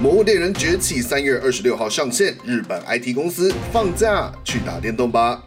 [0.02, 5.40] 《魔物猎人崛起》三月二十六号上线，日本 IT 公司放假去打电动吧。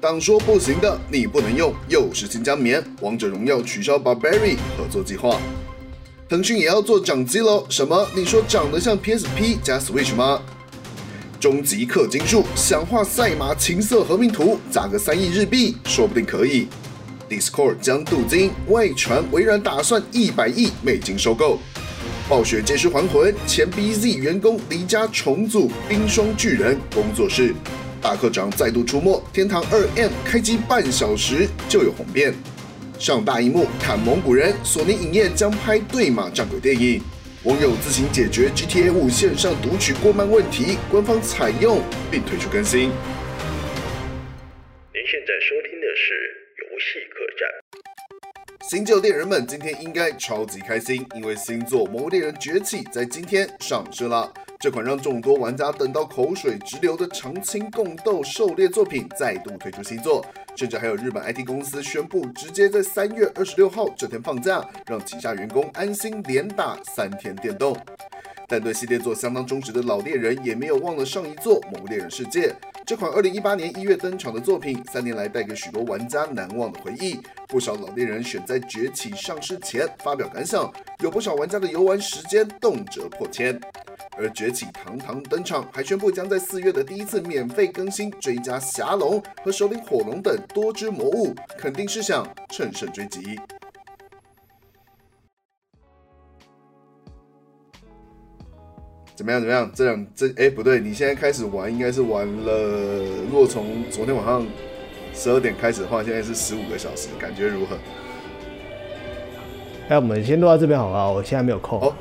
[0.00, 1.72] 党说不行的，你不能用。
[1.88, 5.40] 又是新疆棉，《王者荣耀》取消 Burberry 合作计划。
[6.28, 7.64] 腾讯也要做掌机喽？
[7.70, 8.08] 什么？
[8.14, 10.42] 你说长得像 PSP 加 Switch 吗？
[11.38, 16.66] 终极氪金术，想画赛马情色合并图，砸个三亿日币，说不定可以。
[17.28, 21.60] Discord 将镀金，外传微软打算一百亿美金收购。
[22.30, 27.52] 暴雪借尸还魂，前 BZ 员工离家重组冰霜巨人工作室。
[28.00, 32.32] 大课长再度出没，天堂二 M 开机半小时就有红遍。
[33.00, 37.02] 上大荧幕看蒙古人，索尼影业将拍对马战鬼电影。
[37.42, 42.82] 网友自行解决 GTA 5线上读取过慢问题，官方采用并推出更新。
[42.82, 42.92] 您
[45.04, 46.14] 现在收听的是
[46.62, 47.69] 游戏客栈。
[48.70, 54.32] 新旧猎人们今天应该超级开心，因为新作《魔物猎人崛起》在今天上市了。
[54.60, 67.76] 这款让众多玩家等到口水直流的长青共斗狩猎作品再度推出新作，甚至还有日本 IT 公司宣布直接在三月二十六号这天放假，让旗下员工安心连打三天电动。
[68.46, 72.48] 但对系列作相当忠实的老猎人也没有忘了上一作《魔物猎人世界》。
[72.86, 77.20] 这款二零一八年一月登场的作品，三年来带给许多玩家难忘的回忆。
[77.46, 83.60] 不少老猎人选在崛起上市前发表感想，有不少玩家的游玩时间动辄破千。
[84.16, 93.38] 而崛起堂堂登场，还宣布将在四月的第一次免费更新追加霞龙和首领火龙等多只魔物，肯定是想乘胜追击。
[99.20, 99.38] 怎么样？
[99.38, 99.70] 怎么样？
[99.74, 102.52] 这两这哎不对，你现在开始玩应该是玩了。
[103.30, 104.46] 如果从昨天晚上
[105.12, 107.76] 十二点开始的话，现在是十五个小时，感觉如何？
[109.90, 111.12] 哎，我们先录到这边好不好？
[111.12, 111.78] 我现在没有空。
[111.78, 111.92] 哦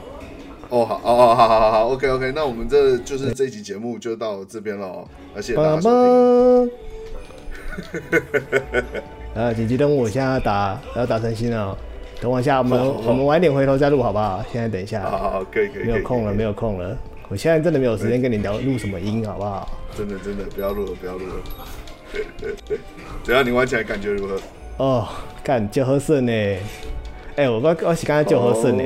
[0.69, 5.05] 哦好哦哦好好好好 OK OK，那我们这就是这一集节目就到这边了哦，
[5.41, 6.71] 谢谢大家收听。
[9.43, 11.77] 啊，紧急任务，我现在要打要打三星了，
[12.21, 14.43] 等我一下，我们我们晚点回头再录好不好？
[14.51, 16.97] 现在等一下，好好好，可以可以，没有空了没有空了，
[17.29, 19.69] 我现在真的没有时间跟你聊录什么音，好不好？
[19.97, 21.33] 真的真的不要录了不要录了，
[22.11, 22.77] 对对对，
[23.23, 24.37] 只要你玩起来感觉如何？
[24.77, 25.07] 哦，
[25.43, 26.31] 干就喝顺呢，
[27.35, 28.83] 哎，我刚我是刚才就喝顺呢。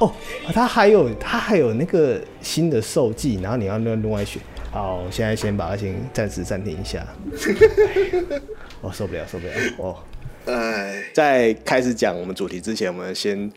[0.00, 0.10] 哦，
[0.52, 4.42] 他还有他还有那个新的兽技，然后你要另另外选。
[4.72, 7.06] 好，我现在先把它先暂时暂停一下。
[8.80, 9.52] 我、 哦、受不了，受不了。
[9.78, 9.96] 哦，
[10.46, 13.50] 哎，在开始讲我们主题之前，我们先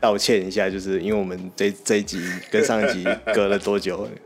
[0.00, 2.20] 道歉一下，就是因为我们这这一集
[2.50, 3.04] 跟上一集
[3.34, 4.06] 隔了多久？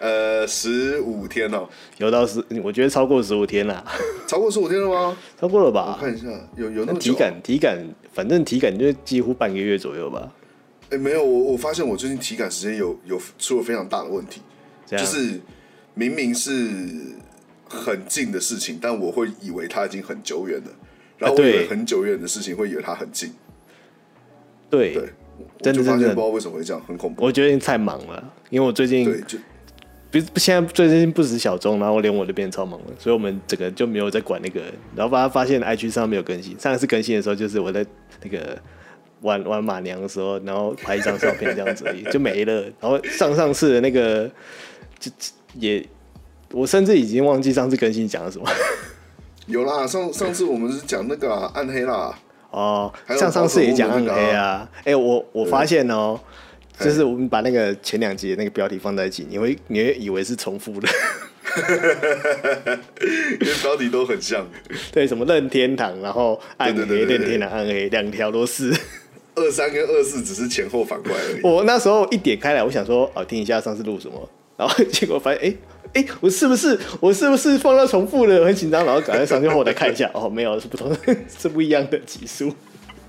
[0.00, 1.66] 呃，十五天哦，
[1.96, 3.82] 有到十，我觉得超过十五天了。
[4.26, 5.16] 超过十五天了吗？
[5.40, 5.96] 超过了吧？
[5.98, 6.26] 我看一下，
[6.56, 7.78] 有有那么体感体感，
[8.12, 10.30] 反正体感就几乎半个月左右吧。
[10.90, 14.42] 哎，没有，我我发现我最近体感时间有有出了非常大的问题，
[14.90, 15.40] 就是
[15.94, 16.52] 明明是
[17.66, 20.70] 很近的事情，但我会以为它已经很久远了，
[21.24, 23.32] 然后我以为很久远的事情会以为它很近，
[24.70, 25.08] 对对，
[25.60, 27.24] 真的真的不知道为什么会这样，很恐怖。
[27.24, 29.38] 我觉得你太忙了，因为我最近对就
[30.10, 34.60] 不现在最近不止小钟，然后连我都变超忙了，所以我们整个就没有在管那个，
[34.94, 37.84] 然后把它发现 IG 上没有更新，上一次更新的时候就是我在
[38.22, 38.58] 那个。
[39.20, 42.60] 玩玩马娘的时候，然后拍一张照片这样子而已，就没了。
[42.78, 44.30] 然后上上次的那个，
[45.00, 45.10] 就
[45.54, 45.82] 也，
[46.52, 48.46] 我甚至已经忘记上次更新讲了什么。
[49.46, 52.18] 有啦，上上次我们是讲那个、啊、暗黑啦。
[52.50, 54.68] 哦，上上次也讲暗黑啊。
[54.78, 56.20] 哎、欸，我我发现哦、喔，
[56.84, 60.88] 就是我们把那个前两集的那个标题放在一起，你会你会以为是重复的。
[63.40, 64.46] 因为标题都很像。
[64.92, 68.74] 对，什么任天堂，然后暗黑，任天堂暗黑，两条都是。
[69.36, 71.40] 二三跟二四只是前后反过来而已。
[71.42, 75.56] 我那时候一点开来，我想说，哦，听一下上次录什么，然后结果发现，哎、欸、
[75.94, 80.96] 哎、欸，我是不是我是不是放到重复的，很紧张，然后赶快上去后台看一下，哦，没有，是不同的，
[81.38, 82.48] 是不一样的集数。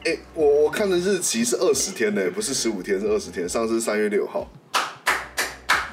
[0.04, 3.50] 哎、欸，我我看的日期是二十天呢，不是十五天，是二十天。
[3.50, 4.48] 上次是三月六号，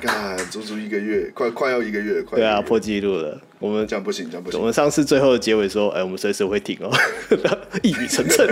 [0.03, 2.39] 干足足一个月，快快要一个月，快。
[2.39, 3.41] 对啊，破纪录了。
[3.59, 4.61] 我们这样不行，这样不行。
[4.61, 6.91] 我们上次最后的结尾说，哎、欸，我们随时会停哦，
[7.83, 8.47] 一语成谶。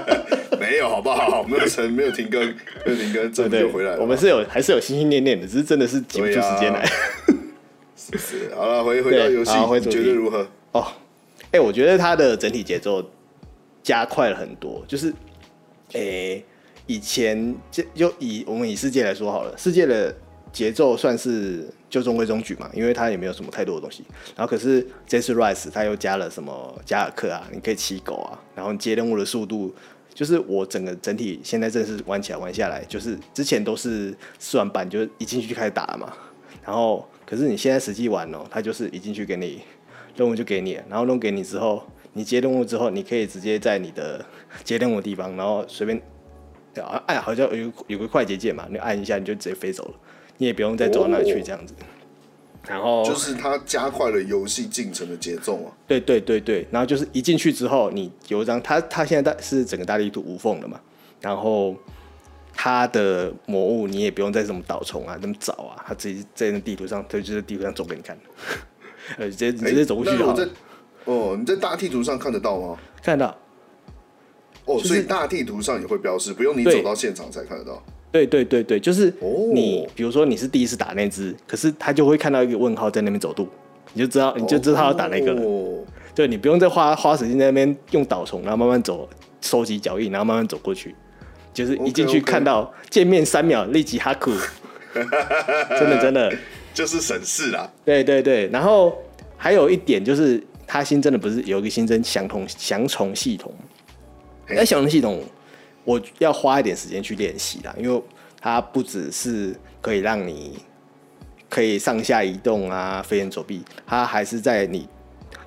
[0.60, 1.42] 没有好不好？
[1.44, 2.44] 没有成，没有停更，
[2.84, 4.00] 没有停更，这就回来了。
[4.02, 6.86] 我们是有，还是有心心念念的，只是真的是挤不出时间来。
[8.54, 10.46] 好了，回回到游戏，你觉得如何？
[10.72, 10.86] 哦，
[11.46, 13.04] 哎、欸，我觉得它的整体节奏
[13.82, 14.84] 加快了很多。
[14.88, 15.10] 就是，
[15.92, 16.44] 哎、欸，
[16.86, 20.14] 以前就就以我们以世界来说好了，世界的
[20.52, 24.04] 节奏算是就中规中矩嘛，因为它也没有什么太多的东西。
[24.36, 29.74] 然后可是这次 Rise 它又加了什么加尔克啊，你可以骑狗啊，然后接任务的速度。
[30.14, 36.12] 就是我整个整体现在正式玩起来玩下来，就是之前都是试玩版，就是一进去就开始打了嘛。
[36.64, 39.60] 然后可是你现在实际玩哦，它就是一进去给你
[40.16, 41.82] 任务就给你，然后任务给你之后，
[42.14, 44.24] 你接任务之后，你可以直接在你的
[44.64, 46.00] 接任务的地方，然后随便
[47.06, 49.94] 按，好像有有个快捷键嘛，你按一下你就直接飞走了，
[50.38, 51.74] 你也不用再走到哪去这样子。
[51.78, 51.84] 哦
[52.66, 55.72] 然后就是它加快了游戏进程的节奏啊。
[55.86, 60.78] 对对对对，然后就是一进去之后，你有一张，它它现在大是整个大地图无缝的嘛，
[61.20, 61.74] 然后
[62.60, 68.18] 它的魔物你也不用再怎么导虫啊，那么找啊，它直接在那地图上，它就在地图上走给你看，
[69.16, 70.36] 呃，直接直接走过去就好。
[71.04, 72.76] 哦，你在大地图上看得到吗？
[73.00, 73.38] 看得到。
[74.64, 77.80] 哦，就是、所以大地图上也会标示，不用你走到现场才看得到。
[78.10, 79.14] 对对对对，就是
[79.54, 83.48] 你，比如说你是第一次打那只，可是他就会看到一个问号在那边走路，
[83.92, 85.42] 你就知道，你就知道他要打那个了。
[85.42, 89.08] 哦、对，你不用再花花时间在那边用导虫，然后慢慢走，
[89.40, 90.92] 收集脚印，然后慢慢走过去。
[91.52, 94.32] 就是一进去看到见面三秒立即哈库，
[94.94, 96.32] 真的真的
[96.72, 97.70] 就是省事啦。
[97.84, 98.96] 对对对，然后
[99.36, 103.52] 还有一点就是，他新增的不是有一个新增降虫降虫系统，
[104.48, 105.22] 那降虫系统。
[105.84, 108.02] 我要花一点时间去练习啦，因为
[108.42, 110.58] 它不只是可以让你
[111.48, 114.86] 可以上下移动啊、飞檐走壁，它还是在你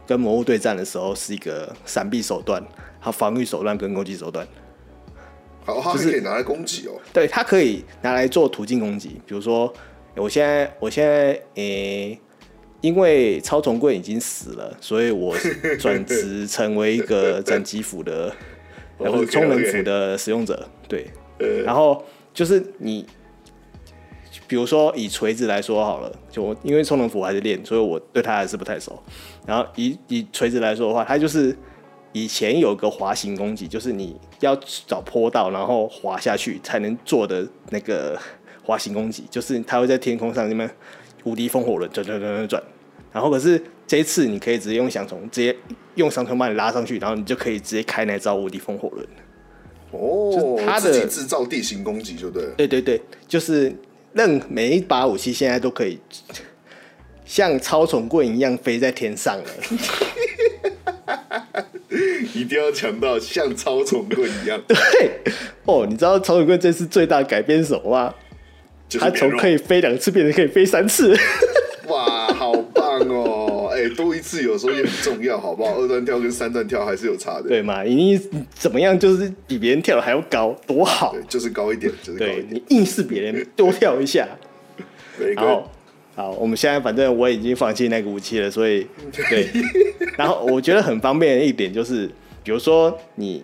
[0.08, 2.60] 跟魔物对战的时候是一个闪避手段、
[3.00, 4.48] 它防御手段跟攻击手段。
[5.66, 6.94] 好，它可以拿来攻击哦。
[7.14, 9.22] 对，它可以拿来做途径攻击。
[9.26, 9.72] 比如说，
[10.16, 12.20] 我现在我现在诶、欸，
[12.82, 15.36] 因为超重棍已经死了，所以我
[15.80, 18.34] 转职成为一个斩击斧的。
[19.04, 21.08] 然后充能斧的使用者，对，
[21.66, 22.06] 然后
[22.36, 23.04] 就是你，
[24.48, 29.02] 比如说以锤子来说好了，就因为充能斧还是练，所以我对它还是不太熟。
[29.48, 31.58] 然后以以锤子来说的话，它就是
[32.14, 34.56] 以前有个滑行攻击，就是你要
[34.88, 38.20] 找坡道，然后滑下去才能做的那个
[38.64, 40.70] 滑行攻击，就是它会在天空上那边
[41.24, 42.64] 无敌风火轮转转转转转，
[43.12, 43.62] 然后可是。
[43.88, 45.54] 这一次你可以直接用翔虫，直接
[45.96, 49.06] 用翔虫把你拉上去，然后你就可以直接开那招无敌风火轮。
[49.92, 52.54] 哦，它的自己制造地形攻击就对了。
[52.56, 53.76] 对对对，就是
[54.14, 56.00] 任每一把武器现在都可以
[57.26, 59.50] 像操虫棍一样飞在天上了。
[62.34, 64.62] 一定要强到像超虫棍一样。
[64.68, 64.78] 对
[65.66, 68.14] 哦，你知道超虫棍这次最大改变什么吗？
[69.00, 71.18] 它从可以飞两次变成可以飞三次。
[71.88, 73.70] 哇，好棒哦！
[73.74, 75.76] 哎，多一次有时候也很重要，好不好？
[75.80, 77.84] 二段跳跟三段跳还是有差的，对嘛？
[77.84, 78.20] 你
[78.54, 81.14] 怎么样，就是比别人跳的还要高，多好！
[81.14, 82.48] 对，就是高一点，就是高一点。
[82.50, 84.28] 你硬是别人多跳一下，
[85.36, 85.70] 然后
[86.22, 88.86] 好，我们现在反正我已经放弃那个武器了，所以
[89.28, 89.50] 对。
[90.16, 92.06] 然后我觉得很方便的一点就是，
[92.44, 93.44] 比如说你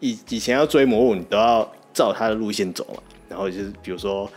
[0.00, 3.02] 以以前要追魔物，你都要照他的路线走嘛。
[3.28, 4.30] 然后就是比如说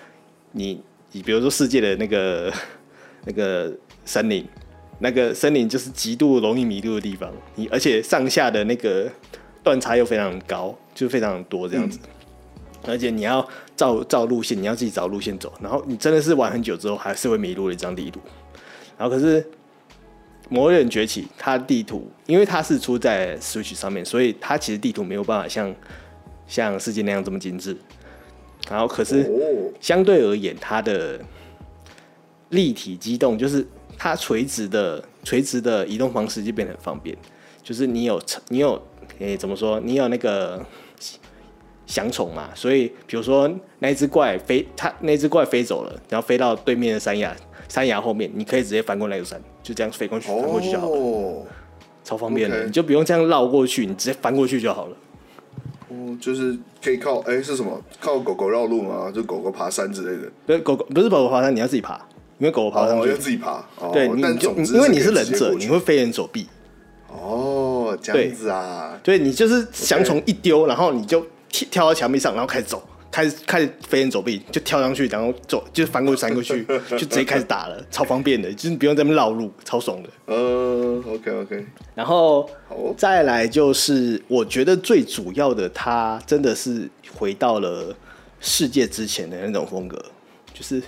[0.51, 0.81] 你
[1.13, 2.51] 你比如说世界的那个
[3.23, 3.73] 那个
[4.03, 4.45] 森林。
[5.01, 9.09] 那个森林就是极度容易迷路的地方，你而且上下的那个
[9.63, 12.09] 断差又非常高，就非常多这样子，嗯、
[12.85, 18.19] 而且你要照照路线，你要自己找路线走，然后你真的是玩很久之后还是会迷路的一张地图。
[18.97, 19.41] 然后可是
[20.49, 25.75] 《魔猎人崛起》它地图，因为它是出在 Switch 上面，所以它其实地图没有办法像
[26.47, 27.77] 像世界那样这么精致。
[28.69, 29.29] 然后可是
[29.79, 31.19] 相对而言，它的
[32.49, 33.65] 立体机动就是。
[34.01, 37.13] 它垂直的垂直的移动方式就变得很方便，
[37.61, 38.81] 就是你有你有
[39.17, 39.77] 诶、欸、怎么说？
[39.81, 40.65] 你有那个
[41.89, 47.35] 翔虫嘛，所以比如说那只怪飞，它那只怪飞走了，然后飞到对面的山崖
[47.67, 51.43] 山崖后面，你可以直接翻过那个山，就这样飞过去翻过去就好了，哦、
[52.03, 54.95] 超方便的.你就不用这样绕过去，你直接翻过去就好了。
[55.89, 57.81] 哦，就是可以靠哎、欸、是什么？
[57.99, 59.11] 靠狗狗绕路吗？
[59.11, 60.31] 就狗狗爬山之类的？
[60.45, 61.99] 对，狗狗不是狗狗爬山，你要自己爬。
[62.37, 63.65] 因为狗狗爬上去，要自己爬。
[63.79, 66.47] 哦对，你就因为你是忍者，你会飞檐走壁。
[67.09, 68.97] 哦，这样子啊。
[69.03, 80.09] 对，你就是想虫一丢，然后你就跳跳到墙壁上，然后开始走，开始开始飞檐走壁，就跳上去，然后走，就翻过去，翻过去，就直接开始打了，超方便的，就是不用在那边绕路，超爽的。
[80.27, 81.65] 嗯，OK OK。
[81.95, 82.49] 然后
[82.97, 87.95] 再来就是，我觉得最主要的，它真的是回到了
[88.39, 90.03] 世界之前的那种风格，
[90.53, 90.81] 就是。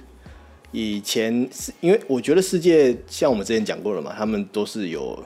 [0.73, 5.21] 以前是因为我觉得世界像我们之前讲过了嘛，他们都是有，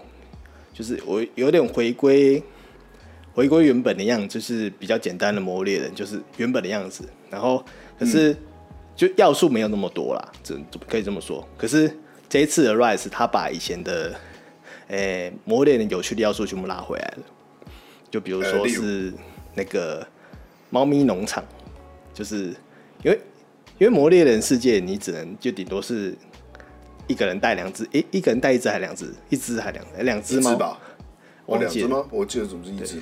[0.74, 2.42] 就是我有点回归，
[3.36, 7.04] 回归原本的样子，就是比较简单的魔猎人，就是原本的样子。
[7.30, 7.64] 然后
[8.00, 8.36] 可是
[8.96, 11.46] 就要素没有那么多啦，这可以这么说。
[11.58, 11.94] 可是
[12.30, 14.16] 这一次的 Rise，他把以前的
[14.88, 17.24] 诶、欸、魔猎人有趣的要素全部拉回来了。
[18.10, 19.14] 就比如说是
[19.54, 20.08] 那个
[20.70, 21.44] 猫咪农场，
[22.14, 22.56] 就是
[23.04, 23.20] 因为
[23.78, 26.16] 因为魔猎人世界，你只能就顶多是
[27.08, 30.80] 一个人带两只，诶，一个人带一只还两只，一只还两两只猫吧？
[31.46, 32.06] 哦，两只吗？
[32.10, 33.02] 我记得总是一只，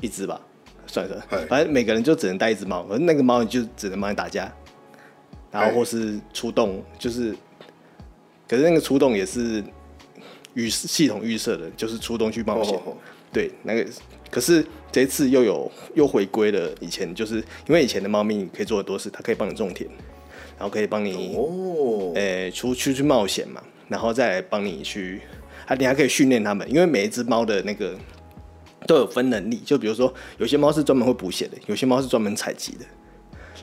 [0.00, 0.40] 一只吧，
[0.86, 4.52] 算了算了，反正每个人就只能带一只猫，而那个猫你就只能帮你打架，
[5.50, 7.34] 然后或是出动，就是，
[8.48, 9.62] 可是那个出动也是
[10.54, 12.78] 预系统预设的，就是出动去冒险。
[13.32, 13.86] 对，那个
[14.30, 17.36] 可是这一次又有又回归了以前，就是
[17.66, 19.88] 因为以前的猫咪可以做很多事，它可以帮你种田，
[20.58, 25.20] 然后可以帮你哦，诶出去去冒险嘛，然后再来帮你去，
[25.66, 27.94] 啊，你还可以训练它们，因为每一只猫的那个
[28.86, 32.84] 都有分能力，就比如说有些猫是专门会补血的，有些猫是专门采集的，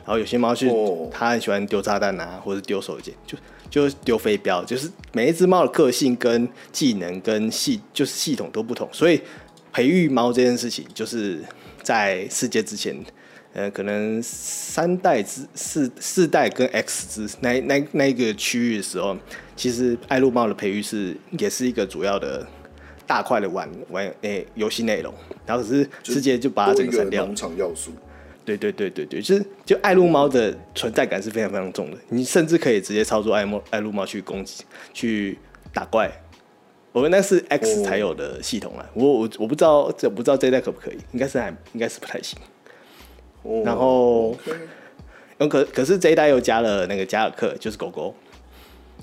[0.04, 0.70] 然后有些猫是
[1.10, 3.38] 它很喜欢丢炸弹啊，或者丢手锏，就
[3.70, 9.20] 就丢飞镖，就是每一只猫的个性跟技能跟系就是系统都不同，所以。
[9.72, 11.38] 培育猫这件事情，就是
[11.82, 12.96] 在世界之前，
[13.52, 19.14] 呃，可能三代之四四代跟 X 之那那那一个区域的时候，
[19.54, 22.46] 其实爱露猫的培育是也是一个主要的
[23.06, 25.12] 大块的玩玩诶游戏内容。
[25.46, 27.24] 然后可是直接就把它整个删掉。
[27.24, 27.92] 农场要素。
[28.44, 35.36] 对对对对对，就是就爱撸猫的存在感是非常非常重的，你甚至可以直接操作爱猫爱撸猫去攻击去
[35.72, 36.08] 打怪。
[36.92, 42.38] 我们那是 X 才有的系统啊，我我我不知道这不知道这一代可不可以，应该是还应该是不太行。
[43.64, 44.34] 然后，
[45.50, 48.14] 可可是这一代又加了那个加尔克，就是狗狗。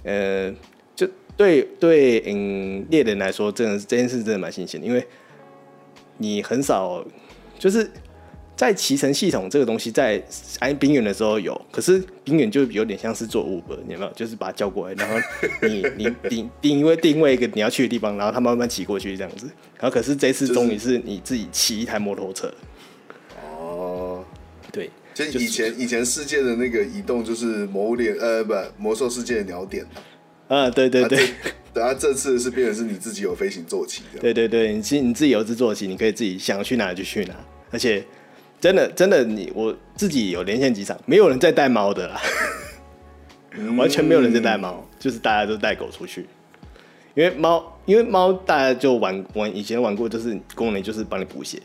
[0.03, 0.57] 呃，就
[1.35, 5.05] 对对，嗯，猎人来说，真的这件事真的蛮新鲜的，因为
[6.17, 7.05] 你很少
[7.57, 7.89] 就是。
[8.55, 10.23] 在骑乘系统这个东西，在
[10.59, 14.11] 安冰原的时候有，可是冰原就有点像是做 Uber，你有没有？
[14.13, 15.15] 就是把它叫过来，然后
[15.67, 19.47] 你 你定定位定位一个你要去的地方，然后他慢慢骑过去这样子。
[19.79, 22.53] 然后可是这次终于是你自己骑一台摩托车。
[23.59, 24.23] 哦，
[24.71, 29.83] 对，就以前以前世界的那个移动就是魔猎呃不魔兽世界的鸟点。
[29.83, 30.12] 啊，
[30.69, 31.29] 对对对，
[31.73, 34.19] 等下这次是变成是你自己有飞行坐骑的。
[34.19, 37.33] 对对对，你自你自己有自坐骑，你可以自己想去哪就去哪，
[37.71, 38.03] 而且。
[38.61, 42.21] 真的，真的，你我自己有连线机场，没有人在带猫的啦，
[43.75, 46.25] 完全没有人在带猫，就是大家都带狗出去。
[47.13, 51.61] 因为猫，因为猫大家就玩玩以前玩过，就是功能就是帮你补血，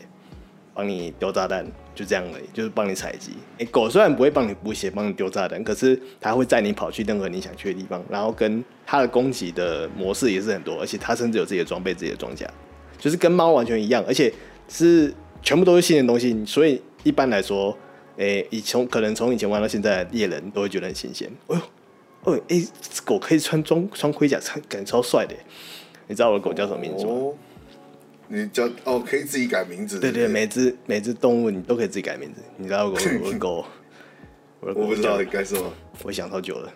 [0.73, 1.65] 帮你丢炸弹，
[1.99, 3.31] 就这样而已，就是帮你采集。
[3.57, 12.49] 哎，狗虽然不会帮你补血，帮你丢炸弹，可是它会载你跑去任何你想去的地方，然后跟它的攻击的模式也是很多，而且它甚至有自己的装备、自己的装甲，
[12.97, 14.33] 就是跟猫完全一样，而且
[14.69, 16.81] 是全部都是新的东西，所以。
[17.03, 17.77] 一般来说，
[18.17, 21.31] 诶、欸，以从可能从以前玩到现在，猎人都会觉得很新鲜。
[21.47, 21.61] 哎呦，
[22.25, 22.67] 哦，哎、欸，
[23.05, 25.33] 狗可以穿装穿盔甲，穿 感觉超帅的。
[26.07, 27.11] 你知道我的狗叫什么名字吗？
[27.13, 27.33] 哦、
[28.31, 29.99] 你叫哦，可以自己改名字。
[29.99, 32.41] 对对，每只每只动物你都可以自己改名字。
[32.57, 32.91] 你知道我
[33.25, 33.65] 我的狗，
[34.59, 35.63] 我，我不知道你该什么，
[36.03, 36.71] 我想好久了。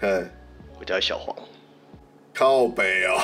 [0.00, 0.24] 嘿，
[0.80, 1.34] 我叫小黄。
[2.34, 3.16] 靠北哦，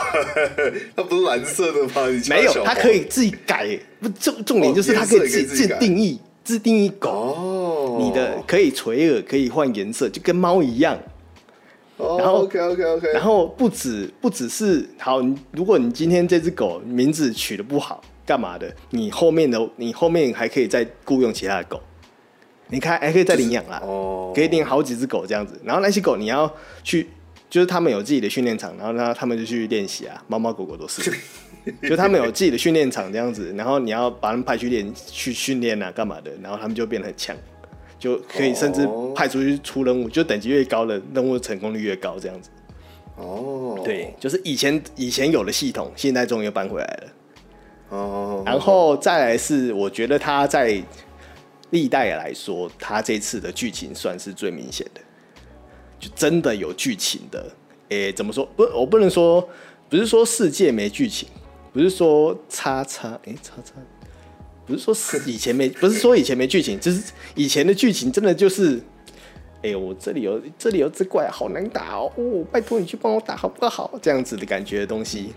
[0.96, 2.08] 它不是蓝色的吗？
[2.30, 3.78] 没有，它可以自己改。
[4.00, 7.10] 不重重点就是它可以自己自定义，自定义狗。
[7.10, 10.98] 哦，你的可以垂耳，可以换颜色，就跟猫一样。
[12.02, 15.20] 哦，然后 OK OK OK，然后不止不只是好，
[15.52, 18.74] 如果你今天这只狗名字取得不好，干嘛的？
[18.90, 21.80] 你后面的你后面还可以再雇佣其他的狗，
[22.68, 23.80] 你看还可以再领养啦。
[23.84, 27.08] 哦，可以领好几只狗这样子，然后那些狗你要去。
[27.50, 31.02] 就是他们有自己的训练场，然后呢，他们就去练习啊，猫猫狗狗都是。
[31.86, 37.36] 就他们有自己的训练场这样子，然后你要把他们派去练去训练啊，干嘛的，然后他们就变得很强，
[38.02, 42.50] 就可以甚至派出去出任务，就等级越高的任务成功率越高这样子。
[43.16, 47.12] 哦，对，就是以前以前有的系统，现在终于又搬回来了。
[47.90, 50.82] 哦，然后再来是，我觉得他在
[51.70, 55.00] 历代来说，他这次的剧情算是最明显的。
[56.00, 57.52] 就真的有剧情的，
[57.90, 58.44] 诶、欸，怎么说？
[58.56, 59.48] 不，我不能说，
[59.88, 61.28] 不是说世界没剧情，
[61.72, 63.74] 不是说叉叉，诶、欸，叉叉，
[64.66, 68.76] 不是说是以前没，不是说以前没剧情，就是以前的剧情真的就是，
[69.56, 73.98] 哎、欸，我这里有这里有只怪，好难打哦，哦拜托你去帮我打好不好？
[74.00, 75.32] 这样子的感觉的东西，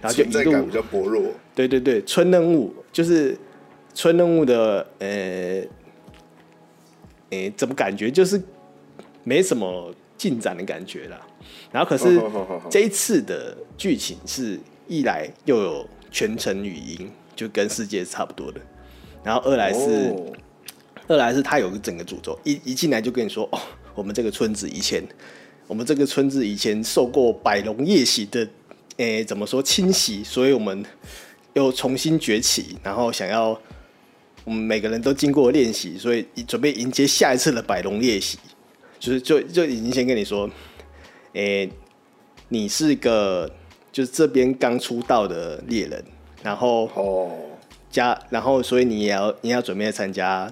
[0.00, 3.36] 然后就一路比较薄弱，对对对，村任务就是
[3.94, 5.68] 村任务的，呃、欸，
[7.30, 8.40] 诶、欸，怎么感觉就是？
[9.28, 11.20] 没什么进展的感觉啦，
[11.72, 12.22] 然后可是
[12.70, 14.56] 这一次的剧情是
[14.86, 18.60] 一来又有全程语音，就跟世界是差不多的，
[19.22, 20.12] 然后二来是
[21.06, 23.60] 二来是他有个整个诅咒，一一进来就跟你说哦，
[23.94, 25.06] 我们这个村子以前，
[25.68, 28.48] 我们这个村子以前受过百龙夜袭的，
[28.96, 30.84] 诶，怎么说侵袭，所以我们
[31.52, 33.50] 又重新崛起，然后想要
[34.44, 38.38] 我们每个人都经过练习，所以准备迎接下一次的百龙夜袭，
[38.98, 40.48] 就是就就已经先跟你说，
[41.34, 41.70] 诶、欸，
[42.48, 43.50] 你是个
[43.92, 46.04] 就是这边刚出道的猎人，
[46.46, 47.30] 然后哦
[47.90, 50.50] 加然后所以你也要你也要准备参加，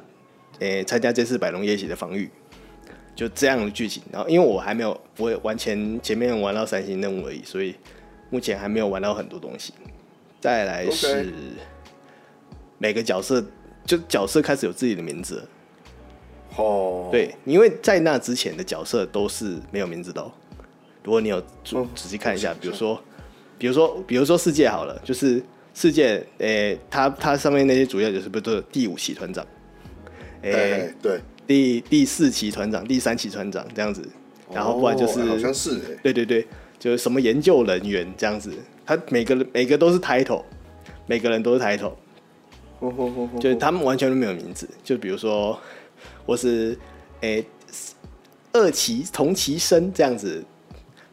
[0.58, 2.28] 诶、欸，参加这次百龙夜袭的防御，
[3.14, 4.02] 就这样的剧情。
[4.10, 7.76] 然后因为我还没有我也完全前面玩到三星任务而已，所以
[8.30, 9.72] 目前还没有玩到很多东西。
[10.40, 11.32] 再来是
[12.78, 13.44] 每个角色。
[13.86, 15.46] 就角色开始有自己的名字，
[16.56, 20.32] 哦，对，因为在那之前的角色都是没有名字的哦。
[21.02, 21.38] 如果你有
[21.94, 22.98] 仔细看一下，比如说，
[23.58, 25.44] 比如说，比如说世界好了，就是
[25.74, 29.46] 世界，诶、欸，它它上面那些主要就是不是都是第五期团长，
[30.42, 34.08] 诶、欸，对，第第四期团长、第三期团长这样子，
[34.52, 36.46] 然后不然就是，哦、好像是，对对对，
[36.78, 38.50] 就是什么研究人员这样子，
[38.86, 40.44] 他每个人每个都是 title，
[41.06, 41.92] 每个人都是 title。
[43.40, 45.58] 就是他们完全都没有名字，就比如说
[46.26, 46.78] 我是
[47.22, 47.46] 诶、欸、
[48.52, 50.44] 二期同期生这样子，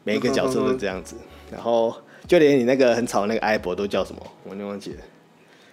[0.04, 1.16] 每一个角色都这样子，
[1.50, 1.96] 然后
[2.32, 5.02] 就连你那个很吵的那个艾博都叫什么，我就忘记了，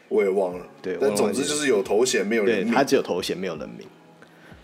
[0.09, 0.67] 我也忘了。
[0.83, 3.87] 对，但总之就是有头衔没有人名，他只有头衔没有人名。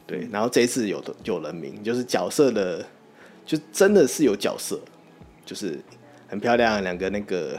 [0.05, 2.85] 对，然后这一次有有人名，就是角色的，
[3.47, 4.81] 就真的是有角色，
[5.47, 5.79] 就是
[6.27, 7.57] 很漂亮两个那个。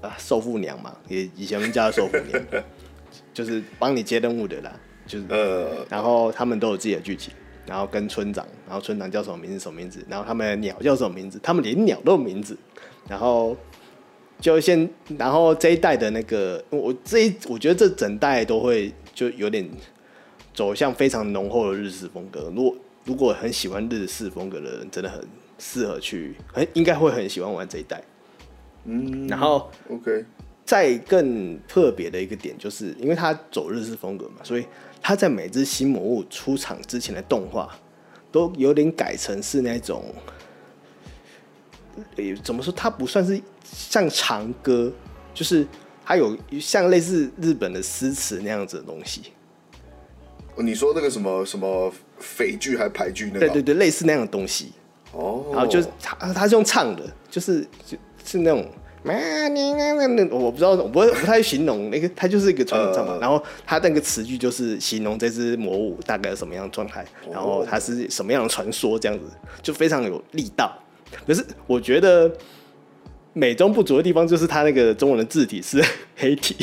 [0.00, 2.40] 啊，受妇娘嘛，也以前我们叫受妇娘，
[3.34, 4.72] 就是帮你接任务的啦，
[5.04, 7.34] 就是，呃，然后他们都有自己的剧情，
[7.66, 9.58] 然后跟村长，然后村长叫什么名字？
[9.58, 12.56] 什么名字，然后他们的鸟叫什么名字，他们连鸟都有名字，
[13.08, 13.56] 然后
[14.40, 19.68] 就先，然后这一代的那个，我这一我觉得这整代都会就有点
[20.54, 25.22] 走向非常浓厚的日式风格，如果如果很喜欢日式风格的人，真的很
[25.58, 28.02] 适合去，很应该会很喜欢玩这一代。
[28.84, 30.24] 嗯，然后，OK，
[30.64, 34.66] 再更特别的一个点，就是因为它走日式风格嘛，所以
[35.06, 37.70] 它在每只新魔物出场之前的动画
[38.32, 40.04] 都有点改成是那种，
[42.16, 42.72] 诶，怎么说？
[42.76, 44.92] 它不算是像长歌，
[45.32, 45.64] 就是
[46.04, 49.32] 它有像类似日本的诗词那样子的东西。
[50.56, 53.38] 你说那个什么什么匪剧还是俳剧那个？
[53.38, 54.72] 对对对，类似那样的东西。
[55.12, 55.54] 哦，oh.
[55.54, 58.68] 然后就是他他是用唱的，就是就是那种，
[60.30, 63.14] 我不知道，我不太形容那个，它就是一个传统唱法。
[63.14, 63.20] Uh.
[63.20, 67.34] 然后它那个词句就是形容这只魔物大概什么样的状态，oh.
[67.34, 69.24] 然后它是什么样的传说，这样子
[69.62, 70.72] 就非常有力道。
[71.26, 72.30] 可是我觉得
[73.32, 75.82] 美中不足的地方就是它那个中文的字体是
[76.16, 76.56] 黑体。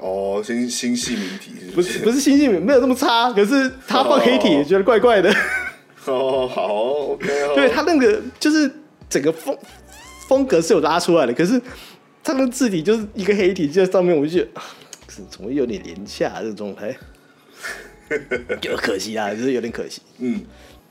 [0.00, 1.98] 哦、oh，新新细明体是不是？
[1.98, 3.32] 不是不是新细明，没有那么差。
[3.32, 5.28] 可是他放黑体也，觉得怪怪的。
[6.06, 6.40] 哦、oh.
[6.42, 6.66] oh, 好
[7.12, 7.26] ，OK。
[7.54, 8.70] 对他那个就是
[9.10, 9.56] 整个风。
[10.28, 11.60] 风格是有拉出来的，可是
[12.22, 16.94] 它的字体就是一个黑体在上面，我就觉得怎么有点廉价这个状态，
[18.62, 20.02] 有可惜啊，就是有点可惜。
[20.18, 20.42] 嗯，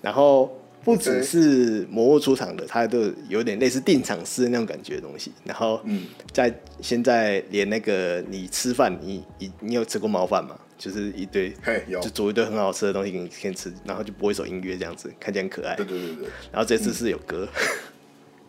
[0.01, 5.31] 然后不只是魔物出场的，它都有点类似定场诗那种感觉的东西。
[5.43, 10.57] 然后，嗯，在现在连那个你吃饭，你你你有吃过猫饭吗？
[10.79, 11.53] 就是一堆，
[12.01, 15.75] 就煮一堆很好吃的东西给你先吃，然后就播一首音乐这样子，看起来很可爱。
[15.75, 16.27] 对对对对。
[16.51, 17.47] 然后这次是有歌。
[17.53, 17.96] 嗯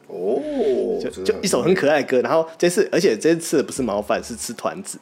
[0.08, 4.98] 哦，就就一首很可爱的歌，然后这次，而且这次不是毛饭，是吃团子。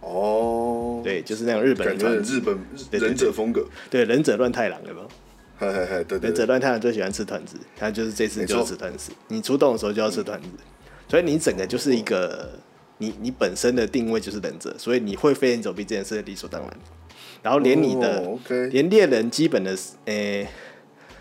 [0.00, 2.58] 哦，对，就是那种日本的日本
[2.90, 5.08] 忍者风格，对，忍者乱太郎有没有？
[5.58, 9.12] 嘿嘿嘿，对，忍者乱太郎最喜欢吃团子，他就是这次就要吃团子。
[9.28, 10.48] 你出动的时候就要吃团子，
[11.06, 12.52] 所以你整个就是一个，
[12.96, 16.70] 你你本身的定位就是忍者，所以你会飞檐走壁这件事理所当然。
[17.42, 18.26] 然后连你的，
[18.70, 20.48] 连猎人基本的，诶。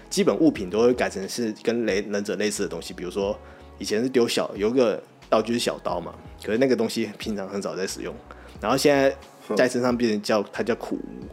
[0.09, 3.37] 基本物品都会改成是跟雷忍者类似的东西，比如说
[3.77, 8.13] 以前是丢小有个道具是小刀嘛，可是那个东西平常很少在使用，
[8.61, 9.15] 然后现在
[9.55, 11.27] 在身上变成叫它叫苦无，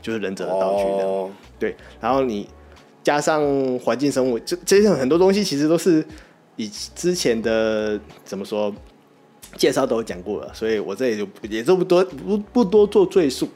[0.00, 2.48] 就是忍者的道具对，然后你
[3.02, 3.42] 加上
[3.78, 6.04] 环境生物，这这些很多东西其实都是
[6.56, 8.72] 以之前的怎么说
[9.56, 13.48] 介绍都有讲过了，所以我这里就也就不多不不多做赘述。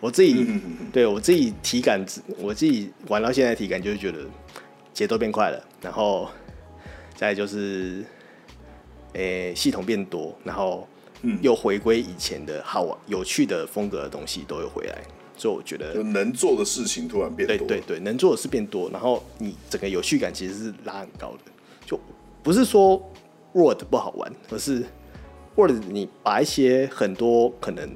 [0.00, 2.04] 我自己、嗯、对我自己体感，
[2.38, 4.20] 我自己玩到现在体感就是觉得
[4.94, 6.28] 节奏变快了，然后
[7.14, 8.02] 再就是，
[9.12, 10.88] 诶、欸，系统变多，然后
[11.42, 15.02] 又回归以前的好玩、有趣的风格的东西都有回来，
[15.36, 21.52] 所以我觉得能做的事情突然变多，对对对，能做的事变多，然后你整个有趣感其实是拉很高的，
[21.84, 22.00] 就
[22.42, 22.96] 不是说
[23.52, 24.82] World 不好玩，而是
[25.56, 27.86] World 你把一些很多可能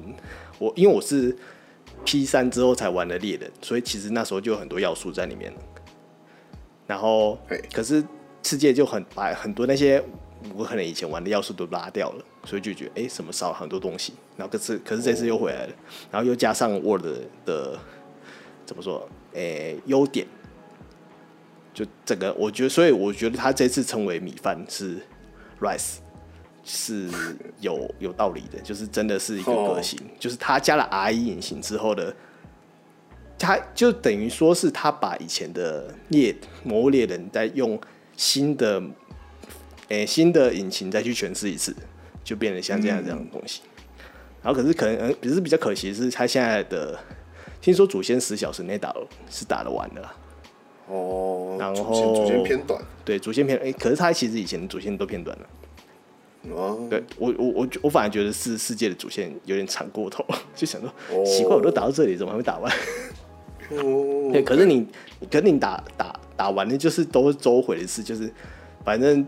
[0.59, 1.35] 我因为我是。
[2.05, 5.59] P 三之后才玩的猎人，所以其实那时候就有很多要素在里面了。
[6.87, 7.37] 然后，
[7.73, 8.03] 可是
[8.43, 10.01] 世界就很把很多那些
[10.55, 14.13] 我可能以前玩的要素都拉掉了，所以就觉得哎、欸，什么少了很多东西。
[14.37, 15.73] 然后可是可是这次又回来了，
[16.11, 17.03] 然后又加上 Word
[17.45, 17.79] 的
[18.65, 19.09] 怎么说？
[19.33, 20.27] 诶、欸，优点，
[21.73, 24.99] 就整个我觉得，所以我觉得他这次称为米饭是
[25.59, 25.95] Rise
[26.65, 27.09] 是
[27.61, 32.13] 有 有道理的，就是真的是一个革新，就是他加了 RE 引擎之后的，
[33.39, 37.79] 他就等于说是他把以前的猎魔物猎人再用
[38.17, 38.83] 新的。
[39.89, 41.71] 诶、欸，新的引擎再去诠释一次，
[42.23, 43.61] 就变得像这样这样的东西。
[43.63, 43.83] 嗯、
[44.41, 46.97] 然后可是可能，呃，只是比较可惜的是，他现在的
[47.61, 48.91] 听说主线十小时内打
[49.29, 50.01] 是打得完的。
[50.87, 51.55] 哦。
[51.59, 52.83] 然后主线偏短。
[53.05, 55.45] 对，主线偏，哎、欸，可是他其实以前的主线都偏短了。
[56.51, 56.87] 哦。
[56.89, 62.71] 对我我我我反而觉得是世界的主线有点长过头， 就想说，奇怪，我都打到这里，怎么还没打完？
[63.71, 64.29] 哦。
[64.33, 64.85] 对，可是你，
[65.31, 68.31] 可是你打打打完的，就是都是周回的事，就是
[68.83, 69.25] 反正。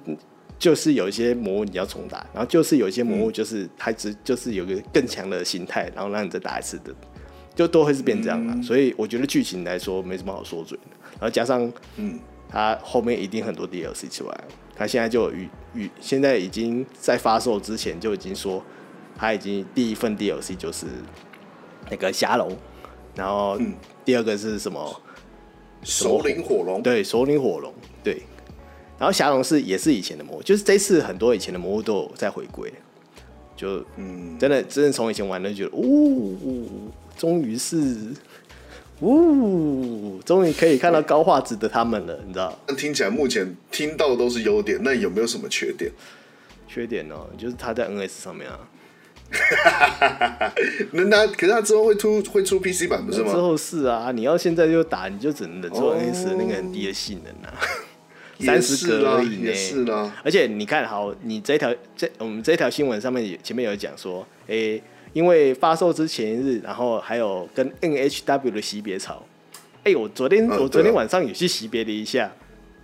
[0.59, 6.91] 就是有一些魔物你要重打，然后就是有一些魔物就是它只就是有个更强的形态，然后让你再打一次的，
[7.53, 8.53] 就都会是变这样嘛。
[8.55, 10.83] 嗯、所以我觉得剧情来说没什么好说嘴的。
[11.11, 14.43] 然后加上，嗯，它后面一定很多 DLC 出来，
[14.77, 18.63] 它现在就有预预，现在已经在发售之前就已经说，
[19.17, 20.85] 他已经第一份 DLC 就是
[21.89, 22.55] 那个霞龙，
[23.15, 23.59] 然后
[24.05, 25.01] 第二个是什么？
[25.81, 26.81] 首领火龙。
[26.83, 28.21] 对，首领火龙，对。
[28.99, 32.71] 然后霞龙是也是以前的魔物，就是这次很多以前的魔物都有在回归，
[33.55, 36.69] 就嗯，真的真的从以前玩就觉得，呜，
[37.15, 38.11] 终于是，
[39.01, 42.57] 呜，终于可以看到高画质的他们了，你知道？
[42.67, 45.91] 那听起来目前听到的都是优点，那有没有什么缺点？
[46.67, 48.59] 缺点哦，就是它在 NS 上面啊。
[50.91, 53.31] 那那可是它之后会出会出 PC 版不是吗？
[53.31, 57.53] 之后是啊，你要现在就打，你就只能忍受 NS 的那个很低的性能啊。
[58.39, 64.83] 三十格而已呢，而且你看好，你这条这我们这条新闻上面前面有讲说，诶、欸，
[65.17, 69.25] 因为发售之前一日，然后还有跟 NHW 的惜别潮，
[69.79, 72.31] 哎、欸，我昨天、啊、我昨天晚上也去惜别了一下，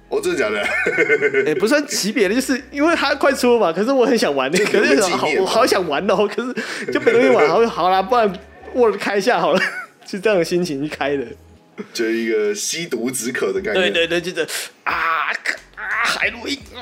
[0.09, 0.59] 哦，真的假的？
[1.45, 8.33] 哎、欸，不算惜别的，就是因为它快出了嘛，可是我很想玩，可是好我好想玩哦，可是就没东西玩， 好好啦，不然
[8.73, 9.61] 我开一下好了，
[10.07, 11.23] 是这样的心情去开的。
[11.93, 13.79] 就一个吸毒止渴的感觉。
[13.79, 14.41] 对对对，就是
[14.83, 15.29] 啊
[15.75, 16.81] 啊，海洛因啊！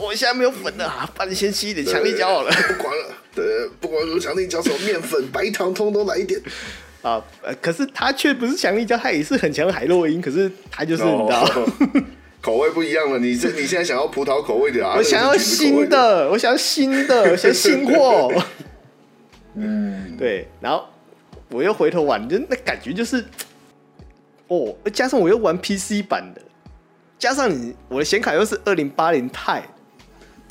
[0.00, 2.50] 我现在没有粉了，帮你先吸一点强力胶好了。
[2.50, 6.40] 不管了，对，不管有强力胶什么面粉、白糖，通通来一点。
[7.02, 7.22] 啊，
[7.60, 10.20] 可是它却不是强力胶，它也是很强的海洛因。
[10.20, 12.02] 可是它就是你知道，哦、
[12.40, 13.18] 口味不一样了。
[13.18, 14.94] 你这 你现在想要葡萄口味的啊？
[14.96, 18.32] 我想要新的，我想要新的， 我想要新货。
[19.54, 20.48] 嗯，对。
[20.60, 20.84] 然后
[21.50, 23.24] 我又回头玩，就那感觉就是。
[24.48, 26.40] 哦，加上我又玩 PC 版的，
[27.18, 29.62] 加上你我的显卡又是二零八零 Ti，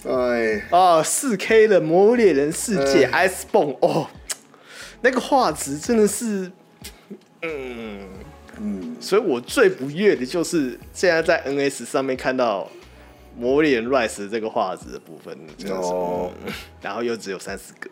[0.07, 4.07] 哎，哦，四 K 的《魔物猎人世界》Iceborne，哦，
[5.01, 6.51] 那个画质真的是，
[7.41, 8.07] 嗯。
[8.57, 12.61] 嗯，所以我最不悦的就是现在在 NS 上面看到
[13.37, 15.37] 《魔物猎人 Rise》这个画质的部分，
[15.71, 17.89] 哦、嗯，然后又只有三十个，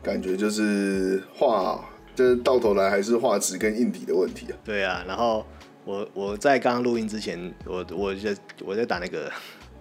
[0.00, 1.84] 感觉就是画。
[2.14, 4.54] 就是到头来还是画质跟硬体的问题啊。
[4.64, 5.44] 对啊，然后
[5.84, 9.30] 我我在刚刚录音之前，我我在我在打那个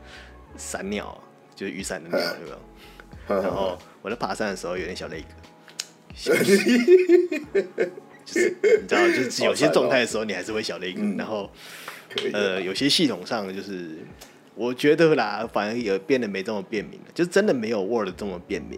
[0.57, 1.17] 闪鸟，
[1.55, 3.41] 就是雨伞的鸟，对吧？
[3.41, 5.27] 然后我在爬山的时候有点小累个，
[6.13, 6.55] 就是
[8.37, 11.01] 你知道，就是有些状态的时候你还是会小累个。
[11.17, 11.49] 然后
[12.33, 13.97] 呃，有些系统上就是
[14.55, 18.77] 我觉得啦，反而也变得没这么便民了，就真的没有 Word 这么便民。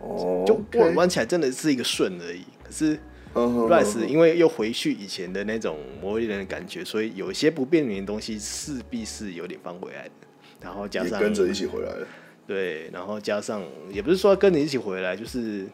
[0.00, 2.44] 哦，就玩玩起来真的是一个顺而已。
[2.62, 2.98] 可是
[3.36, 10.12] Rise 因为又回去以前的那种魔力人的感觉，所以有些不便民的东西势必是有点放回来的。
[10.60, 12.06] 然后加上跟着一起回来了，
[12.46, 15.66] 对，然后加上也不是说跟你一起回来，就是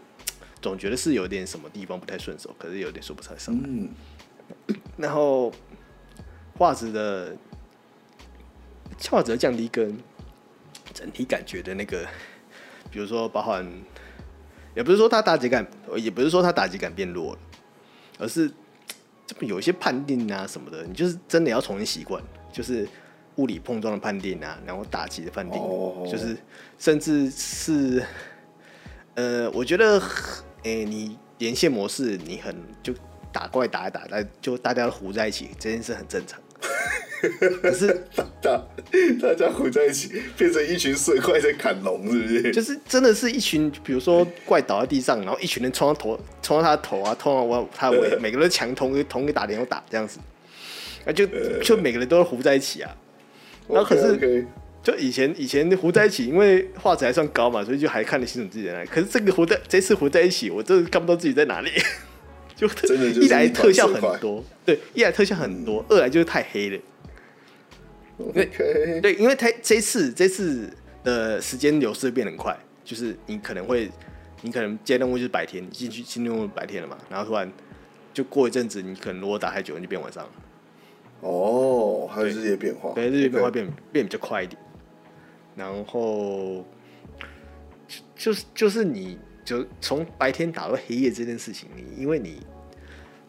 [0.61, 3.61] 总觉得是有点什么地方不太顺手，可是有点说不太上来。
[3.65, 3.89] 嗯，
[4.97, 5.53] 然后
[6.59, 7.37] 画质的
[9.09, 9.97] 画质降低跟
[10.93, 12.05] 整体感觉的那个，
[12.91, 13.65] 比如说包含。
[14.75, 15.67] 也不是说他打击感，
[15.99, 17.39] 也不是说他打击感变弱了，
[18.23, 18.51] 而是
[19.27, 22.89] 这不有一些判定啊什么的，你就是真的要重新习惯，就是
[23.37, 26.11] 物理碰撞的判定啊，然后打击的判定，oh.
[26.11, 26.37] 就是
[26.79, 28.03] 甚至是
[29.15, 29.99] 呃，我觉得，
[30.65, 32.93] 哎、欸，你连线模式你很就
[33.33, 36.41] 打怪打一打，但就大家都糊在一起，这件事很正常。
[37.63, 37.87] 可是
[38.43, 38.67] 大
[39.21, 42.51] 大家混在一起，变成一群碎块在砍龙，是不是？
[42.51, 50.19] 就是真的是一群，比如说怪倒在地上，然后一群人冲到头，冲到他的头啊，冲到我他的尾，每个人强同个同一打打这样子，
[51.05, 51.27] 那就
[51.63, 52.91] 就每个人都会糊在一起啊。
[53.69, 54.47] 然后可是
[54.83, 58.85] 就以前以前糊在一起，因为画质还算高嘛，所以就还看得清楚自己在哪。
[58.87, 61.71] 可是这个糊在这次糊在一起，我真的看不到自己在哪里。
[62.69, 66.79] 就真的一来特效很多，对，一来特效很多，二来就是太黑了。
[68.19, 68.33] 因
[69.01, 70.71] 对，因为它这次这次
[71.03, 73.91] 的时间流逝变得很快，就是你可能会，
[74.43, 77.51] 你可能接任务就是白天，你进去新任务白天了嘛，然后突然
[78.15, 80.31] 就过一阵子，你可能如果打太久，你就变晚上了。
[81.23, 84.61] 哦，还有日夜变化，对，日夜变化变变比较快一点。
[85.57, 86.65] 然后
[87.89, 92.41] 就就是就是你就从白天打到黑夜这件事情，你因为你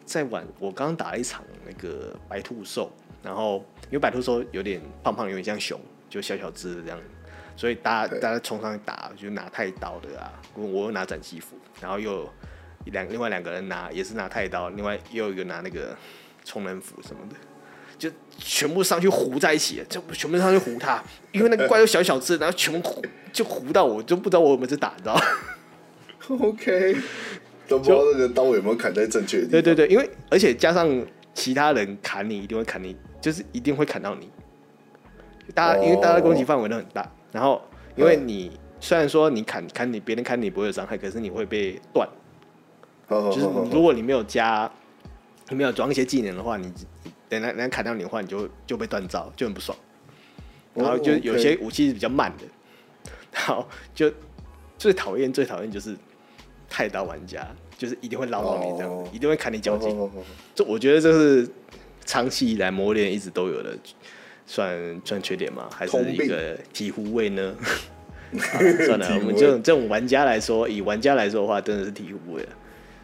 [0.04, 2.90] 在晚，我刚刚打了一场那个白兔兽。
[3.22, 7.00] 然后，因为白兔兽有点胖胖，有点像熊，就小小只的这样，
[7.56, 12.28] 所以大家大家冲上去打，就拿太刀的啊，我我又拿斩击斧，然后又
[12.84, 15.96] 两另外两个人拿也是拿太刀，另外又有一个拿那个
[16.44, 17.36] 冲能斧什么的，
[17.96, 25.22] 就全部上去糊在一起了，就全部上去糊他，因为那个怪又小小只，然后全部糊就糊到我就不知道我有没有在打，你知道吗？
[26.46, 26.94] OK，
[27.68, 29.62] 都不知道那个刀有没有砍在正确的地方。
[29.62, 30.88] 对对对，因为而且加上
[31.32, 32.96] 其他人砍你，一定会砍你。
[33.24, 34.28] 就是一定会砍到你，
[35.54, 37.58] 大家因为大家攻击范围都很大，然后
[37.96, 42.06] 因为你虽然说你砍砍你别人砍你不会有伤害，可是你会被断。
[43.08, 44.70] 就是如果你没有加，
[45.48, 46.70] 你没有装一些技能的话，你
[47.30, 49.74] 等人人家砍到你的话，你就就被断招，就很不爽。
[50.74, 52.44] 然后就有些武器是比较慢的，
[53.32, 54.12] 然后就
[54.76, 55.96] 最讨厌最讨厌就是
[56.68, 57.46] 太刀玩家，
[57.76, 59.96] 就是一定会捞到你这样子，一定会砍你脚筋。
[60.54, 61.48] 这我觉得这是。
[62.06, 63.74] 长期以来磨练一直都有的，
[64.46, 65.66] 算算缺点吗？
[65.74, 67.54] 还是一个体护位呢？
[68.84, 72.48] 算了，我们这种这种玩家来说，以玩家来说的话，真的是体护位了。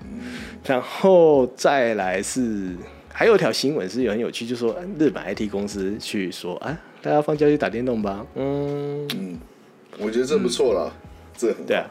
[0.02, 0.20] 嗯、
[0.66, 2.76] 然后再来是
[3.10, 8.26] 还有一条新闻是很有趣，就是说日本 IT 公司去说啊，大家放假去打电动吧。
[8.34, 9.38] 嗯嗯，
[9.98, 11.88] 我觉得这不错了，嗯、这很对啊。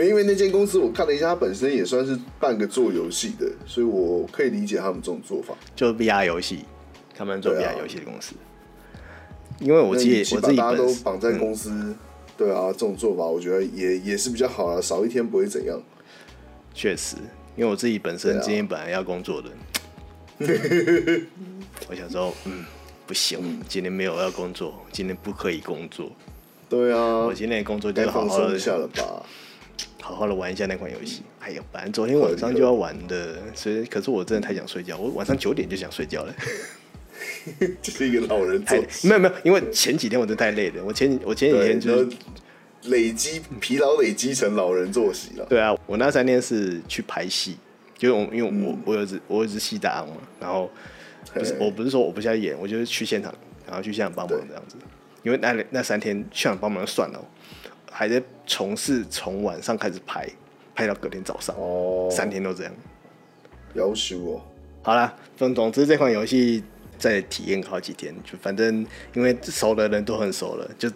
[0.00, 5.52] 没因为那间公司我看了一下，它本身也算是半个做游戏的，所以我可以理解他们这种做法。
[5.76, 6.60] 就 VR 游戏，
[7.14, 8.34] 他们做 VR 游戏的公司。
[9.58, 11.94] 因为我自己我自己大家都绑在公司，嗯、
[12.34, 15.78] 对啊，这种做法我觉得也也是比较好啊，少一天不会怎样。
[16.72, 17.16] 确实，
[17.54, 20.48] 因为我自己本身今天本来要工作的，啊、
[21.90, 22.64] 我想说，嗯，
[23.06, 26.10] 不行，今天没有要工作，今天不可以工作。
[26.70, 29.22] 对啊，我今天的工作就好好的一下了吧。
[30.10, 31.22] 好好的玩一下那款游戏。
[31.38, 36.34] 哎呀，反正昨天晚上就要玩的，所以可是我真的太想睡觉，我晚上九点就想睡觉了。
[37.82, 39.08] 这是一个老人作息。
[39.08, 42.08] 没有没有，因为前几天我真的太累了，我前我前几天就是
[42.84, 45.46] 累积疲劳，累积成老人作息了。
[45.48, 47.56] 对啊，我那三天是去拍戏，
[47.96, 50.70] 就是我因为我我有只我有只戏打嘛，然后
[51.34, 53.34] 不是我不是说我不下去演，我就是去现场，
[53.66, 54.76] 然后去现场帮忙这样子。
[55.22, 57.22] 因为那那三天现场帮忙算了。
[57.90, 60.28] 还在从事，从晚上开始拍，
[60.74, 62.72] 拍到隔天早上，哦，三天都这样，
[63.74, 64.40] 要求哦。
[64.82, 66.64] 好啦，总总之这款游戏
[66.98, 70.90] 再体验好几天，就反正因为熟的人都很熟了，就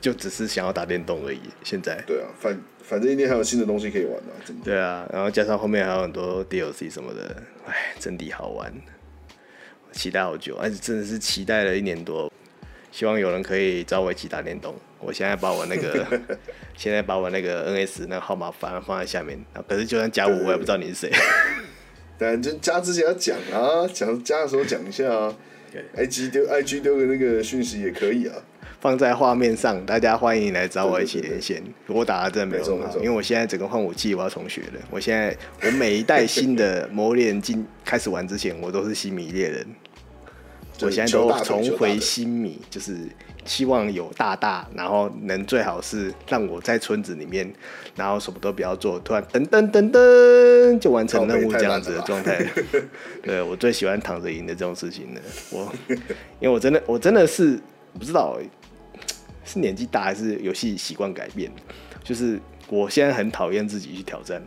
[0.00, 1.40] 就只是想要打电动而已。
[1.62, 4.64] 现在对啊，反反正一定还有新的东西可以玩啊，真的。
[4.64, 8.70] 对啊，然后加上后面还有很多 DLC 什么的，哎，真的好玩，
[9.92, 12.30] 期待好久，而且真的是期待了一年多。
[12.94, 14.72] 希望有人可以找我一起打电动。
[15.00, 16.06] 我现在把我那个，
[16.78, 19.36] 现在把我那个 NS 那个号码放放在下面。
[19.68, 21.10] 可是就算加我，我也不知道你是谁。
[22.16, 25.34] 但，就加之前要讲啊，讲加的时候讲一下啊。
[25.96, 28.36] IG 丢 IG 丢个那个讯息也可以啊，
[28.80, 31.60] 放在画面上，大家欢迎来找我一起连线。
[31.88, 34.80] 我打的真的没有很好，因为我现在整个换武器我要重学了。
[34.88, 39.66] 我现在我每一代新的 磨练进开始玩之前，我都是新米猎人。
[40.80, 43.08] 我现在都重回新米，就是
[43.44, 47.50] 希望有大大，然后能最好是让我在村子里面，
[47.94, 52.44] 然后什么都不要做，突然噔噔噔噔就完成任务这样子的状态。
[53.22, 55.20] 对，我最喜欢躺着赢的这种事情了。
[55.50, 55.72] 我
[56.40, 57.58] 因为我真的我真的是
[57.98, 58.36] 不知道
[59.44, 61.50] 是年纪大还是游戏习惯改变，
[62.02, 64.42] 就是我现在很讨厌自己去挑战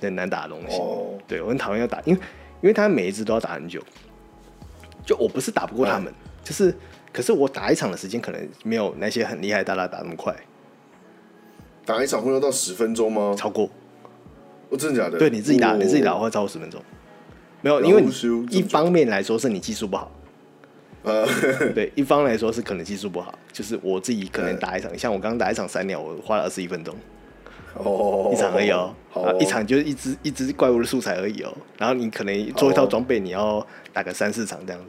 [0.00, 0.78] 很难打的东西。
[1.26, 2.20] 对，我很讨厌要打，因为
[2.60, 3.82] 因为他每一只都要打很久。
[5.04, 6.12] 就我不是打不过他们，
[6.44, 6.74] 就是，
[7.12, 10.34] 可是我打一场的时间可能没有那些很厉害的大大打那么快。
[11.84, 13.34] 打一场会要到十分钟吗？
[13.36, 13.68] 超过。
[14.68, 15.18] 哦真的假的？
[15.18, 16.80] 对，你自己打，你自己打会超过十分钟。
[17.60, 20.10] 没有，因为你一方面来说是你技术不好。
[21.02, 21.26] 呃，
[21.74, 26.94] 对，一方来说是可能技术不好，就是我自己可能打一场，像我刚刚打一场三鸟，我花了二十一分钟。
[27.74, 28.94] 哦，一场而已哦，
[29.40, 31.52] 一场就是一只一只怪物的素材而已哦。
[31.78, 34.88] 然后你可能做一套装备，你要打个三四场这样子。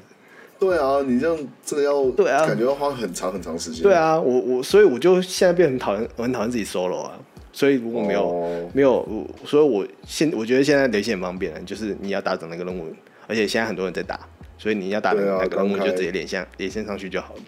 [0.59, 3.81] 对啊，你这样这个要对啊感觉要花很长很长时间。
[3.81, 7.19] 对啊，我我所以我就现在变得很讨厌，我很讨厌自己 solo 啊。
[7.53, 12.93] 所以如果没有、哦没有，我所以我现我觉得现在连线很方便了，就是你要打整那个任务，
[13.27, 14.19] 而且现在很多人在打，
[14.57, 17.41] 所以你要打对啊那个任务就直接连线连线上去就好了。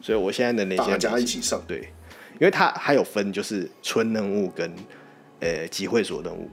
[0.00, 1.88] 所以我现在的连线大家一起上，对，
[2.38, 4.72] 因为它还有分就是村任务跟
[5.40, 6.48] 呃集会所任务，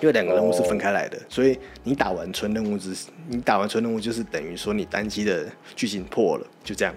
[0.00, 2.94] 因为两个任务是分开来的，所以你打完村任务之，
[3.28, 6.94] 你打完村任务就是等于说你单机的剧情破了，就这样。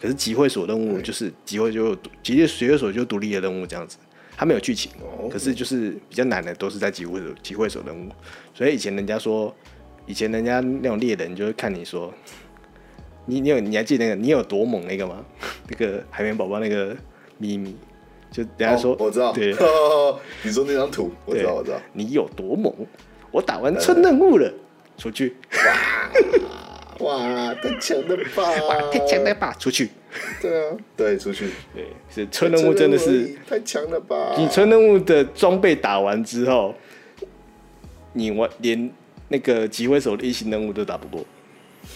[0.00, 3.96] 可是集会所任务就是集会就集会集会所就独立的任务这样子。
[4.38, 4.92] 它没有剧情，
[5.30, 8.10] 可是就是比较难的都是在集会所集会所任务，
[8.52, 9.52] 所以以前人家说，
[10.04, 12.12] 以前人家那种猎人就会看你说，
[13.24, 15.24] 你你有你还记得那个你有多猛那个吗？
[15.70, 16.94] 那个海绵宝宝那个
[17.38, 17.76] 咪咪，
[18.30, 19.54] 就等下说、哦、我知道，对，
[20.42, 22.72] 你说那张图我知道我知道，你有多猛？
[23.30, 24.50] 我打完村任务了，
[24.96, 25.36] 出去，
[27.00, 28.42] 哇，哇太强了吧！
[28.68, 29.90] 哇，太强了吧，出去。
[30.40, 31.50] 对啊，对，出去。
[31.74, 34.34] 对，是村任务真的是太强了吧！
[34.38, 36.74] 你村任务的装备打完之后，
[38.14, 38.90] 你完连
[39.28, 41.22] 那个集会手的一星任务都打不过。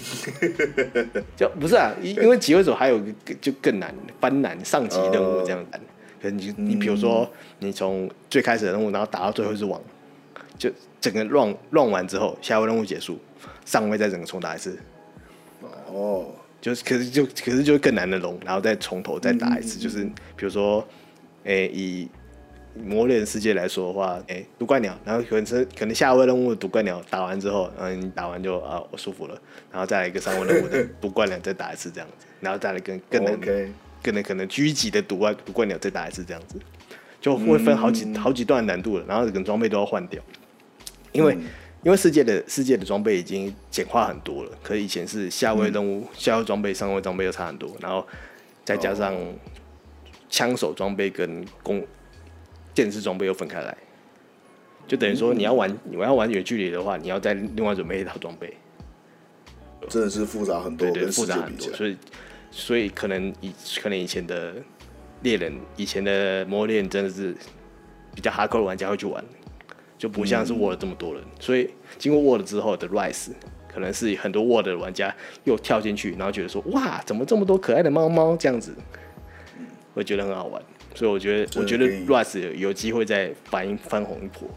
[1.37, 5.81] 就不是啊，因因为集会所还有个就更难，翻难上级任务这样难。
[6.21, 9.81] 可是你你比如说，你从最开始的任务，然后打到最后一只王，
[10.59, 13.19] 就整个 run run 完之后，下一个任务结束，
[13.65, 14.79] 上位再整个重打一次。
[15.87, 16.27] 哦。
[16.61, 19.79] 就是，可是就可是就更难的龙，然后再从头再打一次。
[19.79, 20.05] 嗯、就是
[20.37, 20.87] 比如说，
[21.45, 22.07] 诶、欸，以
[22.75, 33.69] 魔猎世界来说的话，哎、欸，毒怪鸟，然后可能可能下位任务的毒怪鸟打完之后，嗯，你打完就啊，我舒服了，然后再来一个上位任务的毒怪鸟再打一次这样子，然后再来更更难、Okay.
[34.03, 36.59] 更难可能狙击的毒怪毒怪鸟再打一次这样子，
[37.21, 40.23] 就会分好几、嗯、好几段难度了，然后整个装备都要换掉，
[41.13, 41.35] 因为。
[41.35, 41.45] 嗯
[41.83, 48.07] 因为世界的世界的装备已经简化很多了，可是以前是下位任务、嗯、下位装备、上位装备又差很多，然后
[48.67, 49.17] 再加上
[50.29, 51.83] 枪手装备跟弓
[52.75, 53.77] 剑士装备又分开来，
[54.87, 58.55] 就等于说你要玩、嗯、你要玩远距离的话，你要再另外准备一套装备，
[59.89, 61.97] 真的是复杂很多，对，复杂很多，所以
[62.51, 63.53] 所以可能以
[63.83, 64.55] 可能以前的
[65.23, 67.35] 猎人，以前的魔猎真的是
[68.15, 69.25] 比较 hardcore 的玩家会去玩。
[69.99, 73.33] 就不像是 World 这么多人，嗯、所以经过 World 之后的 Rise，
[73.69, 78.75] 可能是很多 World 的玩家又跳进去，然后觉得说哇，怎么这么多可爱的猫猫这样子，
[79.93, 80.63] 会觉得很好玩，
[80.95, 84.49] 所以我觉得我觉得 Russ 有有机会再翻翻红一波。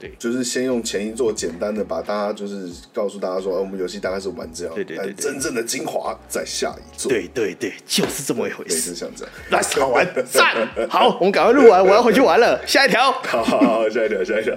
[0.00, 14.56] 对，就是先用前一座简单的，把大家就是告诉大家说，啊、我们游戏大概是玩这样，对对对，对，真正的精华在下一座，对对对，就是这么一回事，是像这样，Rise 好玩，赞，好，我们赶快录完，我要回去玩了，下一条，好， 好，好，下一条，下一条。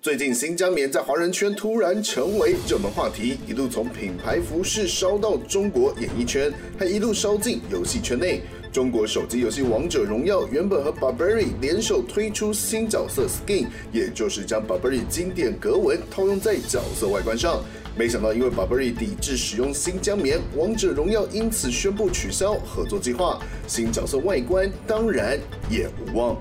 [0.00, 8.40] 最近新疆棉在华人圈突然成为热门话题，一路从品牌服饰烧到中国演艺圈，还一路烧进游戏圈内。
[8.72, 17.64] 中国手机游戏《王者荣耀》原本和 Burberry 联手推出新角色 Skin，也就是将 Burberry 经典格纹套用在角色外观上。
[17.96, 25.38] 没想到因为 Burberry 抵制使用新疆棉，《王者荣耀》因此宣布取消合作计划，新角色外观当然
[25.70, 26.36] 也无望。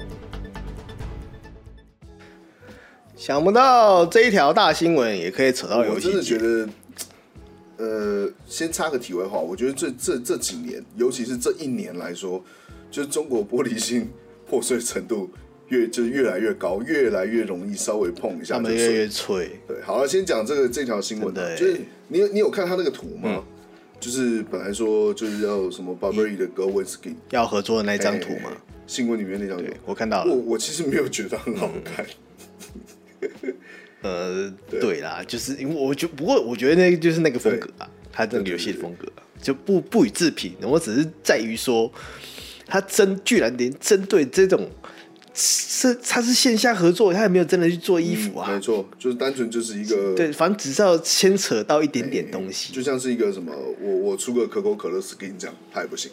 [3.15, 6.07] 想不到这一条大新闻也可以扯到游戏。
[6.07, 6.67] 真的觉得，
[7.77, 12.43] 呃，先插个题外话，我觉得这这这几年，尤其是这一年来说，
[12.89, 14.07] 就是中国玻璃心
[14.49, 15.29] 破碎程度
[15.67, 19.59] 越就是越来越高，越来越容易稍微碰一下就越来越脆。
[19.67, 23.23] 对，好了，先讲这个这条新闻的，就是你你有看他那个图吗？
[23.25, 23.43] 嗯、
[23.99, 28.51] 就是本来说就是要什么 Burberry 的 g o w i n Skin 要合作的那张图吗？
[28.87, 30.33] 新闻里面那张图，我看到了。
[30.33, 32.05] 我我其实没有觉得很好看。
[33.21, 33.53] 嗯
[34.05, 39.07] 呃，对啦，就是因为我就，不过我觉得那个就是那个风格啊，他这个游戏的风格
[39.41, 40.53] 就不不予置评。
[40.61, 41.91] 我只是在于说，
[42.67, 44.69] 他真居然连针对这种
[45.33, 48.51] 是他是线下合作，他也没有真的去做衣服啊。
[48.51, 56.11] 没错，就是单纯就是一个对，反正只是要牵扯到一点点东西，就像是一个什么，我我出个可口可乐 skin 这样，他也不行。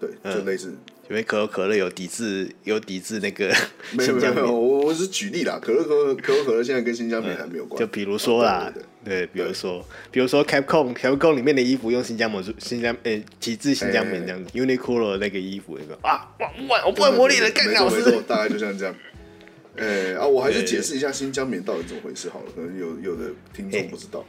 [0.00, 0.74] 对，就类似。
[1.10, 3.52] 因为可口可乐有抵制，有抵制那个
[3.98, 5.58] 没有 没有，我我是举例啦。
[5.60, 7.80] 可乐可可口可乐现在跟新疆棉还没有关。
[7.80, 8.72] 就比如说啦，
[9.04, 14.50] 对，比如说，比如说 Capcom，Capcom 里面的衣服用新疆棉，新疆诶，抵制新疆棉这样子。
[14.56, 16.30] Uniqlo 那个衣服那个啊，
[16.68, 18.04] 哇，我不会魔力了，干老师。
[18.28, 18.94] 大概就像这样。
[19.78, 24.24] 诶啊，我还是解释一下新疆棉到底怎么回事好了，可能有有的听众不知道，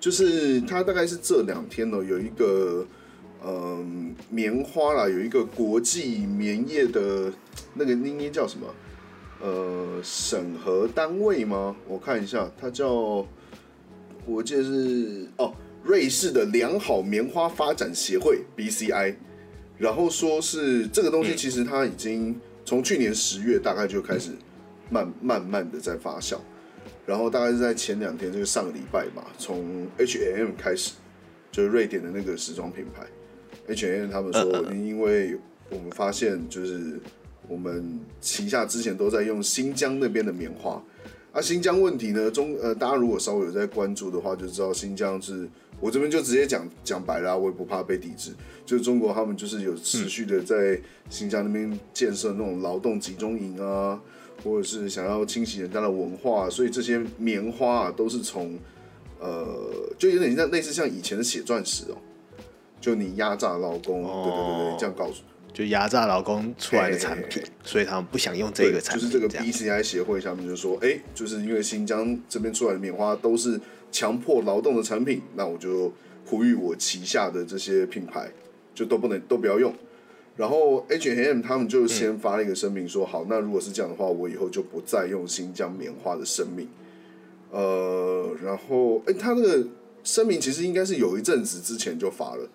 [0.00, 2.86] 就是它大概是这两天呢有一个。
[3.48, 7.32] 嗯，棉花啦，有一个国际棉业的
[7.74, 8.66] 那个那那叫什么？
[9.40, 11.76] 呃，审核单位吗？
[11.86, 13.24] 我看一下，它叫
[14.24, 19.14] 我记得是哦，瑞士的良好棉花发展协会 BCI，
[19.78, 24.30] 然后说是这个东西其实它已经从去年十月大概就开始
[24.90, 26.38] 慢慢慢的在发酵，
[27.06, 30.94] 然后大概是在前两天，就是上个礼拜吧，从 H&M 开始，
[31.52, 33.06] 就是瑞典的那个时装品牌
[33.68, 35.36] H&M 他们说，因为
[35.70, 36.98] 我们发现就是
[37.48, 40.82] 我们旗下之前都在用新疆那边的棉花。
[41.32, 42.30] 啊，新疆问题呢？
[42.30, 45.46] 中呃，大家如果稍微有在关注的话，就知道新疆是，
[45.78, 48.32] 我这边就直接讲讲白了，我也不怕被抵制。
[48.64, 54.00] 就是中国他们就是有持续的在新疆那边建设那种劳动集中营啊，
[54.42, 58.58] 或者是想要清洗人家的文化，所以这些棉花啊都是从
[59.20, 59.46] 呃，
[59.98, 61.98] 就有点像类似像以前的血钻石哦，
[62.86, 65.24] 就你压榨劳工，对对对对，这样告诉。
[65.52, 69.10] 就压榨劳工出来的产品，所以他们不想用这个产品。
[69.10, 73.60] 就是这个 BCI 协会下面就说，哎、欸，就是因为新疆这边出来的棉花都是
[73.90, 75.92] 强迫劳动的产品，那我就
[76.26, 78.30] 呼吁我旗下的这些品牌
[78.72, 79.74] 就都不能都不要用。
[80.36, 86.68] 然后 H&M 他们就先发了一个声明说，好，那如果是这样的话，我以后就不再用新疆棉花的声明。
[87.50, 89.66] 呃，然后哎、欸，他那个
[90.04, 92.48] 声明其实应该是有一阵子之前就发了，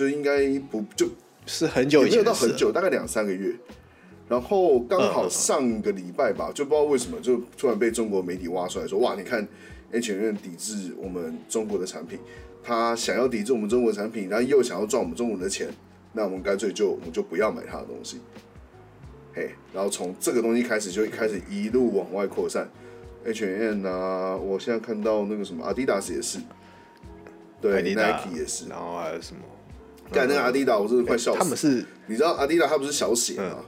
[0.00, 1.06] 就应该不就。
[1.44, 3.54] 是很久以前，没有到很久，大概两三个月。
[4.28, 9.46] 然后刚好上个礼拜吧，就不知道为什么，就突然被中国媒体挖出来说：“哇，你看
[9.90, 12.18] H&M 抵制我们中国的产品，
[12.62, 15.68] 他想要抵制我们中国的产品，然后又想要赚我们中国人的钱，
[16.12, 18.20] 那我们干脆就我们就不要买他的东西。”
[19.34, 22.70] 嘿，然后从这个东西开始，就开始一路往外扩散。
[23.24, 26.38] H&M 啊，我现在看到那个什么 Adidas 也是，
[27.60, 29.40] 对，Nike 也是，然后还有什么？
[30.12, 31.38] 干那个阿迪达，我真的快笑死。
[31.38, 33.64] 他们是，你知道阿迪达他不是小写吗？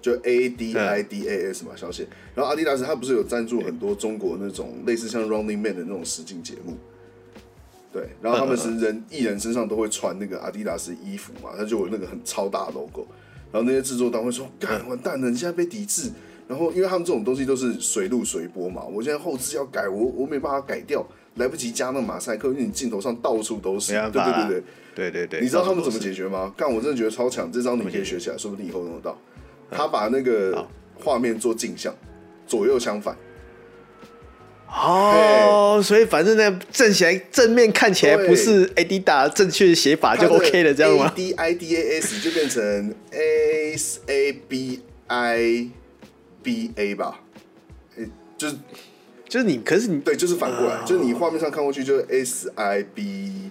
[0.00, 2.06] 就 A D I D A S 嘛，小写。
[2.34, 6.76] 然后阿迪达斯他不是有赞助很多中国那种类似像 Running Man 的那种实境节目？
[7.92, 8.08] 对。
[8.20, 13.06] 然后他们是人艺人身上都会穿那个阿迪达斯衣服嘛，他就有那个很超大的 logo。
[13.52, 16.10] 然后那些制作单位说：“干完蛋了，你现在被抵制。”
[16.48, 21.06] 然后因为他们这种东西都是随录随播嘛，我现在后置要改，我我没办法改掉。
[21.36, 23.92] 来不及加那马赛克，因为你镜头上到处都是。
[23.92, 24.62] 对对对对
[24.94, 25.40] 对对对。
[25.40, 26.52] 你知道他们怎么解决吗？
[26.56, 29.18] 干，我真的觉得超强，这招你可以学起来，说不定以后用得到。
[29.70, 31.94] 他把那个画面做镜像，
[32.46, 33.16] 左右相反。
[34.68, 45.70] 哦，所以反正呢，正起来正面看起来不是 Adidas 正确的写法就 OK 了，这样吗 D I D A S 就变成 A S A B I
[46.42, 47.20] B A 吧？
[48.36, 48.56] 就是。
[49.32, 53.50] 就是你，可是你对，就是反过来，就是你画面上看过去就是 S I B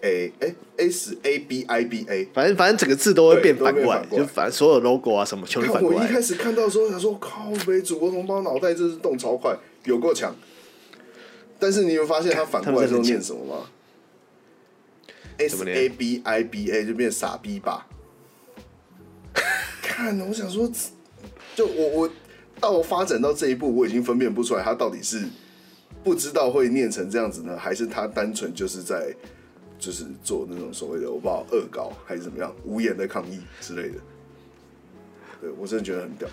[0.00, 5.98] A，哎，S A B I B A，反正反正整个字都会变反过来，就反正所有 logo 啊什么全部反过来。
[5.98, 9.54] 我一开始看到的时候想说，靠北，祖国同胞脑袋真是动超快，
[9.84, 10.34] 有够强。
[11.58, 13.66] 但是你有发现他反过来之后念什么吗
[15.36, 17.86] ？S A B I B A 就变傻逼吧？
[19.82, 20.66] 看，我想说，
[21.54, 22.10] 就我我。
[22.60, 25.24] 到发展到这一步，我已经分辨不出来他到底是
[26.04, 29.14] 不知道会念成这样子呢，还是他单纯就是在
[29.78, 33.96] 就是做那种所谓的我不知道恶搞还是怎么样无言的抗议之类的。
[35.40, 36.28] 对，我真的觉得很屌。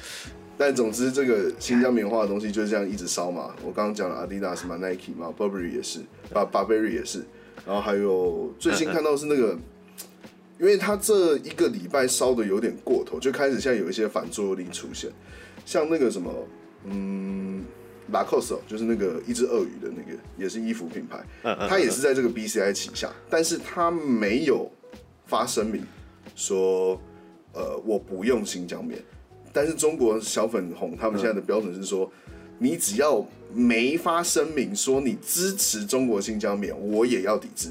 [0.58, 3.56] 但总之，这个新疆棉花的东西就是这样一直烧嘛。
[3.64, 6.00] 我刚刚讲了 Adidas 嘛，Nike 嘛，Burberry 也是
[6.34, 7.24] ，Burberry 也是。
[7.66, 9.58] 然后还有最新看到是那个，
[10.60, 15.12] 因为他这一个礼拜烧的有点过头，就开始现在有一些反作用力出现。
[15.68, 16.32] 像那个什么，
[16.86, 17.66] 嗯
[18.10, 21.22] ，Lacoste 就是那个一只鳄鱼的那个，也是衣服品牌，
[21.68, 24.72] 它也是在这个 BCI 旗下，但是它没有
[25.26, 25.84] 发声明
[26.38, 26.98] 说，
[27.52, 28.98] 呃，我不用新疆棉。
[29.52, 32.10] 但是中国小粉红他们现在的标准是说，
[32.60, 37.68] 你只要没发声明说你支持中国新疆棉，我也要抵制。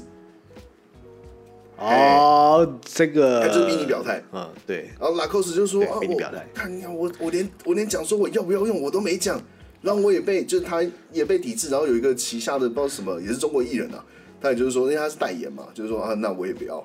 [1.77, 4.89] 哦，这个，还是逼你表态，嗯，对。
[4.99, 6.17] 然后拉克斯就说啊，我
[6.53, 9.39] 看你看我，我连我连讲说我要不要用我都没讲，
[9.81, 14.03] 然后我也被就是他也被抵制，然后有一个旗下的不知道什么也是中国艺人啊，
[14.41, 16.83] 他也就是说因为他是代言嘛，就是说啊，那我也不要，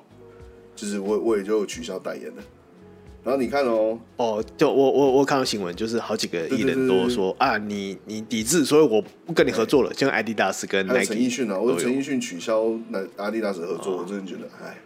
[0.75, 2.43] 就是我我也就取消代言了。
[3.23, 14.77] 然后你看哦，哦，就我我我看到新闻，就是好几个艺人都说啊，你你抵制，所以我不跟你合作了，像 Adidas 跟 Nike，陈奕迅啊，我陈奕迅取消那 Adidas 合作，我真的觉得哎。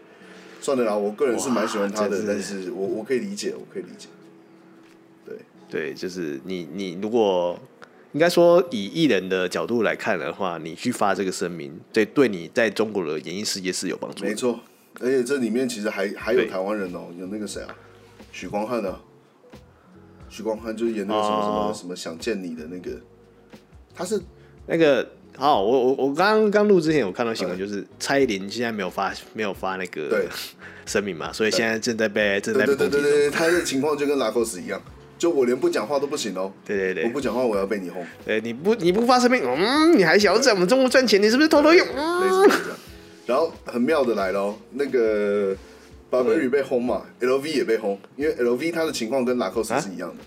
[0.59, 4.09] 算了啦，我个人是蛮喜欢他的，是但是我我可以理解，我可以理解。
[5.25, 5.38] 对
[5.69, 7.57] 对，就是你你如果
[8.11, 14.25] 应该说以艺人的角度来看的话，你去发这个声明，对对你在中国的演艺事业是有帮助。
[14.25, 14.59] 没错，
[14.99, 17.73] 而且这里面其实还还有台湾人哦、喔，有那个谁啊，
[18.38, 18.99] 许光汉啊，
[20.29, 22.95] 许光汉就是演那个什么什么、哦、什么想见你的那个，
[23.95, 24.21] 他是
[24.67, 30.27] 那个好，我我我刚刚录之前，我看到新闻，就是蔡依林现在没有发没有发那个对
[30.85, 33.01] 声明嘛，所以现在正在被正在对被攻击中。
[33.01, 34.79] 对对他的情况就跟拉克斯一样，
[35.17, 36.53] 就我连不讲话都不行哦。
[36.63, 38.05] 对对对我不讲话，我要被你轰。
[38.23, 41.19] 对，你不你不发声明，嗯，你还想要在我们中国赚钱？
[41.19, 41.88] 你是不是偷偷用？
[41.88, 42.77] 类似这样。
[43.25, 45.57] 然后很妙的来了，那个
[46.09, 50.23] Burberry 被轰嘛，LV 也被轰，因为 LV 它的情况跟拉克斯是一样的，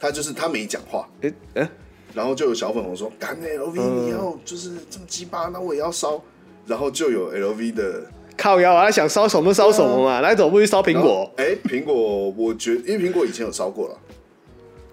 [0.00, 1.70] 他就是他没讲话，哎哎，
[2.14, 6.20] 然后就有小粉红说：“干 LV 你要就是这么鸡巴，那我也要烧。”
[6.66, 8.06] 然后就有 LV 的
[8.36, 11.28] 靠腰啊，想烧什么烧什么嘛，来走不去烧苹果？
[11.36, 13.98] 哎，苹果，我觉得因为苹果以前有烧过了，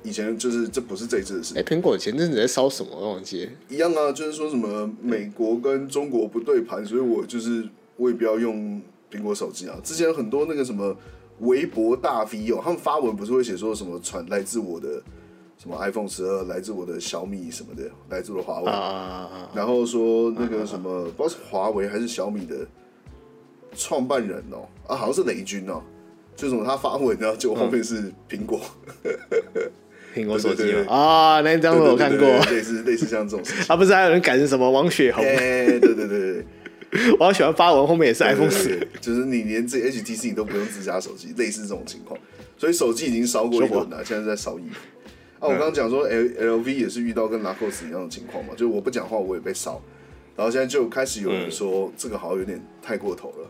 [0.02, 2.90] 以前就是这不是这一次的事情哎，苹果前阵子在烧什么？
[2.96, 3.50] 我忘记。
[3.70, 7.68] 一样啊，就是说什么美国跟中国不对盘，所以我就是
[7.98, 8.82] 我也不要用
[9.12, 9.76] 苹果手机啊。
[9.84, 10.96] 之前很多那个什么
[11.40, 15.02] 微博大 V 哦，他们发文不是会写说什么传来自我的
[15.58, 22.68] 什么 iPhone 十二，来自我的小米什么的，来自我的华为，啊，然后说那个什么不知道是华为还是小米的
[23.76, 25.82] 创办人哦，啊好像是雷军哦，
[26.36, 28.60] 就什么他发文然后结果后面是苹果。
[30.16, 30.74] 苹果手机？
[30.88, 33.66] 啊，那张我有看过类似类似像这种事情。
[33.72, 35.24] 啊，不是还有人改成什么王雪红？
[35.24, 36.46] 对对对。
[37.20, 42.18] 我好喜欢发文，后面也是 iPhone 十，就是你连这 HTC 你都不用自家手机，类似这种情况，
[42.58, 44.80] 所以手机已经烧过一轮了，现在在烧衣服。
[45.40, 49.82] 啊，我刚刚讲说 L LV 也是遇到跟 Lacoste 一样的情况嘛，就是我不讲话我也被烧，
[50.36, 53.50] 然后现在就开始有人说这个好像有点太过头了，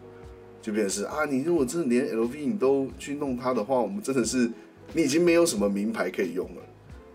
[0.62, 4.50] 就变成是啊，你如果真的连 LV 你都去弄它的话，我们真的是
[4.94, 6.62] 你已经没有什么名牌可以用了，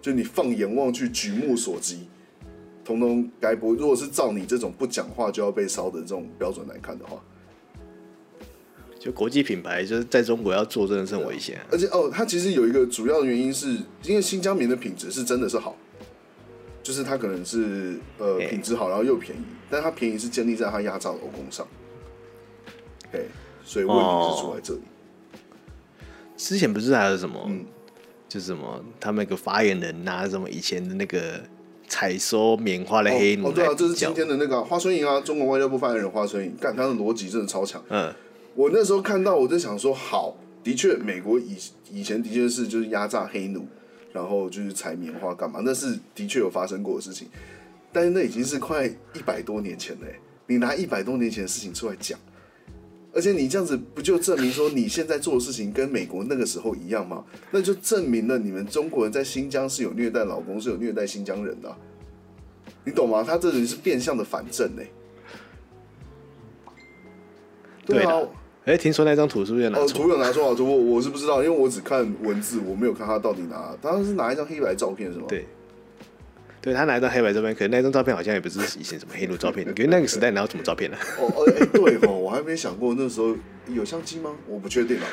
[0.00, 2.06] 就你放眼望去举目所及。
[2.84, 7.22] 通通该不，如果是照你这种不讲话就要被烧的这种标准来看的话，
[8.98, 11.60] 就国际品牌就是在中国要做，真的是很危险。
[11.70, 15.76] 而且哦，它其实有一个主要的原因是，因为新疆棉的品质是真的是好，
[16.82, 21.66] 就是它可能是呃品质好，然后又便宜，但它便宜是建立在它压榨劳工上，
[23.12, 23.20] 哎，
[23.64, 24.80] 所以问题是出在这里。
[26.36, 27.64] 之前不是还有什么，嗯，
[28.28, 31.40] 就是什么他们那个发言人拿什么以前的那个。
[31.92, 37.84] 采收棉花的黑奴哦，对啊，这是今天的那个、啊、华春莹啊，中国外交部发言人花春莹，干他的逻辑真的超强。
[37.90, 38.10] 嗯，
[38.54, 40.34] 我那时候看到，我就想说，好，
[40.64, 41.54] 的确，美国以
[41.90, 43.66] 以前的确是就是压榨黑奴，
[44.10, 47.28] 然后就是采棉花干嘛，那是的确有发生过的事情。
[47.92, 50.06] 但是那已经是快一百多年前了，
[50.46, 52.18] 你拿一百多年前的事情出来讲，
[53.14, 57.24] 而且你这样子不就证明说你现在做的事情跟美国那个时候一样吗？
[57.50, 61.76] 那就证明了你们中国人在新疆是有虐待老公，是有虐待新疆人的啊。
[62.84, 63.22] 你懂吗？
[63.22, 64.82] 他这人是变相的反证呢。
[67.84, 68.22] 对啊，
[68.64, 69.84] 哎，听说那张图是不是拿错？
[69.84, 75.26] 哦，图有拿错啊，图我我是不知道，因为我只看文字，我没有看他到底拿，他是拿一张黑白照片是吗？
[75.28, 75.46] 对，
[76.62, 80.96] 对他拿一张黑白照片，可是那张照片好像也不是以前什么黑奴照片，因为那个时代哪有什么照片呢？
[81.18, 83.36] 哦哦，哎，对哦，我还没想过那时候
[83.66, 84.30] 有相机吗？
[84.46, 85.04] 我不确定啊。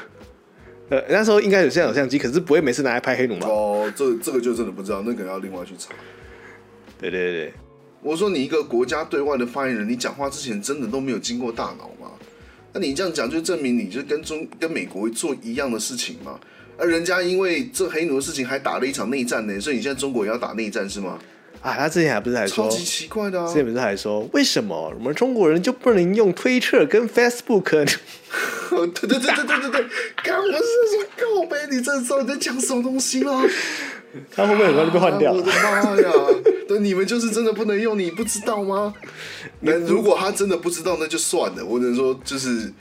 [0.90, 3.48] 呃，那时候应该有这样有相机，可是不会每次拿来拍黑奴吧？
[3.48, 5.90] 哦，这这个就真的不知道，那可能要另外去查。
[7.00, 7.54] 对对对，
[8.04, 12.12] 我说你一个国家对外的发言人，你讲话之前真的都没有经过大脑吗？
[12.74, 16.40] 那你这样讲就证明你就跟中跟美国做一样的事情嘛？
[16.78, 21.20] 而人家因为这黑奴的事情还打了一场内战呢，所以你现在中国也要打内战是吗？
[21.62, 23.48] 啊，他之前还不是还说超级奇怪的啊！
[23.48, 27.70] 之前不是还说为什么我们中国人就不能用推特跟 Facebook？
[28.70, 29.86] 对对对对对对对，
[30.24, 33.44] 刚我是说告白，你这时候你在讲什么东西吗？
[34.32, 35.34] 他会不会很快就被换掉？
[35.34, 36.12] 我的妈呀！
[36.68, 38.94] 对，你们就是真的不能用，你不知道吗？
[39.62, 41.66] 那如果他真的不知道，那就算了。
[41.66, 42.72] 我只能说，就是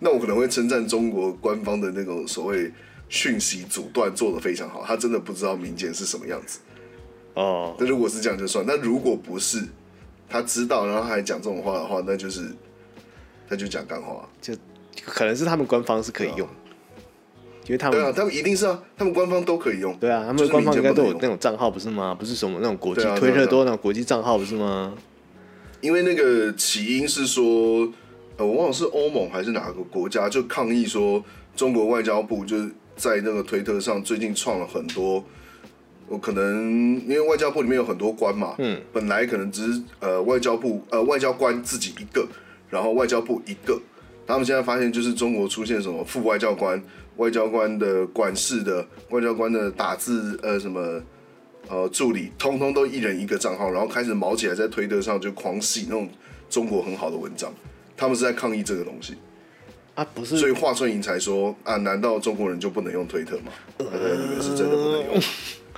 [0.00, 2.70] 那我可能会称赞中国官方的那种所谓
[3.08, 4.84] 讯息阻断做的非常好。
[4.86, 6.58] 他真的不知道民间是什么样子。
[7.36, 8.64] 哦，那如果是这样就算。
[8.66, 9.62] 那如果不是，
[10.28, 12.50] 他知道，然后他还讲这种话的话，那就是
[13.48, 14.54] 他就讲干话，就
[15.04, 16.48] 可能是他们官方是可以用。
[17.66, 19.94] 因为他们对啊，他们一定是啊，他们官方都可以用。
[19.98, 22.14] 对啊，他们官方应该都有那种账号不是吗？
[22.14, 24.94] 不是什么那种国际推特多那种国际账号不是吗？
[25.80, 27.92] 因为那个起因是说，
[28.36, 31.22] 呃，我忘了是欧盟还是哪个国家就抗议说，
[31.54, 35.22] 中国外交部就是在那个推特上最近创了很多，
[36.08, 42.26] 我可能因为外交部里面有很多官嘛，嗯，本来可能只是呃外交部呃外交官自己一个，
[42.70, 43.80] 然后外交部一个，
[44.26, 46.82] 他们现在发现就是中国出现什么副外交官。
[47.16, 51.00] 外交官的管事的，外交官的打字，呃，什么，
[51.66, 56.06] 呃，助理，通通都一人一个账号，然后开始毛起来，在推特上就狂洗那种
[56.50, 57.50] 中国很好的文章，
[57.96, 59.14] 他们是在抗议这个东西
[59.94, 60.36] 啊，不是？
[60.36, 63.44] 所以华春莹才说啊，难道中国人就不能用推特吗？
[63.78, 63.86] 呃，
[64.16, 65.14] 你们是真的不能用。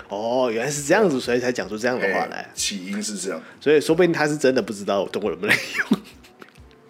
[0.08, 2.50] 哦，原来是这样子，所以才讲出这样的话来哎。
[2.54, 3.40] 起因是这样。
[3.60, 6.00] 所以说不定他是真的不知道中国能不能用。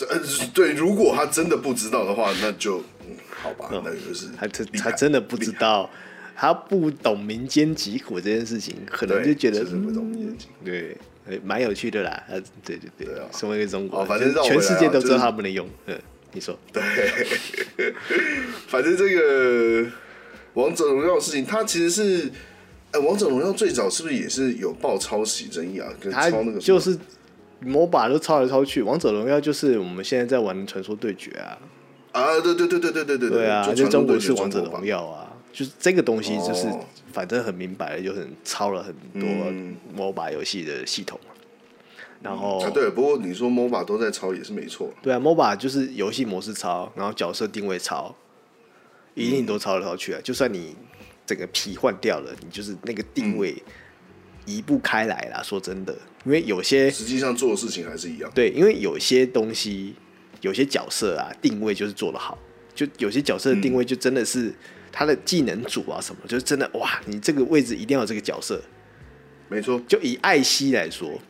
[0.08, 0.20] 呃，
[0.54, 5.90] 对，如果他真的不知道的话，那就嗯，好吧，那就是他他他真的不知道，
[6.36, 10.96] 他不懂民间疾苦这件事情，可能就觉得是不懂民间疾苦嗯对，
[11.26, 12.24] 呃蛮有趣的啦。
[12.28, 15.68] 呃，对对对，对啊身为一个中国反正全世界都知道他不能用。
[15.86, 16.00] 嗯，
[16.32, 16.80] 你说对，
[18.68, 19.84] 反正这个
[20.54, 22.30] 王者荣耀的事情，它其实是，
[22.92, 25.88] 哎，王者荣耀最早是不是也是有爆抄袭争议啊？
[26.00, 26.98] 跟抄那个就是
[27.62, 31.58] MOBA 都抄来抄去，王者荣耀就是我们现在在玩的传说对决啊。
[32.12, 36.80] 啊，对对对对对对对对啊，就就中国是王者荣耀啊，就是这个东西就是哦
[37.12, 41.34] 反正很明白的，就很抄了很多嗯 MOBA 游戏的系统嘛。
[42.22, 48.14] 然后啊，对，不过你说 MOBA 都在抄也是没错，对啊，MOBA 就是游戏模式抄，然后角色定位抄，
[49.14, 50.20] 一定都抄来抄去啊。
[50.24, 50.74] 就算你
[51.28, 53.62] 整个皮换掉了，你就是那个定位
[54.46, 55.42] 移不开来啦。
[55.42, 58.30] 说真的，因为有些实际上做的事情还是一样。
[58.34, 59.94] 对，因为有些东西，
[60.40, 62.38] 有些角色啊，定位就是做的好，
[62.74, 64.50] 就有些角色的定位就真的是
[64.90, 68.58] 他的技能组啊什么，就是真的哇，你这个位置一定要有这个角色。
[69.50, 71.20] 没错，就以艾希来说，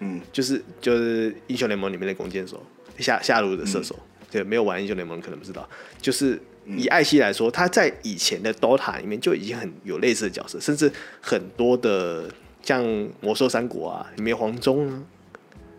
[0.00, 2.62] 嗯，就是就是英雄联盟里面的弓箭手，
[2.98, 3.98] 下下路的射手，
[4.30, 5.66] 对，没有玩英雄联盟可能不知道，
[6.02, 10.90] 就是以艾希来说，他在以前的 DOTA 里面就已经很有类似的角色，甚至
[11.20, 12.28] 很多的
[12.62, 12.84] 像
[13.20, 15.02] 魔兽三国啊，里面有黄忠啊、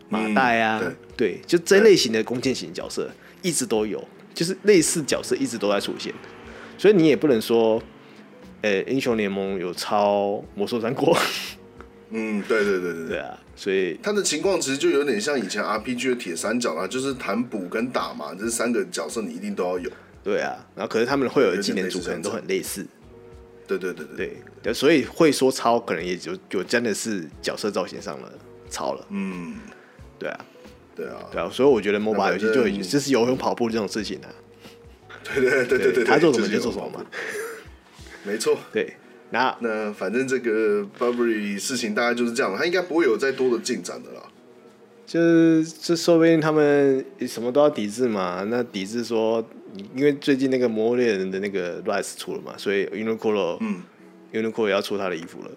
[0.08, 3.10] 马岱啊，嗯对，就这类型的弓箭型角色
[3.42, 4.02] 一直都有，
[4.34, 6.14] 就是类似角色一直都在出现，
[6.78, 7.82] 所以你也不能说，
[8.62, 11.18] 呃，英雄联盟有超魔兽三国，
[12.12, 13.20] 嗯，对对对对对。
[13.20, 19.92] 啊，所以他的情况其实就有点像以前 RPG 的铁三角啦，就是弹补跟打嘛，这三个角色你一定都要有。
[20.28, 22.86] 对啊，然后可是他们会有的技能有点类似组可能都很类似，
[23.65, 28.30] 对对对对，对，所以会说抄，可能也就就真的是角色造型上了
[28.69, 29.55] 抄了，嗯，
[30.19, 30.45] 对啊，
[30.93, 34.28] 对啊，对啊，所以我觉得 MOBA 游戏就已经就是游泳、跑步这种事情啊，
[35.23, 37.05] 对对对对对，他做什么就做什么嘛，
[38.25, 38.57] 没错。
[38.73, 38.97] 对，
[39.30, 44.23] 那那反正这个 Burberry 事情大概就是这样，他应该不会有再多的进展的啦。
[45.05, 49.41] 就是这说不定他们什么都要抵制嘛，那抵制说，
[49.95, 53.82] 因为最近那个魔物猎人的那个 Rise 出了嘛，所以 Uniqlo 嗯
[54.34, 55.51] Uniqlo 也要出他的衣服了。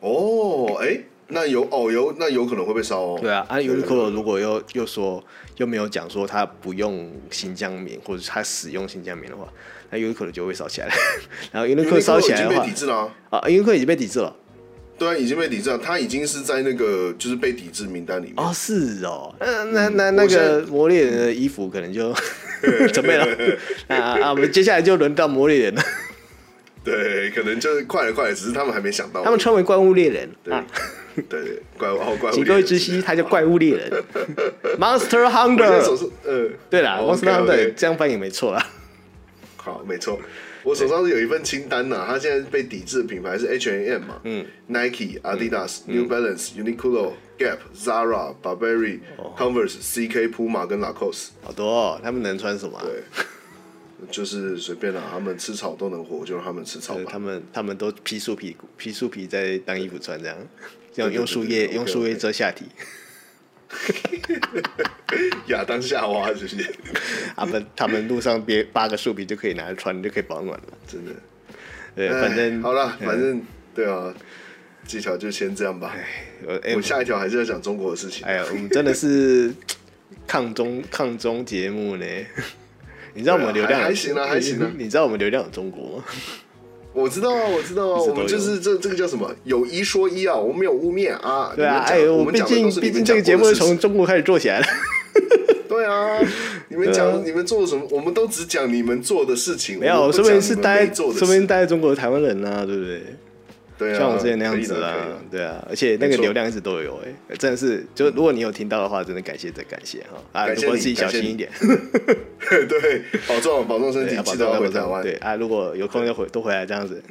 [0.00, 3.18] 哦，哎，那有哦有那有可能会被烧哦。
[3.20, 5.22] 对啊，啊 Uniqlo 如果又又说
[5.58, 9.46] 又没有讲说他不用新疆棉，或者他使用新疆棉的话，
[9.90, 10.92] 那 Uniqlo 就会烧起来了。
[11.52, 13.14] 然后 Uniqlo 烧起来的话已经被抵，制了啊。
[13.30, 14.36] 啊，Uniqlo 已经被抵制了。
[14.98, 18.34] 对啊，已经被抵制了，他已经是在那个就是被抵制名单里面。
[18.36, 22.14] 哦，是哦，那那那那个魔猎人的衣服可能就
[22.92, 23.26] 准备了。
[23.88, 25.82] 啊啊，我们接下来就轮到魔猎人了。
[26.84, 29.22] 对，可能就是快了快了，只是他们还没想到。
[29.22, 30.64] 他们称为怪物猎人对啊，
[31.14, 32.34] 对对，怪物哦怪物。
[32.34, 33.90] 请各位知悉，他叫怪物猎人，
[34.80, 35.80] Monster Hunter。
[35.80, 38.66] 上，呃，对啦 OK，，Monster Hunter 这样翻译没错啦。
[39.56, 40.20] 好，没错。
[40.64, 47.12] 我手上是有一份清单呐、他现在被抵制的品牌是 H&M 嘛，嗯，Nike、Adidas、New Balance、Uniqlo、
[47.42, 49.00] Gap、Zara、Burberry、
[49.36, 51.30] Converse、CK、Puma 跟 Lacoste。
[51.42, 52.84] 好多哦，他们能穿什么啊？
[52.84, 53.02] 对，
[54.10, 57.00] 就是随便啦，他们吃草都能活，就让他们吃草吧。
[57.00, 60.36] 就是他们他们都披树皮，披树皮在当衣服穿，这样
[60.94, 62.66] 对用用树叶对用树叶遮下体。
[65.48, 66.74] 亚当夏娃是不是？
[67.34, 70.66] 他们他们路上别扒个树皮就可以拿来穿，就可以保暖了。
[70.86, 71.12] 真的。
[71.94, 73.42] 对，哎反正好了，嗯反正
[73.74, 74.14] 对啊，
[74.86, 75.94] 技巧就先这样吧。
[76.74, 78.26] 我下一条还是要讲中国的事情。
[78.26, 79.52] 哎呀，我们真的是
[80.26, 82.04] 抗中抗中节目呢。
[83.14, 86.04] 你知道我们流量啊还还行啊还行啊你知道我们流量有中国吗？
[86.94, 89.34] 我知道啊，我知道啊，我们就是这这个叫什么？
[89.44, 91.52] 有一说一啊，我们没有污蔑啊。
[91.54, 94.66] 对啊，哎，我们毕竟毕竟这个节目是从中国开始做起来的。
[95.68, 96.18] 对啊，
[96.68, 101.46] 你们讲、啊你们做了什么，我们都只讲你们做的事情，没有，说不定不讲你们是待，说明。
[101.46, 103.02] 待在中国的台湾人啊，对不对？
[103.82, 104.94] 对啊，像我之前那样子啊
[105.30, 110.22] 对啊，而且那个流量一直都有哎、真的是，就如果你有听到的话，真的感谢再感谢哈。
[110.32, 111.50] 啊，如果自己小心一点，
[112.48, 115.02] 对，保重保重身对体，啊，保记得要重回台湾。
[115.02, 117.02] 对啊，如果有空就回都回来这样子，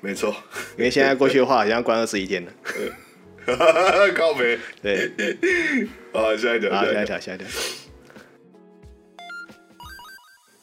[0.00, 0.34] 没错。
[0.76, 2.52] 因为现在过去的话好像关二十一天了，
[4.14, 4.58] 靠北。
[4.80, 5.10] 对，
[6.12, 7.02] 好，下一条，好，下。
[7.02, 7.46] 一条下一条，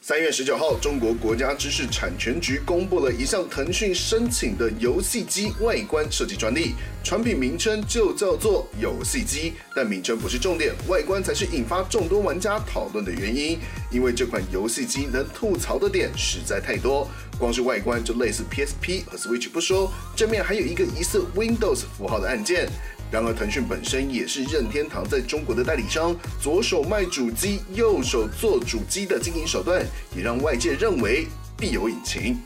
[0.10, 13.60] 三月十九号，中国国家知识产权局公布了一项腾讯申请的游戏机外观设计专利，产品名称就叫做游戏机，但名称不是重点，外观才是引发众多玩家讨论的原因。
[13.92, 17.08] 因为这款游戏机能吐槽的点实在太多，
[17.38, 22.68] 光是外观就类似 PSP 和 Switch 不说，正面还有一个疑似 Windows 符号的按键。
[23.12, 29.84] 然而，腾讯本身也是任天堂在中国的代理商，左手卖主机，右手做主机的经营手段，
[30.16, 31.26] 也让外界认为
[31.58, 32.38] 必有隐情。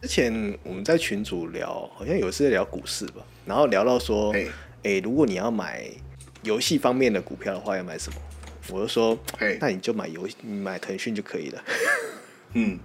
[0.00, 4.46] 之前我们在群组聊，好像有一次在聊股市吧，然后聊到说，哎、
[4.84, 5.84] 欸，如果你要买
[6.42, 8.16] 游戏方面的股票的话，要买什么？
[8.68, 9.18] 我就说，
[9.60, 11.64] 那你就买游，你买腾讯就可以了。
[12.54, 12.78] 嗯，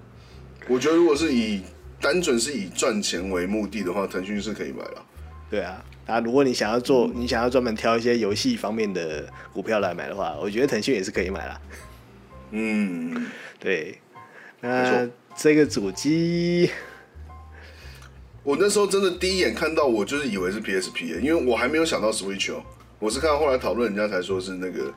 [0.68, 1.62] 我觉得如果是以
[2.06, 5.04] 单纯是以赚钱为目的的话，腾讯是可以买了。
[5.50, 11.60] 对啊，啊，如果你想要做，嗯、你想要专门挑一些游戏方面的股票来买的话，我觉得腾讯也是可以买啦。
[12.52, 13.26] 嗯，
[13.60, 13.98] 对。
[14.62, 16.70] 那这个主机，
[18.44, 22.64] 我那时候真的第一眼看到，我就是以为是 PSP，因为我还没有想到 Switch 哦。
[23.00, 24.94] 我是看到后来讨论，人家才说是那个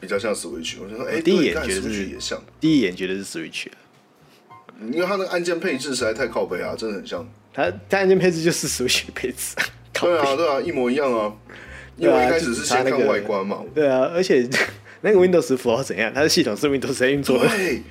[0.00, 0.76] 比较像 Switch。
[0.82, 3.66] 我就说，哎、欸，第一眼觉得是也像，第一眼觉得是 Switch。
[4.92, 7.26] 因为它那个按键配置实在太靠背啊，真的很像。
[7.52, 9.56] 它它按键配置就是 Switch 配置。
[9.92, 11.32] 对啊，对啊，一模一样啊。
[11.96, 13.58] 因为我一开始是先看外观嘛。
[13.74, 14.48] 对啊，而且
[15.02, 16.10] 那个 Windows 符号怎样？
[16.14, 17.48] 它的系统是 Windows 在运作的。
[17.48, 17.82] 对，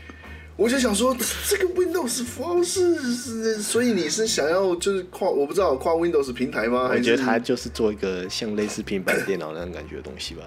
[0.56, 1.16] 我就想说，
[1.48, 6.90] 这个 Windows 符号是是，所以你是想要就是跨，我不知道跨 Windows 平台吗？
[6.92, 10.44] 我觉得它就是做一个像类似平板电脑那种感觉的东西吧。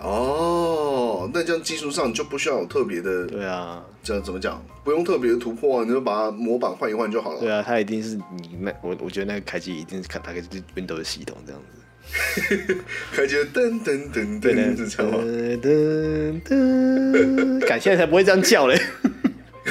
[0.00, 4.62] 哦，那这样技术上就不需要有特别的，对啊，这样怎么讲？
[4.82, 7.40] 不用特别的突破啊，你就把它模板换一换就好了。
[7.40, 10.42] 对啊，它一定是你那我我觉得那个开机一定是看它是
[10.74, 15.18] Windows 系统这样子， 开机噔噔噔噔，是这样吗？
[15.22, 18.78] 噔噔噔，感现在才不会这样叫嘞。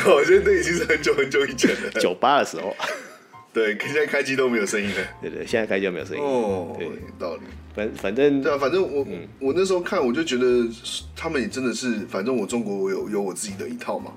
[0.06, 2.76] 我觉得那已经是很久很久以前了，酒吧的时候。
[3.54, 4.96] 对，现在开机都没有声音了。
[5.22, 6.24] 对对，现在开机都没有声音。
[6.24, 7.42] 哦，对，有道理。
[7.76, 10.68] 反反正对啊，反正我、嗯、我那时候看，我就觉得
[11.16, 14.12] 他们也真的是，反正我中国有有我自己的一套嘛。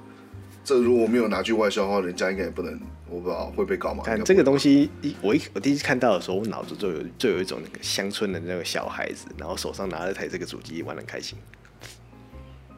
[0.64, 2.76] 这如果我没有拿去外销的话，人家应该也不能，
[3.08, 4.02] 我不知道会被搞吗？
[4.04, 11.38] 但这个东西，一我一我第一次看到的时候，我脑子就有就有一种那个乡村的那个小孩子，然后手上拿着台这个主机玩的开心。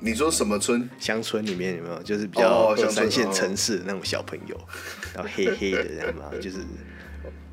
[0.00, 0.88] 你说什么村？
[1.00, 4.56] 乡村里面有没有就是比较二三线城市的那种小朋友，
[5.14, 6.58] 然后黑黑的这样嘛，就是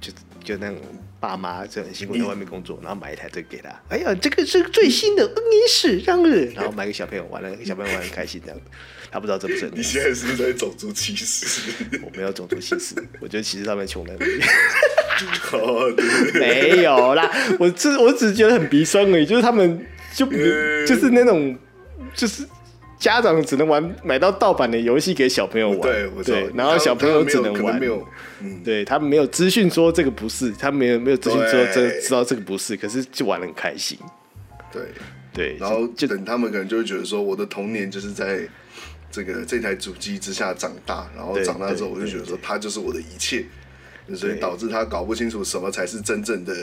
[0.02, 0.12] 就
[0.44, 0.78] 就那种
[1.28, 3.70] 爸妈就很辛苦在外面工作，然后买一台这个给他。
[3.90, 8.62] 哎呀，这个是最新的 N S 让日， 然后买给小朋友玩了，小朋友玩很开心这样。
[9.12, 9.72] 他不知道这不是。
[9.74, 11.72] 你现在是不是在种族歧视？
[12.04, 14.16] 我没有种族歧视，我觉得歧视他们穷人。
[15.54, 15.92] 哦，
[16.36, 20.26] 没有啦，我只我只是觉得很鼻酸而已，就是他们就
[20.86, 21.58] 就是那种。
[22.14, 22.46] 就是
[23.06, 28.04] 家长只能玩买到盗版的游戏给小朋友玩，对，对，然后小朋友只能玩，没有，
[28.42, 33.96] 嗯、对他们没有资讯说这个不是，他没有没有资讯说这知道这个不是，可是就玩得很开心，
[34.72, 34.82] 对。
[35.32, 38.40] 对，然后就等他们可能就会觉得说，我的童年就是在
[39.12, 43.44] 这个这台主机之下长大，然后长大之后我就觉得说，它就是我的一切，
[44.16, 46.54] 所以导致他搞不清楚什么才是真正的。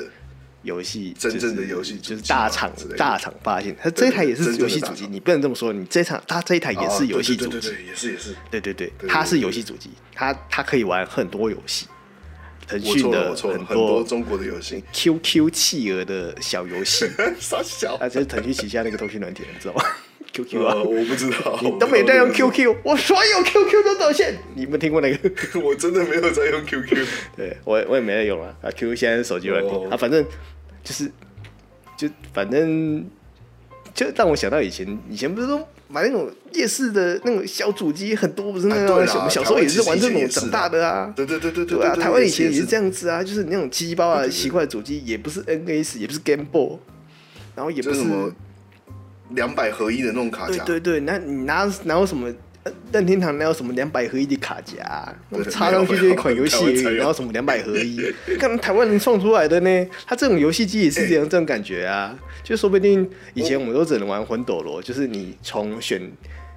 [0.62, 5.72] 游戏真正的游戏就是大厂大厂发现，它这一台也是游戏主机，你不能这么说。
[5.72, 11.86] 你这场它这一台也是游戏主机，也是也是，对对对，它是游戏主机，它它可以玩很多游戏。
[12.64, 17.06] 腾讯的很多中国的游戏，QQ 企鹅的小游戏，
[17.38, 19.84] 傻小，啊，这是腾讯旗下那个通讯软体，你知道吗
[20.33, 25.30] ？QQ 啊，我不知道， 你都没在用 QQ，我所有 QQ 都到线，你们听过那个？
[25.61, 27.07] 我真的没有在用 QQ，
[27.37, 28.55] 对我我也没在用啊。
[28.62, 30.24] 啊，QQ 现在手机软体啊，反正。
[30.85, 31.09] 就是，
[31.97, 33.07] 就反正
[33.95, 41.12] 就让我想到以前，以前不是说买那种夜市的那种小主机很多，不是那种我们小时候也是玩这种长大的啊。
[41.14, 41.95] 对对对对对啊！
[41.95, 46.78] 台湾以前也是这样子啊，就是那种机包啊，奇怪的主机也不是 NS，也不是 Game Boy，
[47.55, 48.35] 然后也不是什么
[49.30, 50.62] 两百合一的那种卡夹。
[50.64, 52.32] 对对对，那你拿拿有什么？
[52.92, 55.12] 任天堂哪有什么两百合一的卡夹？
[55.50, 58.00] 插上去就一款游戏，然后什么两百合一？
[58.38, 59.86] 看台湾人创出来的呢？
[60.06, 62.16] 他这种游戏机也是这样这种感觉啊！
[62.44, 66.00] 就说不定以前我们都只能玩魂斗罗，就是你从选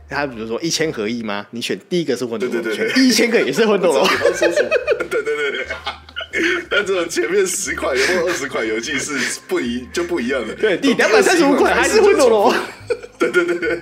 [0.08, 1.48] 他，比如说一千合一吗？
[1.50, 4.08] 你选第一个是魂斗罗，选一千个也是魂斗罗。
[6.70, 10.54] 但这种前面十款或二十款游戏是不一就不一样的。
[10.56, 12.56] 对，第两百三十五款还是魂斗罗。
[13.18, 13.80] 对对对对。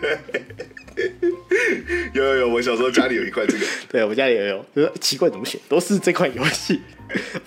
[2.13, 4.63] 有有有，我小时候家里有一块这个，对，我家里也有。
[4.75, 6.79] 就是奇怪怎么选，都是这款游戏。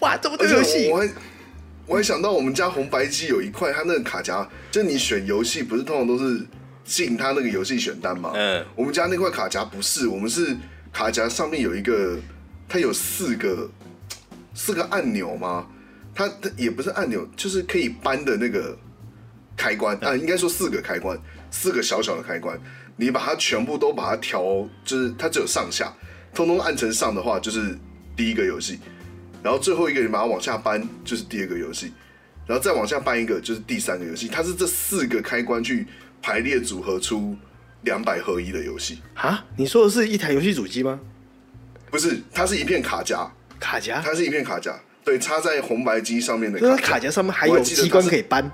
[0.00, 0.88] 哇，这么多游戏！
[0.90, 1.08] 我还
[1.86, 6.44] 我还想到我们家红白机有一块，它那个卡夹，就你选游戏不是通常都是
[6.84, 8.32] 进它那个游戏选单吗？
[8.34, 10.56] 嗯我们家那块卡夹不是，我们是
[10.92, 12.18] 卡夹上面有一个，
[12.68, 13.70] 它有四个
[14.56, 15.66] 四个按钮吗？
[16.14, 18.74] 它它也不是按钮，就是可以搬的那个
[19.54, 21.16] 开关啊，应该说四个开关，
[21.50, 22.58] 四个小小的开关，
[22.96, 25.92] 你把它全部都把它调，就是它只有上下，
[26.34, 27.78] 通通按成上的话就是
[28.16, 28.78] 第一个游戏。
[29.42, 31.92] 然后最后一个你把它往下搬，就是第二个游戏，
[32.46, 34.26] 然后再往下搬一个，就是第三个游戏。
[34.26, 35.86] 它是这四个开关去
[36.22, 37.36] 排列组合出
[37.82, 40.98] 两百合一的游戏，啊，你说的是一台游戏主机吗？
[41.90, 44.00] 不是，它是一片卡夹，卡夹？
[44.04, 48.50] 它是一片卡夹，对，插在红白机上面的就是卡卡夹上面还有机关可以搬。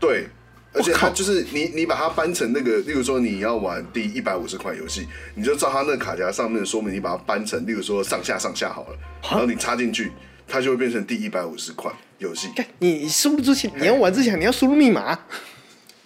[0.00, 0.28] 对，
[0.72, 10.12] 而且它就是你你把它搬成那个，例如说你要玩第一百五十款游戏，你就照它那个卡夹上面的说明，你把它搬成，例如说上下上下好了，然后你插进去，
[10.46, 12.48] 它就会变成第一百五十款游戏。
[12.54, 15.18] 干你输入之前，你要玩之前，你要输入密码。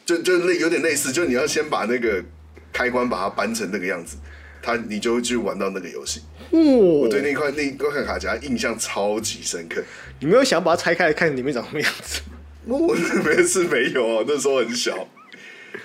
[0.05, 2.25] 就就类有点类似，就你要先把那个
[2.73, 4.17] 开关把它搬成那个样子，
[4.63, 6.23] 它你就会去玩到那个游戏。
[6.51, 9.83] 我哦，对那块那块卡夹印象超级深刻。
[10.21, 12.21] 你没有想把它拆开来看里面长什么样子？
[12.65, 15.09] 我我没是没有啊，那时候很小。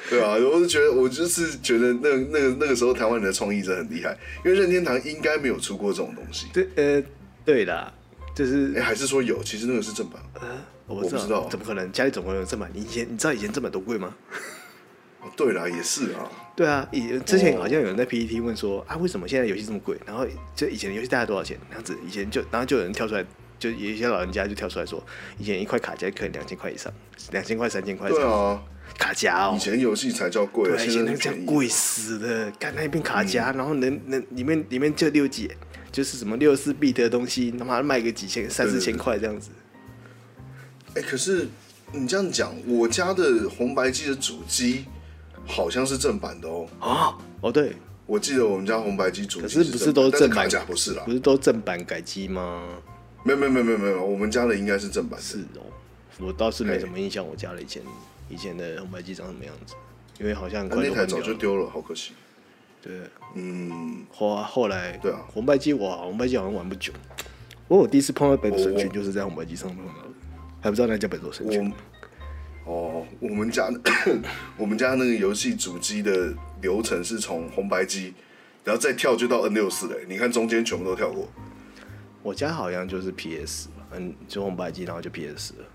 [0.09, 6.47] 对啊，我就觉得我就是觉得那那个那个时候台湾人的创意真的很厉害，因为任天堂应该没有出过这种东西。
[6.53, 7.03] 对，呃，
[7.43, 7.91] 对啦，
[8.35, 9.41] 就是哎，还是说有？
[9.43, 10.21] 其实那个是正版。
[10.85, 12.69] 我不知道，我不知道怎么可能家里总会有正版？
[12.73, 14.13] 你以前你知道以前正版多贵吗？
[15.21, 16.29] 哦，对了，也是啊。
[16.55, 19.95] 对啊，以之前好像有人在 PPT 问说、啊，为什么现在游戏这么贵？
[20.05, 21.57] 然后就以前的游戏大概多少钱？
[21.69, 23.23] 那样子，以前就然后就有人跳出来，
[23.59, 25.03] 就有一些老人家就跳出来说，
[25.37, 26.91] 以前一块卡夹可能两千块以上，
[27.31, 28.09] 两千块、三千块。
[28.09, 28.59] 对啊，
[28.97, 31.31] 卡夹哦，以前游戏才叫贵，以前那个叫。
[31.45, 35.51] 贵死了，看那一片卡夹，然后能能里面里面就六几，
[35.91, 39.51] 就是什么六四 B 的东西，他妈卖个几千、三四千块这样子。
[40.95, 41.47] 哎，可是
[41.91, 44.85] 你这样讲，我家的红白机的主机
[45.47, 46.67] 好像是正版的哦。
[46.79, 47.73] 啊哦，对，
[48.05, 52.67] 我记得我们家红白机主机可是不是都是正版但是卡夹不是啦不，是都正版改机吗？
[53.23, 55.25] 没有没有没有没有没有，我们家的应该是正版的。
[55.25, 55.61] 是哦，
[56.19, 57.81] 我倒是没什么印象，我家的以前
[58.29, 59.73] 以前的红白机长什么样子，
[60.19, 61.33] 因为好像很那那台早就换掉了。
[61.33, 62.13] 就丢了，好可惜。
[62.81, 63.01] 对，
[63.35, 66.93] 嗯，后后来对啊红白机哇，红白机好像玩不久。
[67.67, 70.09] 不过我第一次碰到本神我拳就是在红白机上碰到的，
[70.61, 71.75] 还不知道那叫本手神拳我。
[72.67, 73.69] 哦，我们家
[74.57, 78.13] 我们家那个游戏主机的流程是从红白机，
[78.65, 80.05] 然后再跳就到 N 六四嘞。
[80.07, 81.29] 你看中间全部都跳过。
[82.21, 85.65] 我家好像就是 PS，嗯，就红白机，然后就 PS 了。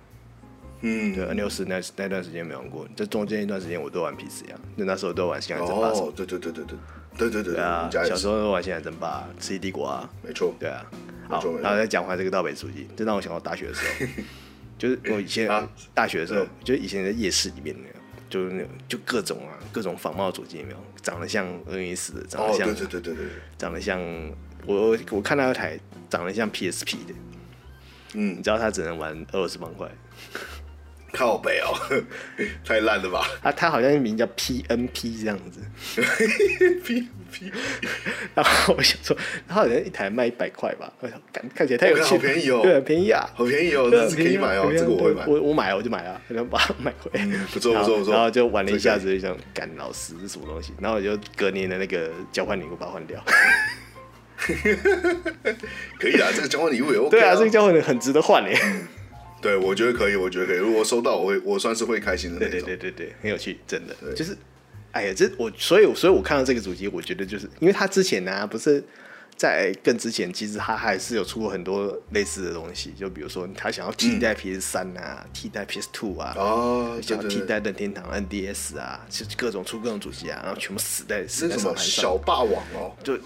[0.82, 6.76] 嗯，对，N 六四那那段时间没玩过，这中间一段时间我都玩 PC 啊，那那时候都玩《星海争霸手》哦，对对对对对
[7.16, 10.54] 对对对对啊小时候都玩《星海争霸》《吃帝国》啊，没错。
[10.58, 10.84] 对啊。
[11.28, 14.12] 好然后再讲回这个盗版主机，这让我想到大学的时候，
[14.82, 17.96] 就是我以前啊大学的时候嗯，就以前在夜市里面那样，
[18.28, 20.76] 就是那种就各种啊，各种仿冒主机有没有？
[21.00, 23.26] 长得像 NS 的，长哦，得像对对对对对，
[23.56, 24.00] 长得像
[24.66, 25.78] 我我我看到一台
[26.10, 27.14] 长得像 PSP 的，
[28.14, 28.38] 嗯。
[28.38, 29.88] 你，知道它只能玩俄罗斯方块，
[31.12, 31.74] 靠北哦，
[32.64, 35.60] 太烂了吧它它好像名叫 PNP 这样子。
[36.84, 37.52] PNP
[38.34, 39.16] 然后我想说，
[39.48, 45.26] 它好像一台卖一百块吧，我想看看起来太有我看趣，好便宜哦对，便宜啊，好便宜哦，对啊那是可以买哦，这个我会买。
[45.26, 53.22] 我我买了我就买了，然后把它买回来，不错不错不错然后就玩了一下子，这就想干老师是什么东西，然后我就隔年的那个交换礼物把它换掉。
[55.98, 57.10] 可以啊，这个交换礼物也 OK。
[57.10, 58.58] 对啊，这个交换礼物很值得换诶。
[59.42, 60.56] 对，我觉得可以，我觉得可以。
[60.56, 62.68] 如果收到，我会，我算是会开心的那对种。
[62.68, 64.34] 对对对对，很有趣，真的就是，
[64.92, 68.82] 哎呀，这我所以所以我看到这个主机，我觉得就是因为他之前呢、啊，不是
[69.36, 82.94] 在更之前，其实他还是有出过很多类似的东西，就比如说他想要替代 PS 三啊，替代 PS Two 啊，哦，想要替对对，代任天堂 NDS 啊，就各种出各种主机啊，然后全部死在死那是什么小，霸王哦？
[83.02, 83.18] 就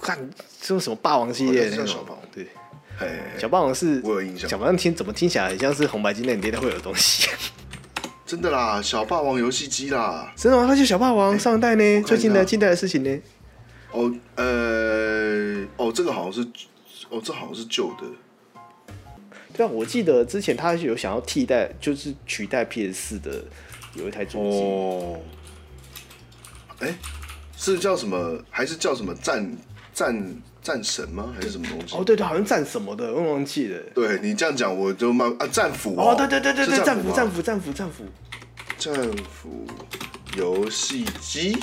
[0.00, 0.16] 看
[0.60, 2.46] 这种什么霸王系列的那种小霸王，对。
[2.96, 7.28] 嘿，小霸王是，我有印象小霸王听怎么听起来很像是红白机那年代会有的东西？
[8.24, 10.32] 真的啦，小霸王游戏机啦。
[10.36, 10.66] 真的吗？
[10.66, 13.20] 它就小霸王上一代呢，最近的近代的事情呢？
[13.90, 16.48] 哦，呃，哦，这个好像是，
[17.10, 18.06] 哦，这好像是旧的。
[19.52, 23.44] 对啊，我记得之前他有想要替代，就是取代 PS 四的
[23.94, 25.20] 有一台主机，哦，
[26.78, 26.94] 哎，
[27.56, 28.40] 是叫什么？
[28.50, 29.56] 还是叫什么战
[29.92, 30.16] 战
[30.64, 31.32] 战神吗？
[31.34, 31.94] 还是什么东西？
[31.94, 33.78] 哦，对对，好像战什么的，我忘记了。
[33.94, 38.04] 对你这样讲，我就慢啊，战斧哦，对对对对对，战斧战斧战斧战斧，
[38.78, 38.94] 战
[39.30, 39.66] 斧
[40.38, 41.56] 游戏机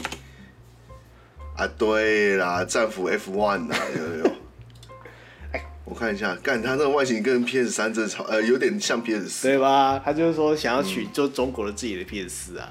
[1.58, 4.32] 啊，对啦，战斧 F One 啦，有有有。
[5.52, 10.00] 哎，我看一下，干他那个外形跟 PS 三真的超，呃，有点像 PS 四，对吧？
[10.06, 12.70] 他就是说想要取就中国的自己的 PS 四啊，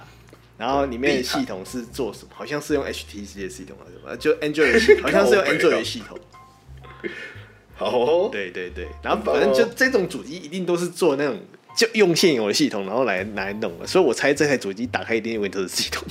[0.60, 2.28] 然后里面的系统是做什么？
[2.34, 4.14] 好像是用 HTC 的系统还是什么？
[4.18, 6.18] 就 Android 好像是用 Android 的系统。
[7.74, 11.38] 好、哦，对对对，然后反正就这种主机一定都是做那种
[11.74, 16.06] 就用现有的系统，然后来来弄的，所以我猜这台主机打开一定有 Windows 系统。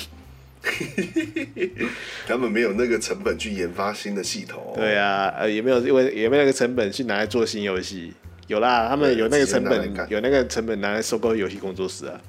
[2.27, 4.73] 他们没有那个成本去研发新的系统、哦。
[4.75, 8.11] 对啊，呃，有没有因为有没有那个成本去拿来做新游戏？
[8.47, 12.19] 有啦，他们有那个成本，有那个成本拿来收购游戏工作室啊。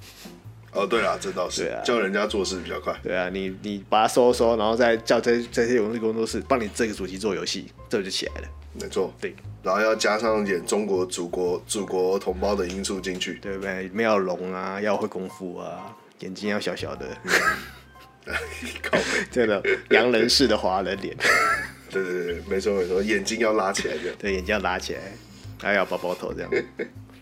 [0.73, 2.95] 哦，对啊，这倒是，对啊，叫人家做事比较快。
[3.03, 8.49] 对啊，你你把它收收，然后再叫这这些游戏工作室帮你这个主题做游戏，这就起来了。
[8.81, 13.89] 没错，对，然后要加上一点中国祖国祖国同胞的因素进去，对不对？
[13.93, 17.07] 没有龙啊，要会功夫啊，眼睛要小小的，
[18.81, 21.17] 靠北， 真的洋人式的华人脸，
[21.91, 25.01] 对对对，没错没错，眼睛要拉起来的，对，眼睛要拉起来，
[25.61, 26.51] 还要包包头这样，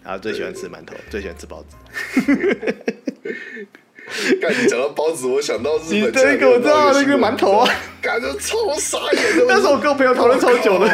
[0.08, 1.76] 然后最喜欢吃馒头，最喜欢吃包子。
[4.40, 6.00] 干你讲到包子，我想到日本。
[6.00, 9.44] 你这个我知道那个馒头啊， 感觉超傻眼的。
[9.46, 10.90] 那是我跟我朋友讨论超久了。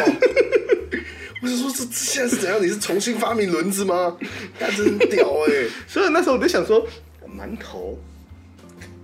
[1.40, 2.60] 我是说，这现在是怎样？
[2.60, 4.16] 你是重新发明轮子吗？
[4.58, 5.68] 那真屌哎、欸！
[5.86, 6.84] 所以那时候我就想说，
[7.38, 7.96] 馒头。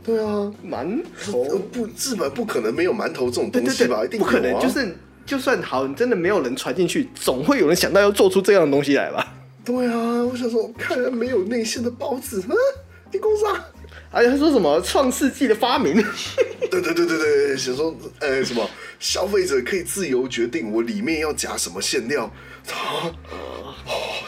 [0.05, 3.99] 对啊，馒头不，日本不可能没有馒头这种东西吧？
[4.01, 4.59] 对对对，一定不可能。
[4.59, 4.93] 就是
[5.25, 9.35] 就算好，你真的没有人传进去，总会有人想到要做出这样的东西来吧？
[9.65, 12.55] 对啊，我想说，看来没有内馅的包子，嗯，
[13.13, 13.67] 你公司啊？
[14.13, 15.95] 而且他说什么创世纪的发明？
[16.71, 22.25] 对对对对对，想说呃什么消费者可以自由决定我里面要加什么馅料
[22.73, 23.70] 啊？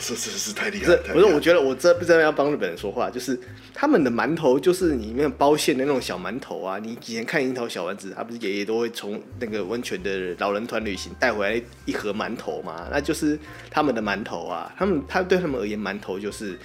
[0.03, 1.03] 哦，这真是太厉害了！
[1.13, 3.39] 不是，我觉得我这不真的要帮日本人说话，就是
[3.73, 6.79] 他们的馒头就是里面包馅的那种小馒头啊。
[6.79, 12.89] 你以前看樱桃小丸子，他不是爷爷都会从那个温泉的老人团旅行带回来一盒馒头嘛？
[12.91, 13.39] 那就是
[13.71, 14.73] 他们的馒头啊。
[14.77, 16.59] 他们他对他们而言，馒头就是。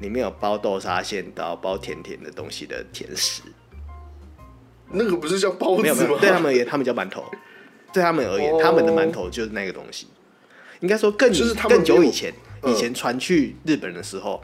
[0.00, 3.42] 里面有包豆沙馅，然后包甜甜的东西的甜食，
[4.90, 6.18] 那个不是叫包子吗？
[6.20, 7.24] 对他们而言，他们叫馒头。
[7.94, 8.60] 对他们而言，oh.
[8.60, 10.08] 他们的馒头就是那个东西。
[10.80, 12.34] 应该说更就是更久以前，
[12.66, 14.42] 以前传去日本的时候，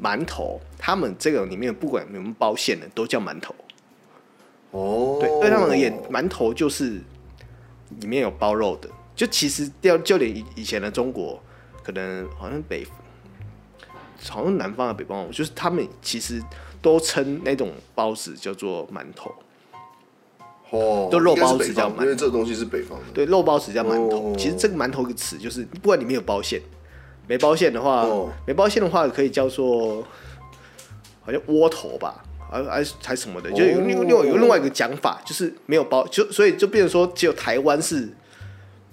[0.00, 3.54] 馒、嗯、头他们这个里面不管有没有包馅的，都叫馒头。
[4.70, 7.00] 哦、oh.，对，对他们而言，馒头就是
[8.00, 8.88] 里面有包肉的。
[9.14, 11.40] 就其实掉就连以以前的中国，
[11.82, 12.86] 可能好像北。
[14.30, 16.42] 好像南方的北方，就是他们其实
[16.80, 19.34] 都称那种包子叫做馒头。
[20.70, 23.04] 哦，都肉包子叫馒头，因为这个东西是北方的。
[23.12, 24.32] 对，肉包子叫馒头。
[24.32, 26.62] 哦、其实这个馒头一个词就是，不管里面有包馅，
[27.26, 30.06] 没包馅的话，哦、没包馅的话可以叫做
[31.22, 38.08] 好像窝头吧，还还还什么的，就有另另外有另外一个讲法，就是没有包，就所以就变成说只有台湾是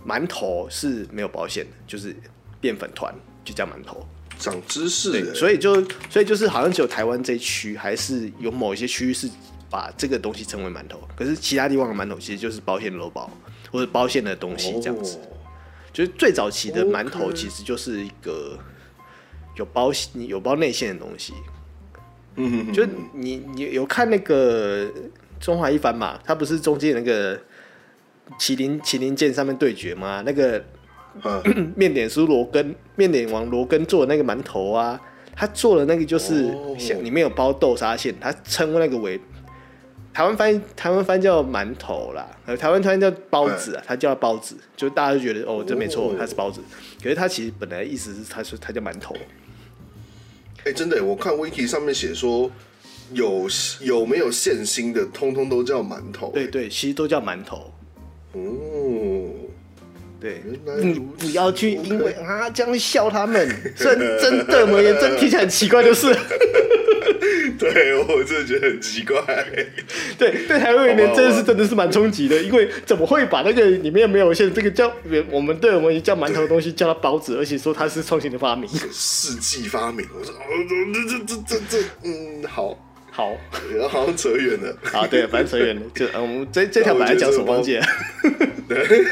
[0.08, 2.16] 馒头是没有包馅的，就是
[2.60, 3.14] 淀粉团
[3.44, 4.06] 就叫馒头。
[4.40, 5.76] 长知识，对，所以就
[6.10, 9.30] 所以就是好像只有台湾这一区，还是有某一些区域是
[9.70, 13.30] 把这个东西称为馒头，可是其他地方的馒头其实就是包馅肉包
[13.72, 15.18] 或者包馅的东西这样子。
[15.18, 15.20] 哦、
[15.92, 18.58] 就是最早期的馒头其实就是一个
[19.56, 21.34] 有包有包内馅的东西。
[22.36, 24.92] 嗯，就你你有看那个
[25.40, 26.20] 中华一番嘛？
[26.24, 27.38] 它不是中间那个
[28.40, 30.24] 麒麟麒麟剑上面对决吗？
[30.26, 30.64] 那个。
[31.76, 34.98] 面点师罗根，面点王罗根做的那个馒头啊，
[35.36, 39.20] 他做的那个就是像里面有包豆沙馅，他称那个为
[40.14, 42.28] 台湾翻，台湾翻叫馒头啦，
[42.60, 46.62] 台湾翻叫包子啊，他叫包子，就大家就觉得哦，这没错，它是包子，
[47.02, 49.16] 可是他其实本来意思是他说他叫馒头。
[50.60, 52.52] 哎、欸，真的，我看 Wiki 上面写说
[53.14, 53.48] 有
[53.80, 56.32] 有没有现心的，通通都叫馒头。
[56.34, 57.72] 对，对对，其实都叫馒头。
[58.34, 58.40] 哦。
[60.22, 60.42] 对，
[60.82, 64.80] 你不要去因为啊这样笑他们， 真真的吗？
[64.80, 66.16] 也真听起来很奇怪，就是。
[67.58, 69.16] 对，我真的觉得很奇怪。
[70.18, 74.92] 对，对台湾人真的是真的是蛮冲击的，因为怎么会把那个里面没有馅这个叫
[75.30, 80.06] 我们对我们叫馒头的东西叫它包子，而且说它是创新的发明，世纪发明。
[80.18, 80.40] 我说哦，
[81.04, 82.76] 这这这这这，嗯，好
[83.12, 83.38] 好，
[83.72, 84.76] 然后好像扯远了。
[84.92, 85.82] 啊，对，反正扯远了。
[85.94, 87.80] 就嗯，我们这这条本来讲什么东西？
[88.68, 89.06] 对。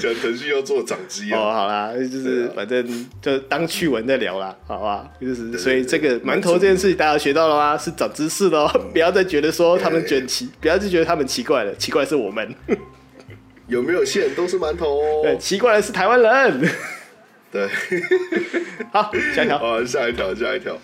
[0.00, 5.10] 讲腾讯要做掌机哦，好啦，就是反正就当趣闻在聊啦，好吧？
[5.20, 7.76] 就是所以这个馒头这件事情大家学到了吗？
[7.76, 12.54] 是长知识的哦，不要再觉得说他们卷奇，不要再觉得他们奇怪了，奇怪是我们。
[13.68, 16.68] 有没有线都是馒头哦，对，奇怪的是台湾人，
[17.50, 17.68] 对，
[18.92, 20.76] 好，下一条，好， 下一条，下一条。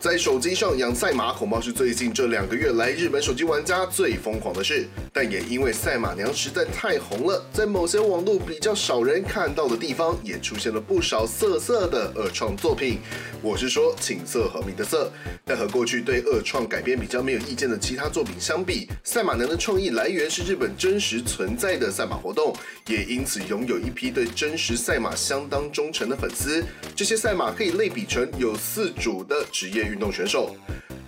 [0.00, 13.00] 在手机上养赛马恐怕是最近这两个月来日本手机玩家最疯狂的事，但也因为赛马娘实在太红了，在某些网络比较少人看到的地方，也出现了不少色色的二创作品。
[13.42, 15.10] 我是说情色和鸣的色。
[15.44, 22.54] 但和过去对二创改编比较没有意见的其他作品相比，赛马娘的创意来源是日本真实存在的赛马活动，
[22.86, 26.62] 也因此拥有一批对真实赛马相当忠诚的粉丝。
[26.94, 30.54] 这些赛马可以类比成有四主的职业运动选手，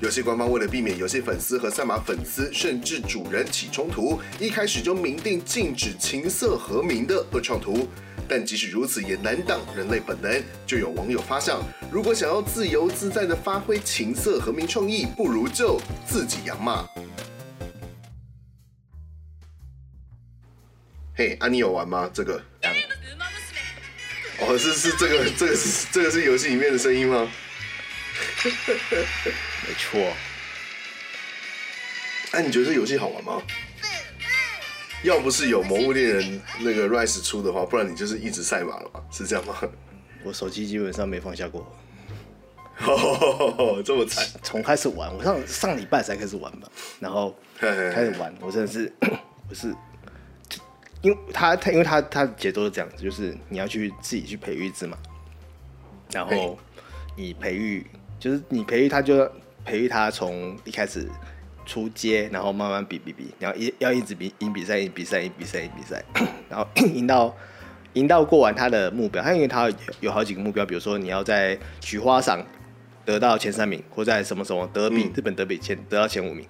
[0.00, 7.86] 游戏官方为了避免游戏粉丝和赛马粉丝甚至主人起冲突，一开始就明定禁止情色和鸣的二创图。
[8.28, 10.42] 但即使如此，也难挡人类本能。
[10.64, 11.60] 就有网友发想，
[11.90, 16.88] 如果想要自由自在的发挥情色和鸣创意，不如就自己养马。
[21.14, 22.08] 嘿，安妮有玩吗？
[22.14, 22.40] 这个？
[24.42, 27.28] 哦，是是这个这个是这个是游戏里面的声音吗？
[29.66, 30.12] 没错。
[32.32, 33.42] 哎，你觉得这游戏好玩吗？
[35.02, 36.22] 要不是有《魔物猎人》
[36.60, 39.02] 那个 Rise 出的话，不然你就是一直赛马了吧？
[39.10, 39.56] 是这样吗？
[40.22, 41.66] 我手机基本上没放下过。
[42.80, 44.26] 哦， 这么惨。
[44.42, 46.68] 从开始玩，我上上礼拜才开始玩吧，
[47.00, 48.92] 然后开始玩，我真的是
[49.48, 49.74] 我是，
[51.02, 54.96] 因为他他因为他他节奏是这样子，就是你要去自己去培育一只马。
[56.12, 56.58] 然后
[57.16, 57.86] 你培育，
[58.20, 59.28] 就是你培育他，就
[59.64, 61.08] 培育他从一开始
[61.64, 66.04] 出街，然后慢慢比比比，然后一要一直比赢比赛，赢比赛，赢比赛，赢比赛，
[66.50, 67.34] 然后 赢到
[67.94, 69.22] 赢到过完他的目标。
[69.22, 72.44] 他因为他有好几个目标，比如说你要在菊花赏
[73.06, 76.46] 得到前三名，或在什么什么德比、嗯、日本德比前得到前五名，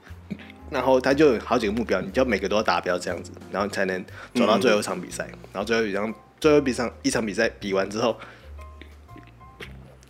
[0.71, 4.05] 然后他就有好几个目标，你就每个都要达标这样子，然后才能
[4.35, 5.29] 走到最后一场比赛。
[5.31, 8.17] 嗯、然后最后一场最后一场一场比赛比完之后。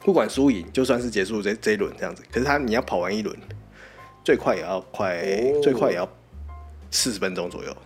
[0.04, 2.22] 不管输赢，就算是结束这这一轮这样子。
[2.32, 3.36] 可是他你要跑完一轮，
[4.24, 6.08] 最快也要快，哦、最快也要
[6.90, 7.76] 四十分钟左右。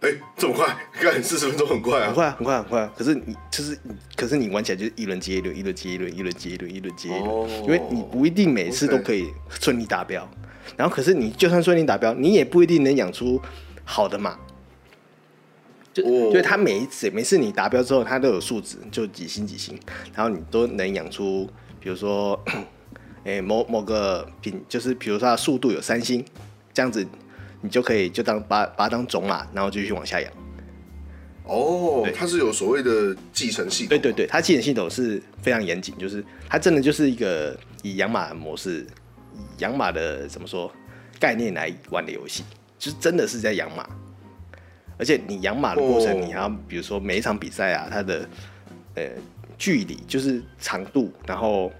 [0.00, 0.76] 哎、欸，这么快？
[1.00, 2.06] 干四十分钟很快啊！
[2.06, 2.92] 很快啊，很快，很快啊！
[2.96, 3.76] 可是你就是，
[4.14, 7.28] 可是你玩起来就是一轮接一轮，一轮接一轮，一轮接一轮，一轮接一轮。
[7.28, 10.28] 哦、因为你不一定每次都可以顺利达标。
[10.76, 13.42] 然后，可是你就算顺利达标，你也不一定能养出
[13.84, 14.38] 好的马。
[16.02, 19.78] 就，就他每一次每次你达标之后，他都有数值，就几星几星，
[20.14, 21.48] 然后你都能养出，
[21.80, 22.38] 比如说，
[23.24, 26.24] 哎、欸、某某个品，就是比如说它速度有三星，
[26.72, 27.06] 这样子
[27.60, 30.32] 你就可以就当把把它当种马，然后继续往下养。
[31.44, 33.88] 哦，它是有所谓的继承系统。
[33.88, 38.86] 对对对，它继承系统是非常严谨，就是它真的就是一个以养马模式、
[39.58, 40.70] 养马的怎么说
[41.18, 42.44] 概念来玩的游戏，
[42.78, 43.88] 就是真的是在养马。
[44.98, 48.28] 而且你养马的过程，你还要比如说每一场比赛啊，它的
[48.96, 49.04] 呃
[49.56, 51.72] 距离就是长度，然后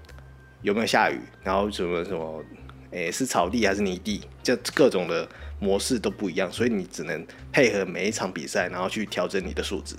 [0.61, 2.43] 有没有下雨，然后什么什么，
[2.91, 5.27] 诶、欸、是草地还是泥地，这各种的
[5.59, 9.95] 模式都不一样，所以你只能配合每一场比赛，然后去调整你的数值。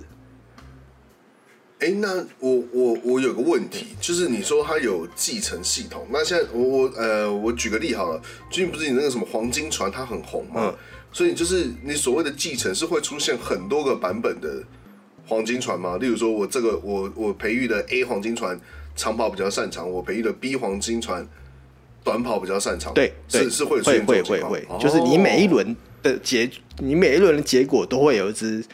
[1.80, 10.54] 哎、欸，那我我我有个问题，就是你说它有继承系统，那现在我我呃我举个例好了，最近不是你那个什么黄金船它很红吗？
[10.64, 10.74] 嗯
[11.12, 14.62] 所以就是你所谓的继承是会出现很多个版本的
[15.26, 15.96] 黄金船吗？
[15.98, 18.58] 例如说，我这个我我培育的 A 黄金船
[18.94, 21.26] 长跑比较擅长，我培育的 B 黄金船
[22.04, 22.94] 短跑比较擅长。
[22.94, 28.64] 对，是是会会会会会，就是你每一轮的结，你每一轮的结果都会有一只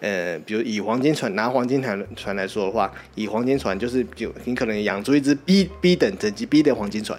[0.00, 7.18] 呃，比如以黄金船拿黄金船船来说的话，以黄金船就是就你可能养出一只 B B 等等级 B 的黄金船。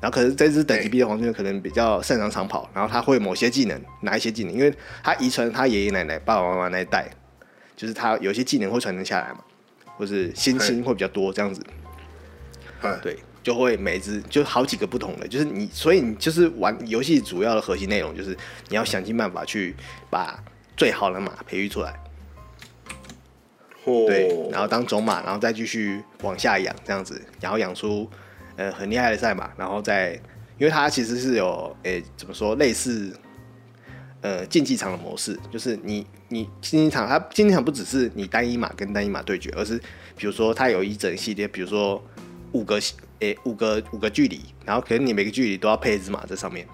[0.00, 4.52] 然后可是这只等级 B 的黄金可能比较擅长长跑，然后他会某些技能，哪一些技能？
[4.54, 4.72] 因为
[5.02, 7.06] 他遗传他爷爷奶奶、爸爸妈妈那一代，
[7.76, 9.44] 就是他有些技能会传承下来嘛，
[9.98, 11.62] 或是星星会比较多这样子。
[13.02, 18.34] 对，就会每只就好几个不同的，就是你，所以你就是玩游戏主要的核心内容就是
[18.70, 19.76] 你要想尽办法去
[20.08, 20.42] 把
[20.78, 21.94] 最好的马培育出来。
[23.84, 28.08] 对，然后当种马，然后再继续往下养这样子，然后养出。
[28.60, 30.12] 呃，很厉害的赛马，然后再，
[30.58, 33.10] 因为它其实是有，诶、欸，怎么说，类似，
[34.20, 39.78] 呃，竞技场的模式，就是你你竞技场，它竞技场不只是你单一马跟单一马对决，而是
[40.14, 42.04] 比如说它有一整系列，比如说
[42.52, 42.78] 五个，
[43.20, 46.68] 诶、欸，五个五个距离，然后可能你每个距离都要配一只马在上面，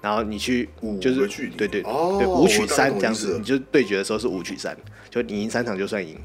[0.00, 0.68] 然后你去
[1.00, 4.76] 就是对对、哦、对五取三这样子，你就对决的时候是五取三，
[5.08, 6.18] 就你赢三场就算赢，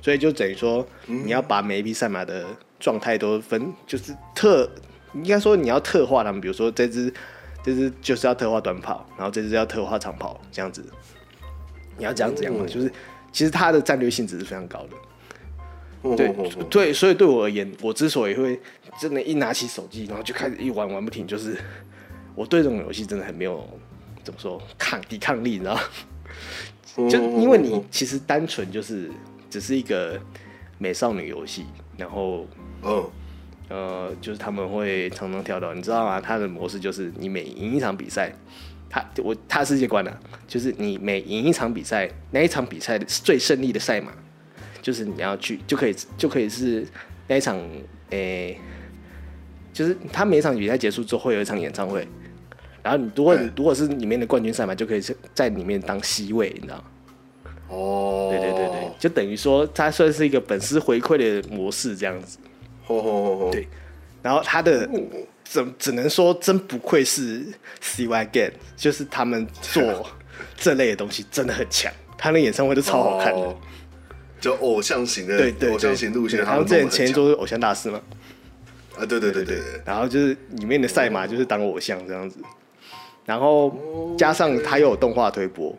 [0.00, 2.46] 所以就等于说你要把每一匹赛马的。
[2.82, 4.68] 状态都分，就是特，
[5.14, 7.14] 应该说你要特化他们，比如说这只，
[7.62, 10.84] 这只就是要特化短跑，然后这只要特化长跑，这样子，
[11.96, 12.92] 你要这样子样嘛，就是
[13.30, 16.34] 其实它的战略性质是非常高的，对
[16.68, 18.60] 对，所以对我而言，我之所以会
[18.98, 21.56] 真的，一拿起手机，然后就开始一玩玩不停，就是
[22.34, 23.64] 我对这种游戏真的很没有
[24.24, 25.78] 怎么说抗抵抗力，你知道？
[27.08, 29.08] 就因为你其实单纯就是
[29.48, 30.20] 只是一个
[30.78, 31.64] 美少女游戏，
[31.96, 32.46] 然后
[32.82, 33.10] 嗯
[33.68, 36.20] 呃，就是他们会常常跳到，你知道吗？
[36.20, 38.30] 他的模式就是你每赢一场比赛，
[38.90, 44.12] 他我他的世界观呢、啊，就是你每赢一场比赛，那一场比赛最胜利的赛马，
[44.82, 46.86] 就是你要去就可以就可以是
[47.28, 47.56] 那一场
[48.10, 48.60] 诶、欸，
[49.72, 52.06] 就是他每一场比赛结束之后会有一场演唱会，
[52.82, 55.00] 然后你如果你如果是里面的冠军赛马，就可以
[55.32, 56.84] 在里面当 C 位，你知道吗？
[57.68, 62.36] 哦，对对对对，就等于说它算是一个粉丝回馈的模式这样子。
[62.84, 63.66] 吼吼吼吼，对，
[64.22, 64.88] 然后他的
[65.44, 67.44] 只只能说真不愧是
[67.82, 70.06] CY Game，就是他们做
[70.56, 73.56] 这类的东西真的很强，他的演唱会都超好看的，哦。
[74.40, 75.70] 就偶像型的，对对对。
[75.70, 78.00] 偶像型路线，他们之前前一周是偶像大师嘛，
[78.98, 82.40] 啊，对对对对对，然后就是里面的赛马就是当偶像这样子，
[83.24, 85.78] 然后加上他又有动画推播，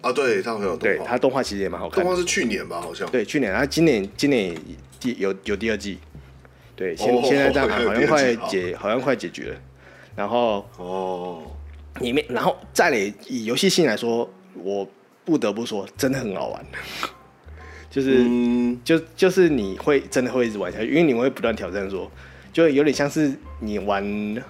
[0.00, 4.56] 啊，对他很有动画，对他动画其实也蛮好看的，动画是去年吧，好像，对去年，他今年今年
[5.00, 5.98] 第有有第二季，
[6.76, 9.56] 对，现哦现在这样好像快解好像快解决了，
[10.14, 10.68] 然后。
[10.76, 11.42] 哦，
[12.00, 14.88] 里面，然后再来以游戏性来说，我
[15.24, 16.64] 不得不说，真的很好玩。
[17.90, 22.10] 就是，嗯，就就是你会真的会一直玩下去，因为你会不断挑战说，
[22.52, 24.02] 就有点像是你玩《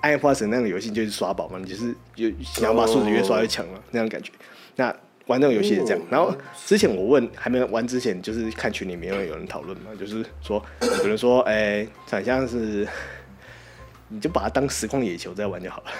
[0.00, 4.32] 暗夜破坏神》那种游戏，就是刷宝嘛，你就是就想要把数值越刷越强嘛，那种感觉。
[4.74, 4.94] 那
[5.26, 6.00] 玩这种游戏是这样。
[6.10, 6.34] 然后
[6.66, 12.86] 之前我问还没有玩之前，就是看群里面有人讨论嘛，就是说有人说，哎，好像是
[14.08, 15.90] 你就把它当实况野球在玩就好了。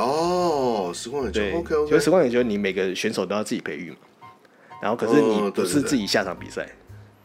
[0.00, 3.96] 哦，时光野球，OK OK，就实况野球，你每个选手都要自己培育嘛。
[4.82, 6.68] 然后可是你不是自己下场比赛，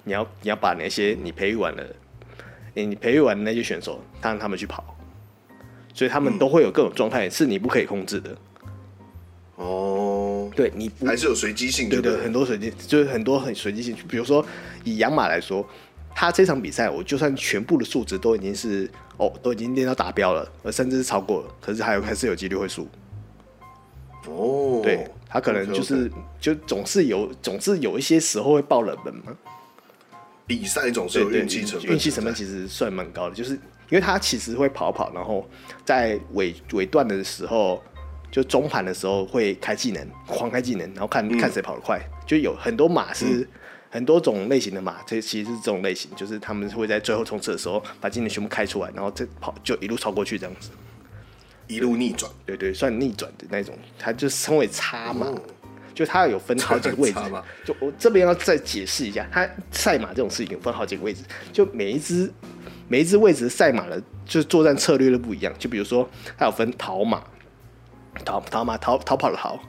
[0.06, 1.84] 你要你要把那些你培育完了，
[2.74, 4.96] 你你培育完的那些选手，他让他们去跑，
[5.94, 8.38] 所以他们都会有各种状态，是你不可以控制的。
[9.58, 10.01] 哦，
[10.56, 13.96] 对，你还是有随机性，对对对，很多随机，就是很多很随机性。
[14.08, 14.46] 比如说
[14.84, 15.68] 以养马来说，
[16.14, 22.88] 他这场比赛，我就算全部的数值都已经是哦，都已经练到达标了，而甚至是超过了，可是还有还是有几率会输。
[24.28, 29.36] 哦，对他可能就是就总是有总是有一些时候会爆冷门嘛。
[30.46, 33.60] 比赛总是有运气成分，运气成分其实算蛮高的，就是因
[33.92, 35.50] 为他其实会跑跑，然后
[35.86, 37.82] 在尾尾段的时候，
[38.32, 42.00] 就中盘的时候会开技能，狂开技能，然后看、嗯看谁跑得快。
[42.26, 43.48] 就有很多马是、
[43.90, 50.70] 很多种类型的马，这其实是这种类型，就是他们会在最后冲刺的时候把技能全部开出来，然后再跑就一路超过去这样子。
[51.68, 55.28] 一路逆转，对对，算逆转的那种，它就称为插马，
[55.94, 57.44] 就它有分好几个位置差马。
[57.66, 62.30] 就我这边要再解释一下，它赛马这种事情有分好几个位置，就每一只
[62.90, 65.54] 每一只位置赛马的，就是作战策略都不一样。
[65.58, 67.24] 就比如说，它有分逃马，
[68.26, 69.60] 逃逃马逃逃跑的逃，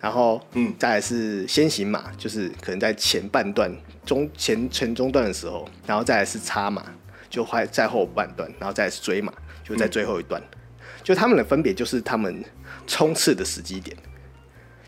[0.00, 3.70] 然后嗯，再来是先行马，就是可能在前半段、
[4.04, 6.84] 中前前中段的时候，然后再来是插马，
[7.30, 10.40] 就快在后半段，然后再来是追马，就在最后一段。
[10.40, 10.58] 嗯
[11.02, 12.44] 就他们的分别就是他们
[12.86, 13.96] 冲刺的时机点，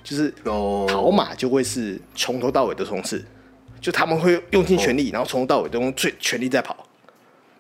[0.05, 0.33] 就是
[0.87, 3.25] 逃马就会是从头到尾的冲刺，
[3.81, 6.87] 就他们会用尽全力，然后从头到尾都用最全力在跑，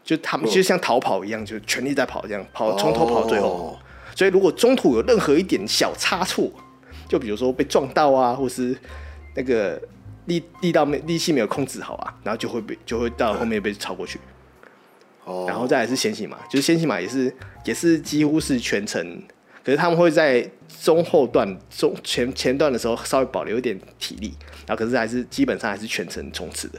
[0.04, 3.76] 就他们就像逃跑一样，就全力在跑，这样跑从头跑到最后。
[4.14, 6.50] 所以如果中途有任何一点小差错，
[7.08, 8.76] 就比如说被撞到啊，或是
[9.34, 9.80] 那个
[10.26, 14.18] 力力道没力气没有控制好啊，然后就会被就会到后面被超过去。
[15.24, 17.34] 哦然后再来是先行马，就是先行马也是
[17.64, 19.22] 也是几乎是全程，
[19.64, 20.46] 可是他们会在
[20.82, 24.34] 中后段中前前段的时候稍微保留一点体力，
[24.66, 26.78] 然后可是还是基本上还是全程冲刺的。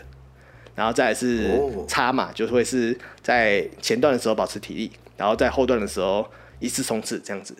[0.75, 1.49] 然后再来是
[1.87, 6.29] 差马，就会是在前段的时候保持体力，然后在后段的时候
[6.59, 7.55] 一次冲刺这样子，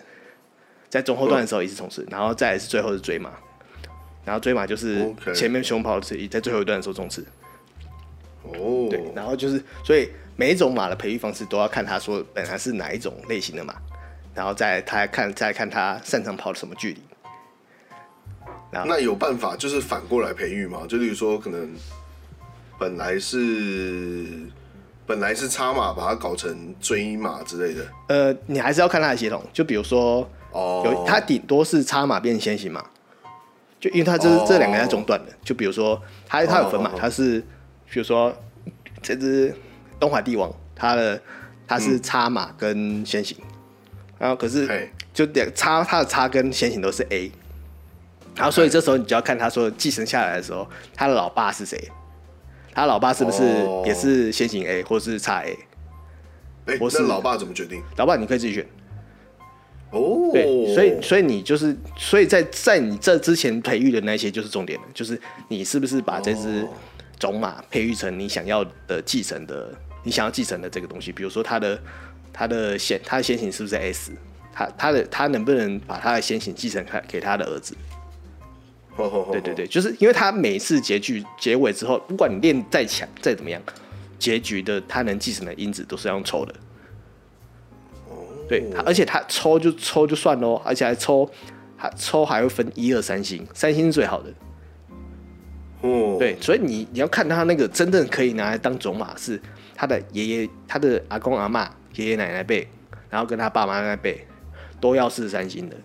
[0.90, 3.32] 在中后段的时候一次冲刺，然后再来是最后是追马，
[4.24, 7.26] 然后追马就是前面熊跑体力，在最后一段的时候冲刺。
[8.44, 10.10] 哦，对，然后就是所以。
[10.38, 13.74] 每一种马的培育方式都要看他说本来是哪一种类型的马，
[14.34, 17.02] 然后再他看再看他擅长跑的什么距离。
[18.70, 20.86] 那有办法就是反过来培育吗？
[20.90, 21.74] 就例如说，可能
[22.78, 24.28] 本来是
[25.06, 27.86] 本来是插马，把它搞成追马之类的。
[28.08, 29.44] 呃，你还是要看它的系统。
[29.54, 32.84] 就比如说，哦，有它顶多是插马变先行马，
[33.80, 35.32] 就因为它这、哦、这两个在中断的。
[35.44, 37.40] 就比如说，它它有分嘛，它、哦、是
[37.90, 38.34] 比如说
[39.02, 39.54] 这只。
[39.98, 41.20] 东海帝王，它的
[41.66, 43.56] 它是插马跟先行，嗯、
[44.20, 47.32] 然后可是就两差他的插跟先行都是 A，
[48.36, 51.82] 然后所以这时候你就要看他说继承下来的时候，他的老爸是谁？
[52.76, 55.58] 他老爸是不是也是先行 A 或是叉 A？
[56.66, 57.82] 哎，我是那老爸怎么决定？
[57.96, 58.68] 老爸你可以自己选。
[59.92, 66.68] 哦，对，所以所以你就是，所以在在你这之前培育的那些就是重点了，就是你是不是把这只
[67.18, 69.74] 种马培育成你想要的继承的，
[70.04, 71.80] 你想要继承的这个东西，比如说它的
[72.34, 74.12] 它的先它的先行是不是 S，
[74.52, 77.74] 他他的他能不能把他的先行继承给给他的儿子？
[79.32, 83.62] 对 对对， 就是因为他每次结局结尾之后，不管你练再强再怎么样，
[84.18, 86.56] 结局的他能继承的因子都是要用抽的。
[88.48, 91.28] 对，而且他抽就抽就算喽，而且还抽，
[91.76, 94.32] 还抽还会分一二三星，三星是最好的。
[95.82, 99.42] 哦，对，所以你你要看他那个真正可以拿来当种马是
[99.74, 102.68] 他的爷爷、他的阿公阿妈、爷爷奶奶辈，
[103.10, 104.26] 然后跟他爸妈那辈
[104.80, 105.76] 都要是三星的，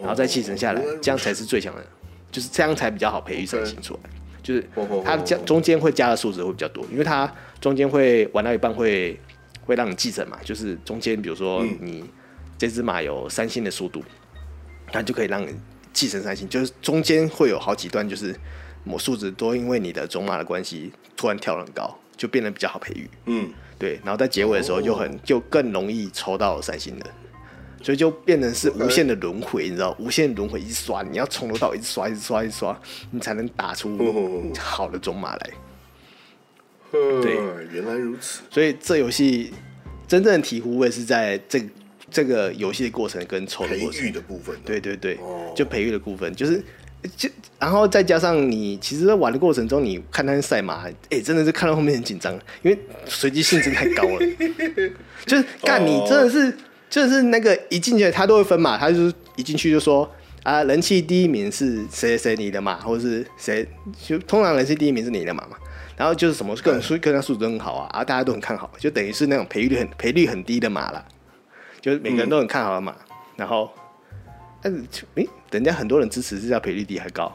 [0.00, 1.84] 然后再继承下来，这样才是最强的，
[2.30, 4.10] 就是这样才比较好培育三星出来。
[4.42, 4.64] 就是
[5.04, 9.18] 它加中间会加的数值会比较多，因为它中间会玩到一半会。
[9.66, 12.08] 会让你继承嘛，就是中间比如说你
[12.56, 14.00] 这只马有三星的速度，
[14.92, 15.48] 那、嗯、就可以让你
[15.92, 16.48] 继承三星。
[16.48, 18.32] 就是中间会有好几段，就是
[18.84, 23.10] 某数值都因为你的种马的关系突然跳很高，就变得比较好培育。
[23.24, 23.98] 嗯，对。
[24.04, 27.06] 然后在结尾的时候就很、哦、就更容易抽到三星的，
[27.86, 32.76] 所以就变成是无限的轮回，你知道，无限轮回一直刷，你要从头到尾一直刷，一直刷，一直刷，
[33.12, 33.96] 你才能打出
[34.58, 35.50] 好的种马来。
[36.90, 37.36] 对，
[37.72, 38.40] 原来如此。
[38.50, 39.52] 所以这游戏
[40.08, 41.64] 真正的醍醐味是在这
[42.10, 44.56] 这个游戏的过程跟抽的培育的部分。
[44.64, 45.16] 对对对，
[45.54, 46.60] 就培育的部分，就是
[47.16, 47.28] 就
[47.60, 52.34] 然后再加上你其实在玩的过程中，你看那些赛马，哎，真的是看到后面很紧张，
[52.64, 54.26] 因为随机性真的太高了。
[55.24, 56.52] 就是干你真的是
[56.88, 60.10] 就是那个一进去他都会分嘛，他就是一进去就说
[60.42, 63.66] 啊，人气第一名是谁谁你的嘛，或者是谁
[64.06, 65.56] 就通常人气第一名是你的马嘛。
[65.96, 71.02] 然后就是什么个人数，个人素质很好啊，然后大家都很看好，就等于是那种赔率很赔率很低的马了，
[71.80, 72.92] 就是每个人都很看好的马。
[72.92, 73.70] 嗯、然后，
[74.60, 74.84] 但是
[75.14, 77.34] 诶，人家很多人支持是叫赔率低还高，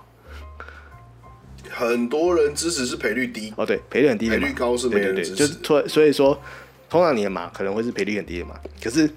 [1.71, 3.51] 很多人支持是赔率低。
[3.57, 6.39] 哦，对，赔率很低赔率高是没人支持，对对对，就是所所以说，
[6.87, 9.09] 通常你的马可能会是赔率很低的嘛，可是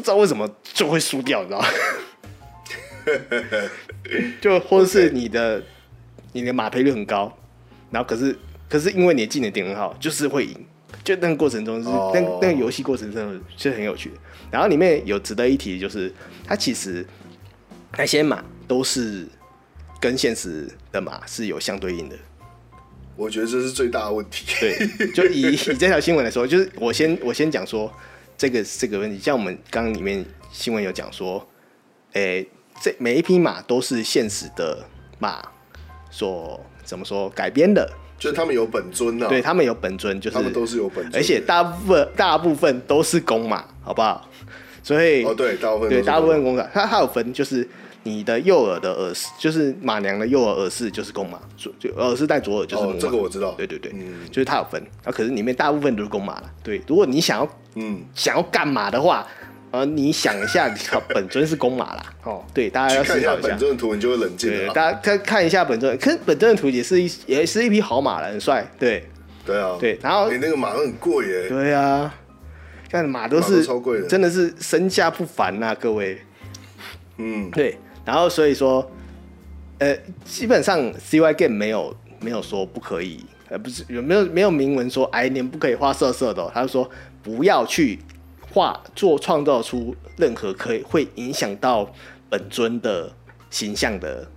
[0.00, 1.68] 不知道为什么就会输掉，你知道吗？
[4.40, 5.62] 就或者是你的
[6.32, 7.36] 你的马赔率很高。
[7.90, 8.36] 然后可是
[8.68, 10.66] 可是因为你的技能点很好，就是会赢。
[11.02, 12.14] 就那个过程中是、oh.
[12.14, 14.16] 那那个游戏过程中是很有趣的。
[14.50, 16.12] 然后里面有值得一提的，就是
[16.46, 17.06] 它其实
[17.96, 19.26] 那些马都是
[20.00, 22.16] 跟现实的马是有相对应的。
[23.16, 24.46] 我觉得这是最大的问题。
[24.60, 27.92] 对，就以以这条新闻来说，就是我先我先讲说
[28.40, 31.46] 这个这个问题，像我们刚刚里面新闻有讲说，
[32.14, 32.48] 诶，
[32.80, 34.82] 这每一匹马都是现实的
[35.18, 35.42] 马
[36.10, 36.58] 所。
[36.82, 37.88] 怎么说改编的？
[38.18, 39.28] 就是他们有本尊呢、啊。
[39.28, 44.26] 对他们有本尊，就是他们都是有本尊，而且大部分大部分都是公马，好不好？
[44.82, 47.68] 所以哦，对，大部分对大部分公马，它它有分，就是
[48.02, 52.98] 你的右耳的耳饰，就是马娘的右耳耳饰就是公马，就耳饰戴左耳就是公马、哦。
[53.00, 53.52] 这个我知道。
[53.52, 56.50] 对对对，嗯，就是它有分，啊，可是里面大部分都是公马了。
[56.62, 59.26] 对，如果你想要嗯想要干嘛的话。
[59.72, 60.68] 呃，你想一下，
[61.10, 63.28] 本尊是公马啦， 哦，对，大家要思考一下。
[63.28, 64.74] 看一下本尊的图，你就会冷静了。
[64.74, 68.68] 大家看看一下本尊，可是本尊的图也是一也是一匹好马了，很帅。
[68.80, 69.08] 对，
[69.46, 69.96] 对啊，对。
[70.02, 71.48] 然后你、欸、那个马都很贵耶。
[71.48, 72.12] 对啊，
[72.90, 76.20] 看马都是都超贵的，真的是身价不凡呐、啊，各位。
[77.18, 77.78] 嗯，对。
[78.04, 78.90] 然后所以说，
[79.78, 86.90] 呃，基本上 CY Game 没有没有说不可以，呃，不是有没有没有明文说哎，你们不可以画色色的、哦，他就说
[87.22, 87.98] 不要去。
[88.52, 91.88] 画做创造出任何可以会影响到
[92.28, 93.12] 本尊的
[93.48, 94.28] 形象的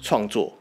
[0.00, 0.56] 创作，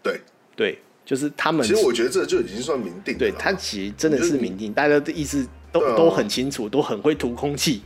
[0.00, 0.20] 对
[0.54, 1.66] 对，就是他们。
[1.66, 3.18] 其实我觉得这就已经算明定了。
[3.18, 7.82] 对，他其实真的是明定，大家的意思都、啊、都很清楚，都很会涂空气，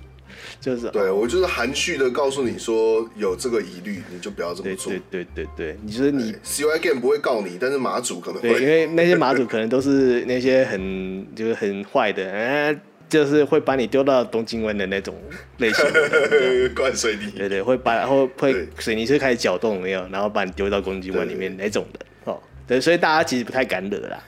[0.61, 0.89] 就是。
[0.91, 4.93] 对，我就是含蓄的告诉你说有这个疑虑，你就不要这么做。
[4.93, 12.81] 对对对对对，你说你 CY Game 不会告你，但是马主可能会，对，因为那些马主 可能都是那些很就是很坏的，嗯。
[13.07, 15.15] 就是会把你丢到东京湾的那种
[15.59, 24.21] 类型的， 灌水泥，对对，会把然后会水泥车开始搅动没有，然后把你丢到东京湾里面那种的哦，对，所以大家其实不太敢惹啦。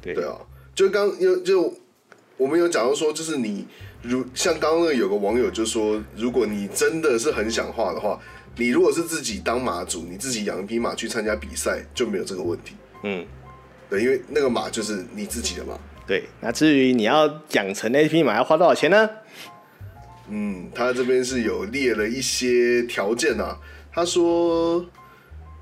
[0.00, 0.36] 对对啊，
[0.72, 1.74] 就刚有就
[2.36, 3.66] 我们有讲到说，就是你
[4.02, 8.18] 如像刚刚那个有个网友就说，如果你真的是很想画的话，
[8.56, 12.74] 你如果是自己当马主，你自己养一匹马去参加比赛就没有这个问题。
[13.02, 13.24] 嗯，
[13.88, 15.78] 对，因为那个马就是你自己的马。
[16.06, 19.08] 对，那至于你要养成那匹马要花多少钱呢？
[20.28, 23.56] 嗯，他这边是有列了一些条件啊。
[23.92, 24.84] 他说，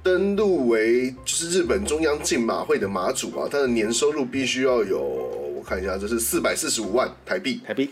[0.03, 7.61] 登录为就是日本中央竞马会的马主啊，他的年收入必须要有，我看一下，这是四百四十五万台币。
[7.67, 7.91] 台币，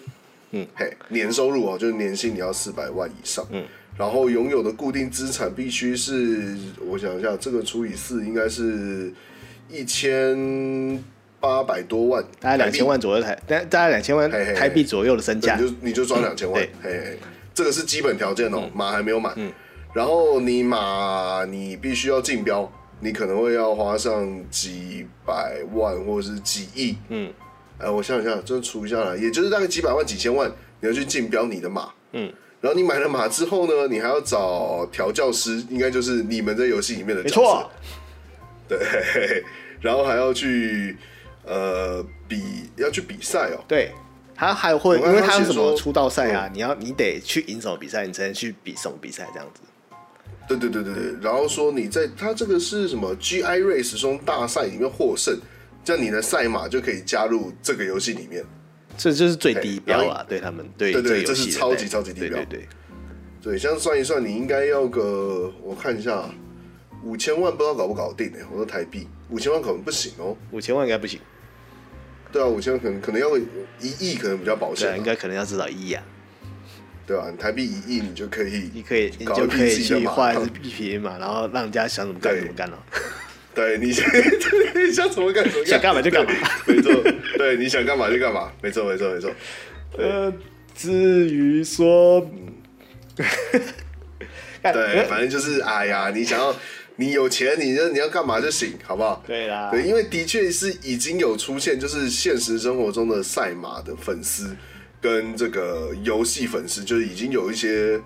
[0.51, 3.47] 嗯，嘿，年收入哦，就是年薪你要四百万以上。
[3.51, 3.65] 嗯，
[3.99, 6.57] 然后拥有的固定资产必须是，
[6.87, 9.13] 我想一下，这个除以四应该是
[9.69, 11.03] 一千
[11.41, 16.63] 八百多万，大概两千万左右台，大大概两千万台币左右的身价，你就你就赚两千万。
[16.83, 17.19] 嘿嘿，
[17.55, 19.33] 这个是基本条件哦，马还没有买。
[19.37, 19.53] 嗯。
[19.95, 22.71] 然后你马你必须要竞标，
[23.01, 26.99] 你可能会要花上几百万或者是几亿。
[27.09, 27.33] 嗯，
[27.79, 30.51] 哎，我想想，真除一下来，也就是大概几百万几千万，
[30.81, 31.91] 你要去竞标你的马。
[32.13, 37.41] 嗯，然后你买了马之后呢，你还要找调教师，应该就是你们在游戏里面的角色。
[37.41, 37.71] 没错。
[38.69, 39.45] 对，
[39.81, 40.97] 然后还要去
[41.45, 42.43] 呃比，
[42.77, 43.65] 要去比赛哦。
[43.69, 43.93] 对。
[44.39, 46.47] 他还会，因为他有什么出道赛啊？
[46.53, 49.63] 你要你得去赢什么比赛，你才能去比什么比赛这样子。
[50.47, 55.39] 对对对对对，然后说你在他这个是什么 GI Race 中大赛里面获胜，
[55.87, 58.45] 这样你的赛马就可以加入这个游戏里面。
[58.99, 62.31] 这就是最低标啊，对他们对对对，这是超级超级低标。
[62.31, 62.69] 对对
[63.41, 66.29] 对，这样算一算，你应该要个我看一下，
[67.05, 68.39] 五千万不知道搞不搞定呢？
[68.51, 71.21] 我说台币五千万可能不行哦，五千万应该不行。
[72.33, 73.45] 对啊，五千万可能可能要一
[74.01, 74.91] 亿，可能比较保险。
[74.91, 76.03] 对，应该可能要至少一亿啊。
[77.07, 82.83] 对啊，你台币一亿，你就可以，你可以，你就可以去换一匹马，然后让人家想怎么干怎么干了。
[83.57, 84.07] 对，你想
[84.77, 86.33] 你想怎么干怎么干，想干嘛就干嘛。
[86.67, 86.93] 没错，
[87.39, 88.53] 对，你想干嘛就干嘛。
[88.63, 89.33] 没错，没错，没错。
[89.99, 90.33] 呃，
[90.75, 92.31] 至于说，
[94.63, 96.55] 对，反正就是，哎呀，你想要，
[96.97, 99.25] 你有钱，你就你要干嘛就行，好不好？
[99.27, 104.55] 对啦，对，因为的确是已经有出现，就是现实生活中的赛马的粉丝。
[104.99, 108.01] 跟这个游戏粉丝就是已经有一些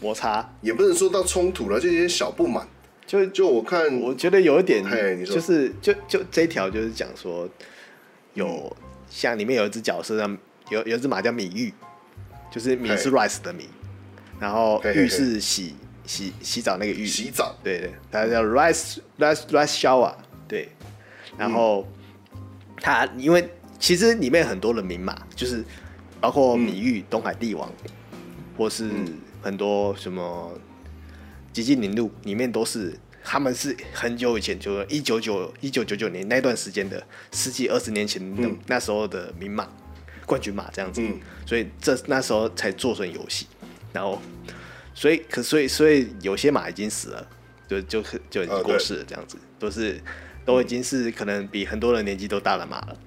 [0.00, 2.66] 摩擦，也不能说到冲突了，就一些小不满。
[3.06, 4.84] 就就我看，我觉得有一点，
[5.24, 7.48] 就是就就这一条就是讲说，
[8.34, 8.74] 有
[9.08, 10.28] 像里面有一只角色，叫
[10.70, 11.72] 有有一只马叫米玉，
[12.50, 13.68] 就是米是 rice 的米，
[14.40, 15.74] 然后玉是洗
[16.06, 20.14] 洗洗澡那个浴，洗澡，对对，它叫 rice rice rice shower，
[20.48, 20.68] 对，
[21.36, 21.86] 然后
[22.76, 23.48] 它因为
[23.78, 25.64] 其实里面很多的名马就是。
[26.22, 27.68] 包括米玉、东海帝王，
[28.56, 28.88] 或是
[29.40, 30.52] 很多什么
[31.52, 39.68] 吉吉林路里面都是，他们是很久以前，就一九九一九九九年那段时间的十几二十年前的那时候的名马、
[40.26, 41.02] 冠军马这样子，
[41.46, 43.46] 所以这那时候才做成游戏，
[43.92, 44.20] 然后
[44.94, 47.28] 所以可所以所以有些马已经死了，
[47.68, 50.00] 就就就已经过世了这样子，都是
[50.44, 52.98] 都已经是可能比很多人年纪都大的马了。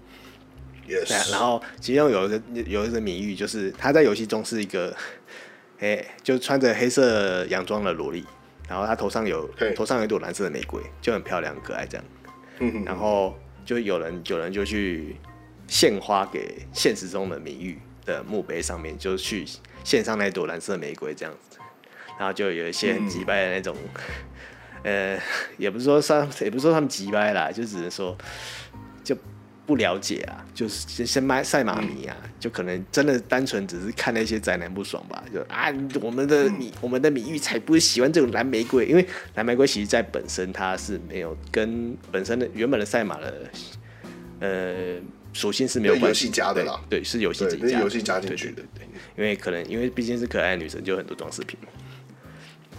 [0.88, 1.08] Yes.
[1.08, 4.96] 对，然后其中有一个有一个谜语，就是他在游戏中是一个，
[5.80, 8.24] 哎，就穿着黑色洋装的萝莉，
[8.68, 12.06] 然后他头上有头上有一朵蓝色的玫瑰，就很漂亮可爱这样。
[12.86, 15.16] 然后就有人有人就去
[15.68, 19.46] 献花给现实中的名誉的墓碑上面，就去
[19.84, 21.58] 献上那朵蓝色玫瑰这样子。
[22.18, 23.76] 然后就有一些很急掰的那种，
[24.84, 25.20] 呃，
[25.58, 28.18] 也不是说上，也不是说他们急掰啦，就只能说
[29.04, 29.16] 就。
[29.66, 43.50] 不了解啊，就是先先买赛马迷啊，嗯、就可能真的单纯只是看那些宅男不爽吧，就啊，我们的米，嗯、我们的米玉才不会喜欢这种蓝玫瑰，因为蓝玫瑰其实在本身它是没有跟本身的原本的赛马的
[44.40, 44.96] 呃
[45.34, 48.88] 属性是没有关系加的啦，对，是游戏加，游戏加进去的，对
[49.18, 51.58] 因为可能因为毕竟是可爱的女神，就有很多装饰品。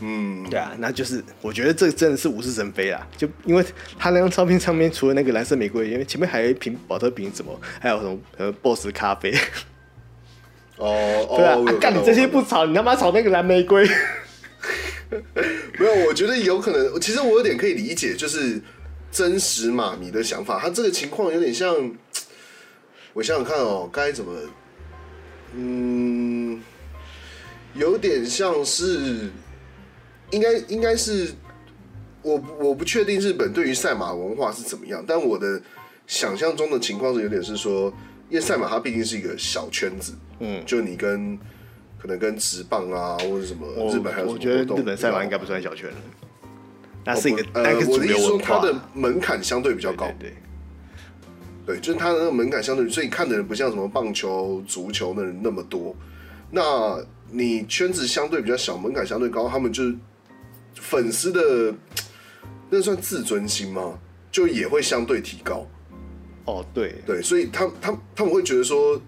[0.01, 3.07] 嗯，对啊，那就是我觉得这真的是无事生非啊！
[3.17, 3.65] 就因为
[3.99, 9.33] 他那张照片上面除了那个蓝色玫瑰，因为前面还有一瓶宝特瓶，什么还有什么呃 BOSS 咖啡。
[10.77, 13.89] 哦， 对啊，干你这些不炒，你他妈炒那个蓝玫瑰。
[15.79, 18.61] 没有，我觉得有可能，其实我有点可以理解，就是
[19.11, 20.59] 真实妈咪的想法。
[20.61, 21.75] 他这个情况有点像，
[23.15, 24.33] 我想想看哦，该怎么，
[25.55, 26.61] 嗯，
[27.73, 29.31] 有点像是。
[30.31, 31.33] 应该应该是
[32.23, 35.63] 我我不确定日本对于赛马文化是怎么样，但我的
[36.07, 37.93] 想象中的情况是有点是说，
[38.29, 41.39] 因为赛马它毕竟是一个小圈子，嗯，就你跟
[41.99, 45.97] 可能跟直棒啊或者什么日本还有什么，我觉得日本赛马应该不算小圈了，
[47.05, 50.35] 那是一个呃，我的意思说它的门槛相对比较高，对，
[51.65, 55.95] 对，就是它的那个门槛相对，所以看的人不像什么棒球、足球的人那么多，
[56.51, 56.99] 那
[57.31, 59.97] 你圈子相对比较小，门槛相对高，他们就是。
[60.89, 61.75] 粉丝的
[62.71, 63.99] 那算自尊心吗？
[64.31, 65.67] 就也会相对提高。
[66.45, 69.01] 哦，对对，所以他他他们会觉得说，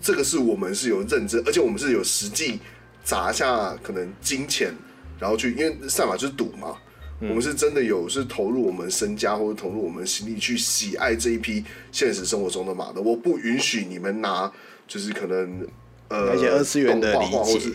[0.00, 2.60] 这个是我们是有认真，而且我们是有实际
[3.04, 4.72] 砸下可能金钱，
[5.18, 6.76] 然后去，因为赛马就是赌嘛。
[7.20, 13.00] 我们是真的有是投入我们身家或者投入我们心力去喜爱这一批现实生活中的马的。
[13.00, 14.50] 我不允许你们拿
[14.88, 15.64] 就是可能
[16.08, 17.26] 呃而且二次元的理
[17.60, 17.70] 解，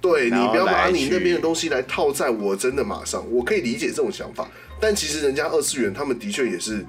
[0.00, 3.24] 对，你不要把你那边的东西来套在我真的马上。
[3.30, 4.48] 我可以理解这种想法，
[4.80, 6.84] 但其实人家二次元他们的确也是，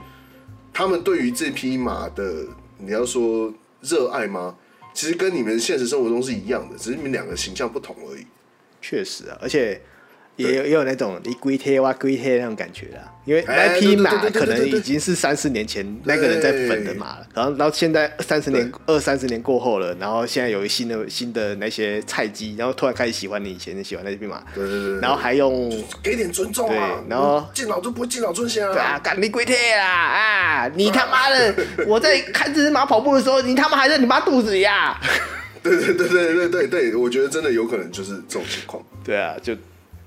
[0.73, 2.45] 他们对于这匹马的
[2.77, 4.55] 你要说热爱吗？
[4.93, 8.25] 其实跟你们现实生活中是一样的，只是你们两个形象不同而已。
[8.81, 9.81] 确实啊，而且。
[10.37, 25.69] 也有也有那种你龟贴哇龟贴那种感觉啦，因为那匹马可能已经是三十年前那个人在粉的马了，然后然后现在三十年二三十年过后了，然后现在有一新的新的那些菜鸡，然后突然开始喜欢你以前喜欢那匹马，对对对，然后还用
[26.01, 31.53] 给点尊重啊，然后敬老尊不会敬老尊先啊，对啊，干你龟贴啊啊，你他妈的，
[31.85, 34.99] 我在看这只马跑步的时候，你他妈还在你妈肚子里啊，
[35.61, 39.55] 对对对对对对对，我觉得真的有可能就是这种情况，对啊，就。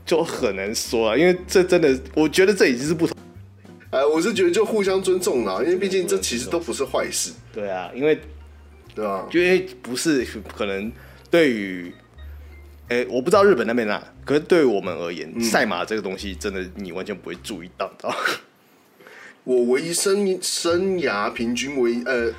[0.05, 3.17] 就很难说啊，因为这真的，我觉得这已经是不同。
[3.91, 7.33] 哎，我是觉得就互相尊重啦，因为毕竟这其实都不是坏事。
[7.53, 8.21] 对啊，因为，
[8.95, 10.93] 对啊，因为不是可能
[11.31, 11.95] 对于，
[12.89, 17.91] 哎、欸，我不知道日本那边啊，可是对于我们而言，赛、嗯、马这个东西真的你完全不会注意到，
[19.45, 22.33] 我唯一生生涯平均唯一呃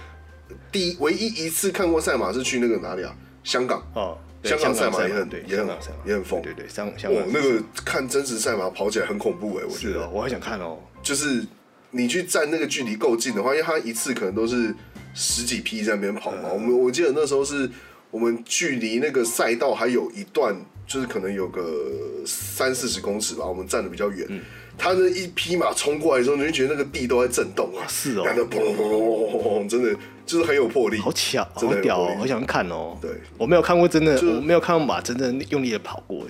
[0.72, 3.16] 第一唯一一次看过赛马是去那个哪里啊？
[3.44, 4.18] 香港哦。
[4.46, 5.68] 香港赛马也很也很
[6.06, 7.22] 也很疯，对对，香香港。
[7.22, 10.10] 我，那个看真实赛马跑起来很恐怖哎，我觉得。
[10.10, 10.78] 我很想看哦。
[11.02, 11.46] 就是
[11.92, 14.74] 你去站那个距离够近的话，因为他一次可能都是
[15.14, 16.50] 十几匹在那边跑嘛。
[16.52, 17.70] 我们我记得那时候是
[18.12, 20.56] 我们距离那个赛道还有一段，
[20.88, 21.64] 就是可能有个
[22.26, 24.28] 三四十公尺吧，我们站的比较远。
[24.78, 27.88] 他那一匹马冲过来的时候，你就觉得那个地都在震动啊！
[27.88, 29.96] 是哦，砰砰砰砰砰，真的
[30.26, 32.98] 就是很有魄力，好巧，好屌哦，好想看哦。
[33.02, 36.28] 对，我没有看过真的，我没有看过马真正用力的跑过。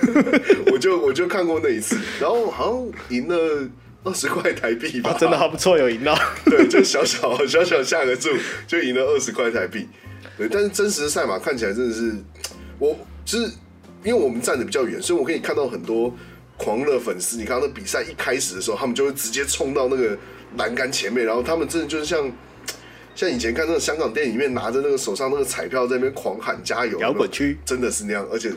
[0.70, 3.68] 我就我就看过那一次，然后好像赢了
[4.04, 6.14] 二十块台币吧，真的还不错，有赢到。
[6.44, 8.28] 对，就小小小小下个注
[8.66, 9.88] 就赢了二十块台币。
[10.36, 12.14] 对，但是真实的赛马看起来真的是，
[12.78, 12.94] 我
[13.24, 13.50] 就是
[14.04, 16.14] 因为我们站的比较远，所以我可以看到很多。
[16.60, 20.18] 狂热粉丝，你看到那比赛一开始的时候，他们就会直接冲到那个
[20.56, 22.28] 栏杆前面，然后他们真的就是像
[23.14, 28.50] 像以前看那个香港电影里面拿着那个手上那个彩票在那边狂喊加油，摇滚区真的是那样，而且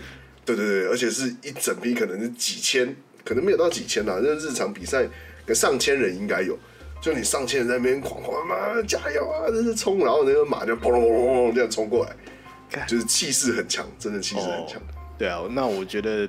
[0.43, 5.07] 对对对，而且是一整批，可能是几千，可能没有到几千啦，那日常比赛
[5.45, 6.57] 跟上千人应该有，
[7.03, 14.81] 就你上千人在那边狂狂妈加油啊，这是冲，然后那个马就砰砰砰砰这样冲过来，就是气势很强，真的气势很强。
[14.81, 15.00] 哦。
[15.21, 16.27] 对啊，那我觉得。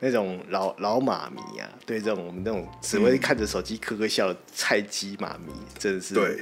[0.00, 6.38] 那种老老马迷啊，对这种我们那种只会看着手机咯咯笑的菜鸡马迷，真的是对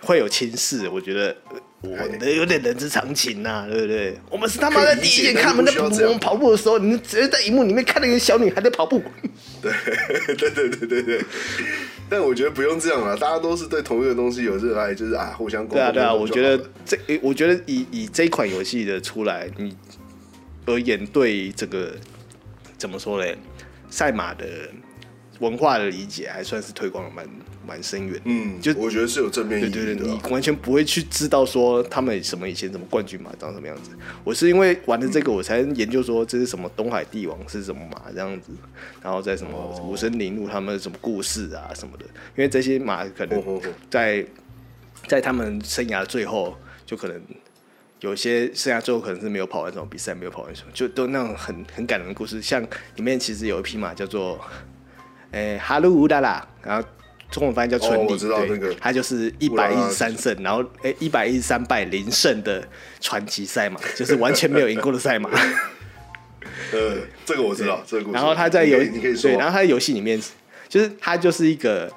[0.00, 0.88] 会有轻视。
[0.88, 1.36] 我觉得
[1.82, 4.18] 我的有点人之常情呐、啊， 对不对？
[4.30, 9.02] 我们是他妈在第一眼看我们在跑步的时候，你们直接在荧幕里面看那个小女孩在跑步。
[9.60, 9.70] 对
[10.34, 11.24] 对对对对对。
[12.08, 15.76] 但我觉得不用这样了，大家都是对同一个东西有热爱，就是啊，互相沟通。
[15.76, 19.76] 对啊对啊，我觉得这我觉得以以这款游戏的出来，你
[20.66, 21.96] 而言对这个。
[22.78, 23.34] 怎么说嘞？
[23.88, 24.44] 赛马的
[25.38, 27.26] 文化的理解还算是推广的蛮
[27.66, 28.20] 蛮深远。
[28.26, 29.72] 嗯，就我觉得是有正面意义的。
[29.72, 33.92] 对对对，你完全不会去知道说他们什么以前什么冠军马长什么样子。
[34.22, 38.52] 我是因为玩的这个，我才研究说这是什么东海帝王是什么马这样子，
[39.02, 42.04] 然后在什么武森岭路他们什么故事啊什么的。
[42.04, 43.42] 因为这些马可能
[43.88, 44.22] 在
[45.08, 47.18] 在他们生涯最后就可能。
[48.00, 52.42] 有些剩下最后可能是没有跑完这种比赛，没有跑完什么，就都那种很很感人的故事。
[52.42, 52.62] 像
[52.96, 54.38] 里面其实有一匹马叫做，
[55.30, 56.86] 诶、欸，哈鲁乌达拉，然后
[57.30, 62.62] 中文翻译叫春丽，哦，我知道那个，他就是一百一十三胜，然后诶一百一十三败零胜的
[63.00, 65.30] 传奇赛马， 就是完全没有赢过的赛马。
[66.72, 68.14] 呃，这个我知道，这个故事。
[68.14, 70.20] 然后他在游，你可以说，对，然后他在游戏里面，
[70.68, 71.90] 就是他就是一个。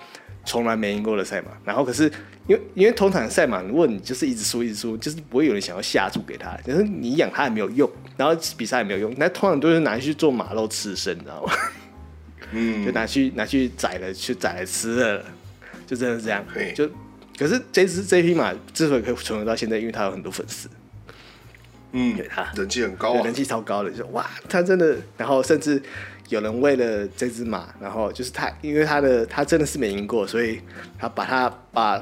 [0.46, 2.12] 从来没赢过的赛马，然后可是
[2.50, 11.54] 因为因为通常赛马，如果你就是一直输一直输，就是不会有人想要下注给他，就是你养他也没有用，然后比赛也没有用，那通常都是拿去做马肉刺身，你知道吗？
[12.52, 15.24] 嗯，就 拿去拿去宰了，去宰来吃了，
[15.86, 16.44] 就真的是这样。
[16.74, 16.90] 就
[17.38, 20.68] 可是这只这匹马之所以可以存活到现在，因为它有很多粉丝，
[21.92, 25.80] 嗯，对他人气很高啊，人气超高的，就哇，他真的，然后甚至。
[26.30, 30.62] 有人为了这只马，然后就是他，因为他的他真的是没赢过，所以
[30.98, 32.02] 他把他把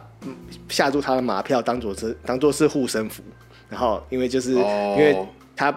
[0.69, 3.23] 下注他的马票当做是当做是护身符，
[3.69, 5.17] 然后因为就是、哦、因为
[5.55, 5.73] 他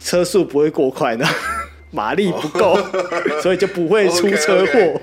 [0.00, 1.26] 车速不会过快呢，
[1.90, 5.00] 马力不够，哦、所以就不会出车祸。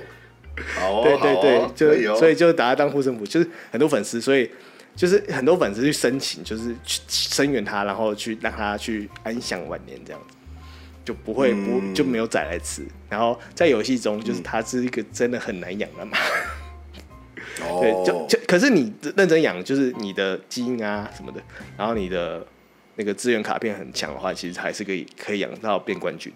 [1.04, 4.50] 对对对，就所以就把他当护身符，就是很多粉丝，所以
[4.94, 10.35] 就是很多粉丝去申请，就是去声援他，然后去让他去安享晚年这样子，
[11.06, 12.84] 就不会不就没有宰来吃。
[13.08, 16.18] 然后在游戏中，就是它是一个真的很难养的马。
[17.62, 21.40] 哦，对，就就可是你认真养，就是你的基因啊什么的，
[21.78, 22.44] 然后你的
[22.96, 26.30] 那个资源卡片很强的话，其实还是可以可以养到变冠军。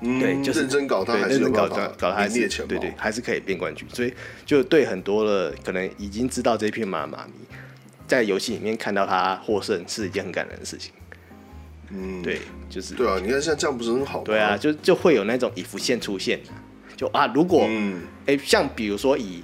[0.00, 3.86] 嗯，对，就是认真搞它对还是有认真搞办法搞他还是对对，还是可以变冠军。
[3.92, 4.14] 所以
[4.46, 7.32] 就对很多的可能已经知道这片马的马迷，
[8.06, 10.92] 在游戏里面看到它获胜是一件很感人的事情。
[11.90, 14.24] 嗯，对，就是对啊，你看像这样不是很好吗？
[14.24, 16.40] 对啊，就就会有那种以浮现出现，
[16.96, 18.02] 就啊，如果哎、嗯。
[18.26, 19.42] 欸，像比如说以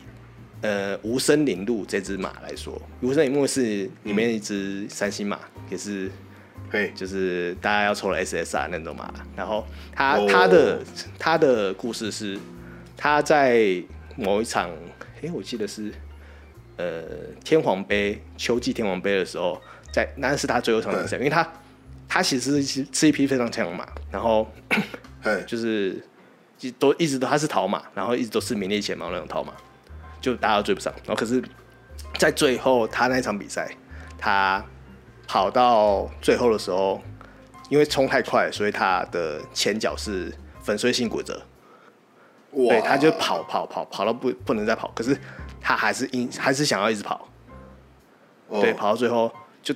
[0.61, 5.41] 呃无声林鹿这只马来说，无声林鹿是里面一只三星马，
[5.71, 6.11] 也是
[6.71, 10.29] 对，就是大家要抽了 SSR 那种马，然后他哦。
[10.31, 10.83] 他的
[11.19, 12.39] 他的故事是
[12.97, 13.83] 他在
[14.17, 14.71] 某一场，
[15.23, 15.91] 哎、我记得是
[16.77, 17.03] 呃
[17.45, 19.61] 天皇杯秋季天皇杯的时候，
[19.93, 21.47] 在那是他最后一场比赛，因为他
[22.09, 24.47] 他其实是是一匹非常强的马，然后
[25.23, 26.03] 嘿，就是
[26.61, 29.53] 一都一直都他是逃马，然后一直都是名列前茅那种逃马，
[30.21, 30.93] 就大家都追不上。
[31.05, 31.43] 然后可是，
[32.19, 33.71] 在最后他那场比赛，
[34.19, 34.65] 他
[35.27, 37.03] 跑到最后的时候，
[37.69, 41.43] 因为冲太快，所以他的前脚是粉碎性骨折。
[42.53, 45.15] 对，他就跑跑跑跑到不不能再跑，可是
[45.61, 47.29] 他还是硬还是想要一直跑。
[48.49, 49.31] 哦对，跑到最后
[49.63, 49.75] 就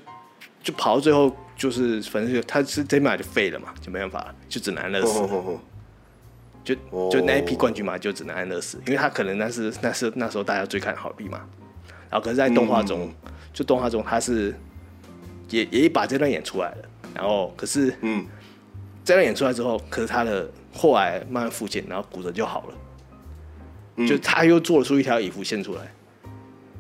[0.63, 5.21] 就跑到最后就是反正就他是这马就废了嘛，就没办法了，就只能安乐死。
[6.65, 11.39] 就哦就那一批冠军嘛就只能安乐死，因为他可能那是那是那时候大家最看好的匹马，
[12.09, 14.55] 然后可是，在动画中，嗯就动画中他是
[15.51, 18.25] 也也把这段演出来了，然后可是嗯，
[19.05, 22.75] 这段演出来之后，可是他的后来慢慢复健，然后骨折就好了，
[23.97, 24.07] 嗯。
[24.07, 25.93] 就他又做出一条以符线出来，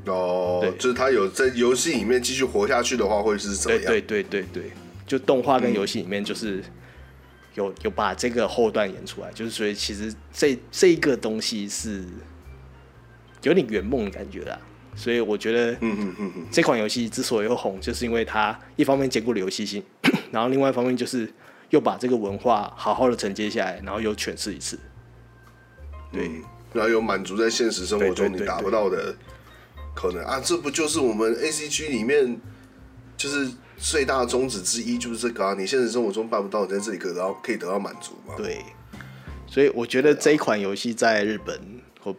[0.06, 3.86] 哦对，就是他有在游戏里面继续活下去的话，会是怎么样？
[3.86, 4.72] 对对对对对，
[5.06, 6.62] 就动画跟游戏里面就是
[7.54, 12.04] 有有把这个后段演出来，就是所以其实这这一个东西是
[13.42, 14.58] 有点圆梦的感觉啦。
[14.96, 19.82] 所以我觉得，嗯嗯嗯嗯，这款游戏之所以会红，就是因为它一方面兼顾了游戏性，
[20.32, 21.32] 然后另外一方面就是
[21.70, 24.78] 又把这个文化好好的承接下来，然后又诠释一次。
[26.12, 29.14] 对，嗯然后有满足在现实生活中你达不到的
[29.94, 32.40] 可能啊，这不就是我们 A C G 里面
[33.16, 38.34] 就是最大的宗旨之一，就是这个啊，你现实生活中办不到，你在这里可以得到可以得到满足吗？
[38.36, 38.64] 对，
[39.46, 41.60] 所以我觉得这一款游戏在日本，
[42.02, 42.14] 或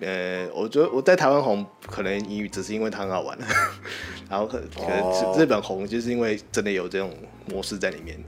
[0.00, 3.38] 呃，我觉得我在台湾红，可能因只是因为它很好玩，
[4.28, 7.16] 然后可可能哦日本红，就是因为真的有这种
[7.46, 8.18] 模式在里面。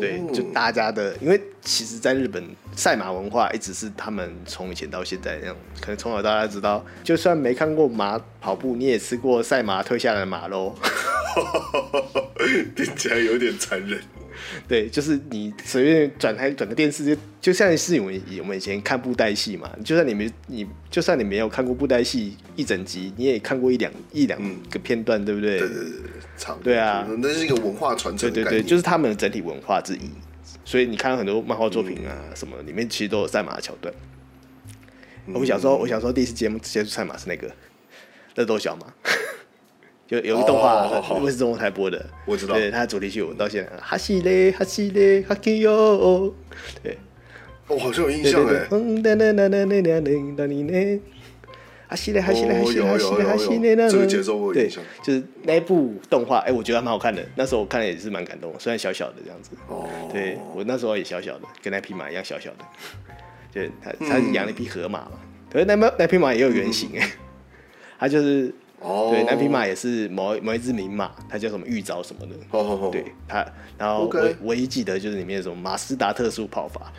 [0.00, 2.44] 对，就大家的，因为其实，在日本
[2.74, 10.74] 赛马文化一直是他们从以前到现在那样，可能从小到大知道，就算没看过马跑步，你也吃过赛马推下来的马喽。
[12.76, 14.00] 听起来有点残忍。
[14.68, 24.40] 对，就是你随便转台转个电视就，就像是我们我们以前看布袋戏嘛，就算你没你，就算你没有看过布袋戏一整集，你也看过一两一两
[24.70, 25.58] 个片段，对不对？
[25.58, 25.92] 对对对，
[26.36, 26.64] 差不多。
[26.64, 28.30] 对啊那是一个文化传承。
[28.32, 30.10] 对对对，就是他们的整体文化之一。
[30.64, 33.92] 所以你看到很多漫画作品啊，什么里面其实都有赛马的桥段。
[35.32, 37.50] 我小时候，我小时候第一次节目接触赛马是那个
[38.34, 38.86] 乐透小马，
[40.08, 46.32] 有有个动哦画，我是中国台播的，我知道对，它的主题曲我到现在哈西嘞哈西嘞哈基哟，
[46.82, 46.96] 对。
[47.66, 48.78] 哦，好像有印象哎对，。
[48.78, 50.00] 嗯哒哒哒哒哒哒
[50.36, 51.00] 哒哩呢，
[51.88, 57.20] 哈西嘞哈西嘞哈西嘞哈西嘞哈西嘞那这个节奏我有对印象，就是那一部动画，哎，我觉得还蛮好看的。
[57.34, 59.50] 那时候我看的也是蛮感动的，虽然小小的这样子。
[59.66, 62.58] 哦，对我那时候也小小的，跟那匹马一样小小的。
[63.52, 65.12] 就是他他养了一匹河马嘛，
[65.50, 67.10] 可是那匹那匹马也有原型哎，
[67.98, 72.34] 他就是哦，对那匹马也是某某一只名马，它叫什么玉藻什么的。
[72.50, 73.44] 哦好好，对它，
[73.78, 76.92] 然后 OK 唯唯一记得就是里面有什么马斯达特殊跑法。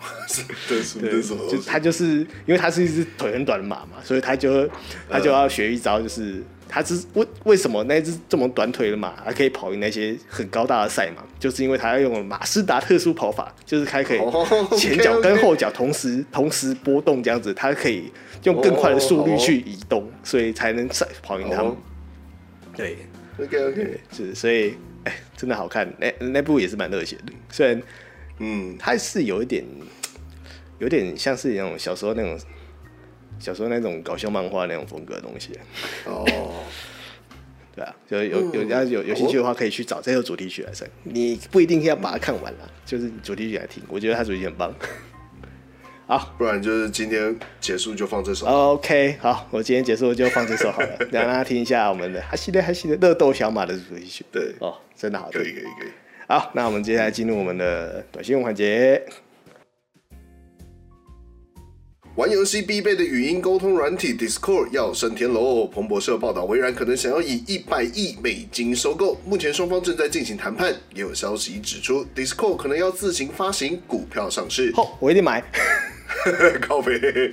[0.66, 1.50] 这是这对，是什么？
[1.50, 4.66] 就他就是因为它是一只腿很短的马嘛，所以它就
[5.10, 18.10] 它就要学一招，就是它是为为什么那只这么短腿的马还可以跑赢那些很高大的赛马，就是因为它要用马斯达特殊跑法，就是它可以哦前脚跟后脚同时同时波动这样子，它可以
[18.44, 21.76] 用更快的速率哦去移动，所以才能赛跑赢他们哦。
[22.76, 22.98] 对
[23.38, 24.74] OK OK，对，就是所以
[25.04, 27.82] 哎，真的好看，那那部也是蛮热血的，虽然。
[28.42, 29.62] 嗯，它是有一点，
[30.78, 32.40] 有点像是那种小时候那种
[33.38, 35.50] 小时候那种搞笑漫画那种风格的东西，
[36.06, 36.24] 哦，
[37.76, 40.88] 对啊，就有有要有有兴趣的话，可以去找这首主题曲来唱。
[41.02, 44.74] 你不一定要把它看完了，就是主题曲来听，我觉得它主题曲很棒。
[46.10, 48.44] 好，不然就是今天结束就放这首。
[48.44, 54.24] OK，好，我今天结束就放这首好了， 让大家听一下我们的哈西的哈西的乐豆小马的主题曲。
[54.32, 55.90] 对，哦，真的好听可以可以可以。
[56.26, 59.00] 好，那我们接下来进入我们的短新闻环节。
[62.16, 65.64] 玩游戏必备的语音沟通软体 Discord 要升天喽！
[65.68, 70.74] 彭博社报道，微软可能想要以一百亿美金收购，目前双方正在进行谈判。
[70.92, 74.72] 也有消息指出，Discord 可能要自行发行股票上市。
[74.74, 75.40] 好、哦，我一定买。
[76.60, 77.32] 靠北。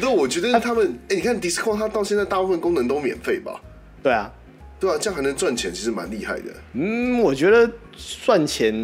[0.00, 3.60] 那我觉得他们，哎、欸，你看 Discord 它到现在大部分功能都免费吧？
[4.02, 4.32] 对啊，
[4.80, 6.52] 对啊，这样还能赚钱，其实蛮厉害的。
[6.74, 7.70] 嗯，我觉得
[8.24, 8.74] 赚钱，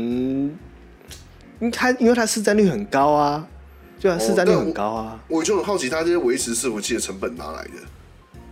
[1.60, 3.46] 因它因为它市占率很高啊。
[4.00, 5.20] 对啊，市占率很高啊！
[5.26, 7.82] 我，我就很好奇，它这些维持伺服器的成本哪来的？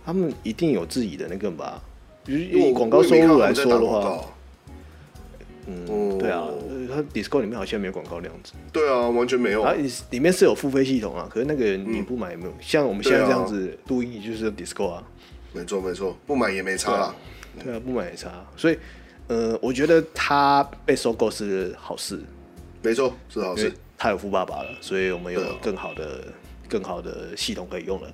[0.05, 1.81] 他们一定有自己的那个吧？
[2.25, 4.25] 以广告收入来说的话，
[5.67, 6.47] 嗯，对啊，
[6.89, 8.53] 它 Discord 里面好像没有广告那样子。
[8.71, 9.61] 对啊，完全没有。
[9.61, 9.73] 啊，
[10.11, 12.53] 里面是有付费系统啊，可是那个你不买也没有。
[12.61, 15.03] 像我们现在这样子录音，就是 Discord 啊。
[15.53, 17.15] 没错没错，不买也没差啦。
[17.63, 18.31] 对啊，不买也差。
[18.55, 18.77] 所以，
[19.27, 22.19] 呃，我觉得它被收购是好事。
[22.81, 23.73] 没错，是好事。
[23.97, 26.33] 他有富爸爸了，所以我们有更好的、哦、
[26.69, 28.07] 更好的系统可以用了。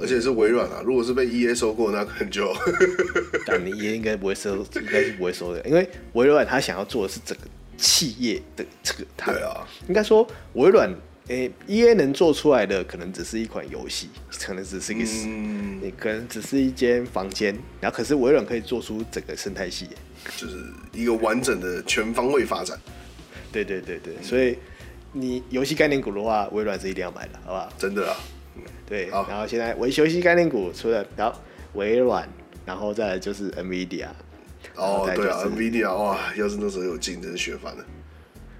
[0.00, 2.52] 而且是微软啊，如果是被 EA 收购，那可能就
[3.46, 7.44] 但你 EA 应该不会收，应该是不会收的，因为微软他想要做的是整个
[7.76, 9.04] 企业的这个。
[9.16, 10.88] 他对啊，应该说微软，
[11.28, 14.08] 诶、欸、，EA 能做出来的可能只是一款游戏，
[14.40, 19.88] 可能只是一个，嗯，你可能只是一间房间，然后可是微软可以做出整个生态系，
[20.36, 20.56] 就是
[20.92, 22.78] 一个完整的全方位发展。
[23.52, 24.56] 对对对对，所以。
[25.16, 27.72] 你游戏概念股的话，微软是一定要买的，好不好？
[27.78, 28.16] 真的啊，
[28.86, 29.06] 对。
[29.06, 31.38] 然后现在维修系概念股除了然后
[31.74, 32.28] 微软，
[32.64, 34.06] 然后再来就是 NVIDIA。
[34.76, 37.84] 哦，对啊，NVIDIA 哇，要是那时候有进，真是血翻了。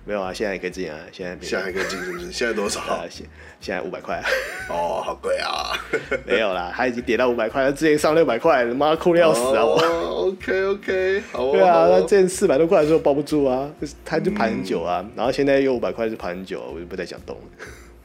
[0.06, 2.30] 没有啊，现在也可以进啊，现在现在还可以进是不是？
[2.30, 2.80] 现在多少？
[3.08, 3.26] 现
[3.58, 4.22] 现在五百块。
[4.68, 5.72] 哦，好贵啊！
[6.26, 9.64] 没有啦，它已经跌到五百块，之前上六百块，妈哭的要死啊！
[9.64, 9.78] 我。
[10.24, 11.50] OK OK，好。
[11.52, 13.70] 对啊，那之前四百多块的时候包不住啊，
[14.04, 17.42] 它就盘很久啊，然后现在又五百块就盘很久，我就不太想动了。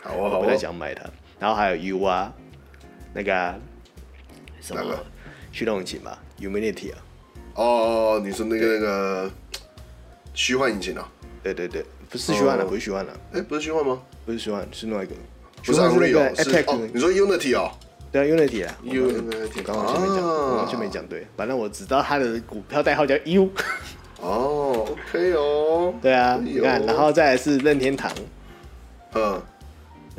[0.02, 1.04] 好啊，好，不太想买它。
[1.40, 2.32] 然后还有 U 啊，
[3.14, 3.56] 那个
[4.62, 4.84] 什么
[5.52, 6.98] 驱动引擎吧，Unity 啊。
[7.56, 9.32] 哦，你说那个那个
[10.34, 11.10] 虚幻引擎啊？
[11.42, 14.02] 对对对，不是虚幻的，不是虚幻的，哎，不是虚幻吗？
[14.26, 15.16] 不是虚幻，是另外一个，
[15.64, 17.72] 不是 Unreal，是你说 Unity 哦？
[18.12, 23.50] 对啊，Unity 啊，Unity，刚刚前面讲，完全没讲对，反正我知道它的股票代号叫 U。
[24.20, 28.12] 哦，OK 哦，对啊，你看，然后再来是任天堂，
[29.14, 29.42] 嗯，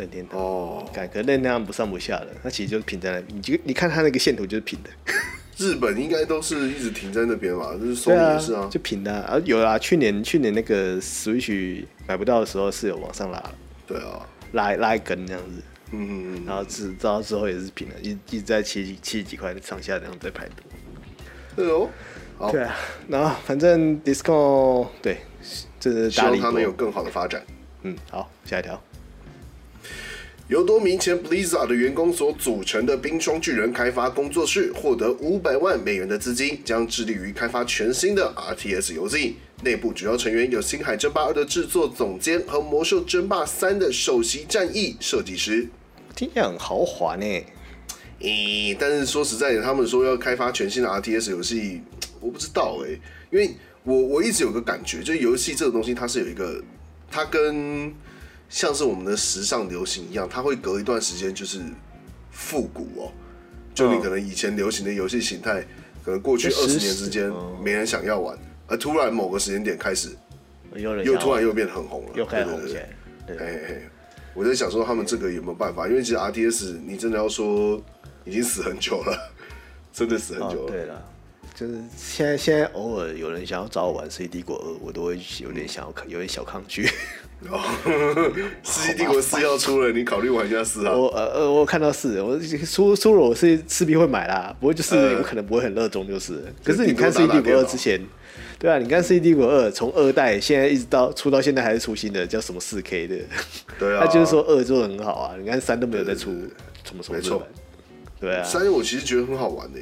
[0.01, 4.91] 任天堂，哦，感觉任天堂不上不下的，它其实就是平在那，你就你看它那个线图就是平的。
[5.59, 9.39] 日本应该都是一直停在那边吧，就是索尼也是啊，就平的啊。
[9.45, 13.51] 有啊，去年去年那个 Switch 买不到的时候是有往上拉，
[13.87, 15.63] 对啊，拉拉一根这样子，
[15.93, 20.63] 嗯嗯嗯，然后直到之后也是平的，一一直在七几七几块上下这样在排毒。
[21.55, 21.91] 对哦，
[22.51, 22.75] 对啊，
[23.07, 25.19] 然后反正 Discord 对，
[25.79, 27.43] 这是希望他们有更好的发展。
[27.83, 28.83] 嗯，好，下一条。
[30.51, 39.37] 由多名前 Blizzard 的员工所组成的冰霜巨人开发工作室获得五百万美元的资金，将致力于开发全新的 RTS 游戏。
[39.63, 45.69] 内部主要成员有《星海争霸二》的制作总监和《魔兽争霸三》的首席战役设计师。
[46.17, 47.25] 听起来很豪华呢。
[48.21, 51.81] 咦，但是说实在的，他们说要开发全新的 RTS 游戏，
[52.19, 52.99] 我不知道哎，
[53.31, 53.55] 因为
[53.85, 56.61] 我我一直有个感觉，就是游戏这个东西，它是有一个，
[57.09, 57.95] 它跟
[58.51, 61.61] 像是我们的时尚流行一样，它会隔一段时间就是
[62.31, 63.13] 复古哦。
[63.73, 65.65] 就你可能以前流行的游戏形态，
[66.05, 67.33] 可能过去二十年之间
[67.63, 68.37] 没人想要玩，
[68.67, 70.11] 而突然某个时间点开始，
[70.75, 72.89] 又突然又变得很红了，又开始红起来。
[73.27, 73.89] 对，
[74.35, 75.87] 我在想说他们这个有没有办法？
[75.87, 77.81] 因为其实 RTS 你真的要说
[78.25, 79.33] 已经死很久了，
[79.95, 80.71] 真的死很久了。
[80.73, 81.03] 对了，
[81.55, 86.91] 就是现在现在偶尔有人想要找我玩《世纪帝国二》，我都会有点想要有点小抗拒。
[87.49, 87.59] 哦，
[88.63, 90.93] 世纪帝国四要出了，你考虑玩一下四啊？
[90.93, 94.55] 我呃呃，我看到四，我出出了，我是势必会买啦。
[94.61, 96.45] 不过就是我可能不会很热衷，就是。
[96.63, 97.99] 可是你看世纪帝国二之前，
[98.59, 103.17] 对啊，你看世纪帝国二从二代现在一直到出到现在还是出新的，叫什么四 K 的？
[103.79, 104.03] 对啊。
[104.05, 106.31] 那就是说二做的很好啊，你看三都没有再出
[106.85, 107.17] 什么什么。
[107.17, 107.43] 没错。
[108.21, 108.45] 对啊。
[108.45, 109.81] 三我其实觉得很好玩的，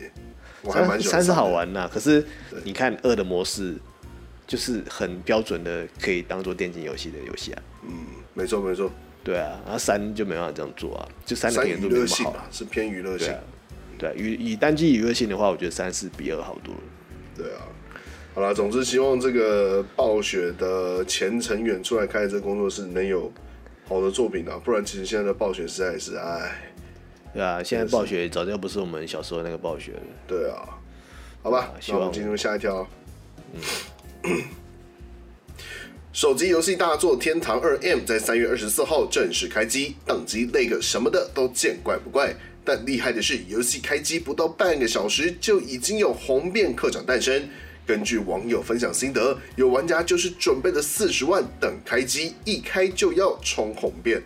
[0.62, 2.24] 我还蛮喜欢三是好玩呐，可是
[2.62, 3.74] 你看二的模式。
[4.48, 7.62] 就是很标准的，可以当做电竞游戏的游戏啊。
[7.84, 7.90] 嗯，
[8.34, 8.90] 没错没错。
[9.22, 13.32] 对啊，然后三就没办法这样做啊，就三的体验度没那么好，是偏娱乐性。
[13.98, 16.80] 对啊，以以单机娱乐性的话，我觉得三是比二好多了。
[17.36, 17.60] 对啊，
[18.34, 23.30] 好了，总之希望这个暴雪的前成员出来开的这个工作室能有
[23.86, 26.72] 好的作品啊，不然其实现在的暴雪实在是哎，
[27.34, 30.00] 对啊，现在暴雪早就不是我们小时候那个暴雪了。
[30.26, 30.78] 对啊，
[31.42, 32.88] 好吧，希望那我们进入下一条。
[33.52, 33.60] 嗯，
[36.12, 42.34] 手机游戏大作《天堂二 M》在三月二十四号正式开机，宕机、那个什么的都见怪不怪。
[42.64, 47.48] 但厉害的是，游戏开机不到半个小时，就已经有红遍客场诞生。
[47.86, 54.22] 根据网友分享心得，有玩家就是准备了四十万等开机，一开就要冲红遍。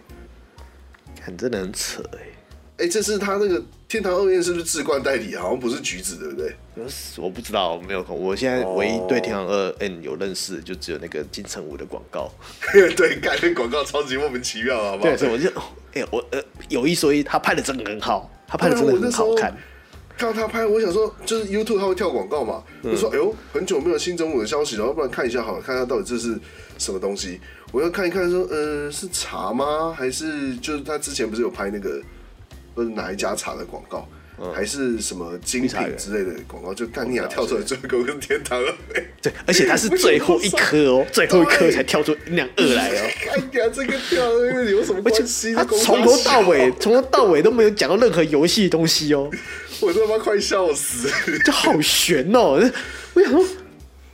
[1.20, 2.18] 看，真的很扯哎、
[2.78, 2.84] 欸！
[2.84, 3.60] 哎，这是他那个
[3.92, 5.36] 《天堂二院》是不是置冠代理？
[5.36, 6.50] 好像不是橘子，对不对？
[7.18, 8.16] 我不知道，没有看。
[8.16, 12.30] 我现在唯一对《天堂二 N》有认识，就只有那个金城武的广告。
[12.72, 15.10] 对，改的广告超级莫名其妙，好不好？
[15.10, 19.54] 对，所以我就，哎、欸，我呃有一说一，他拍的真的很好，他拍的真的很好看。
[20.16, 26.38] 看到他拍，我想说，就是 YouTube 他会跳广告嘛，嗯、我说，哎呦，很久没有金城武的消息了，要不然看一下好了，看一下到底这是
[26.78, 27.38] 什么东西。
[27.72, 29.94] 我要看一看，说，嗯、呃，是茶吗？
[29.94, 32.00] 还是就是他之前不是有拍那个，
[32.74, 34.08] 不是哪一家茶的广告，
[34.40, 36.72] 嗯、还是什么精品之类的广告？
[36.72, 38.74] 就干你俩跳出来最后一个天堂了，
[39.22, 43.10] 对，而且它是最后一颗哦， 最后一颗才跳出阴阳二来哦。
[43.30, 45.54] 哎呀，这个跳那有什么关系？
[45.54, 49.30] 他从头到尾，从头到尾都没有讲到任何游戏的东西哦。
[49.80, 51.08] 我他妈快笑死！
[51.44, 52.56] 就好悬哦！
[53.14, 53.44] 我想说，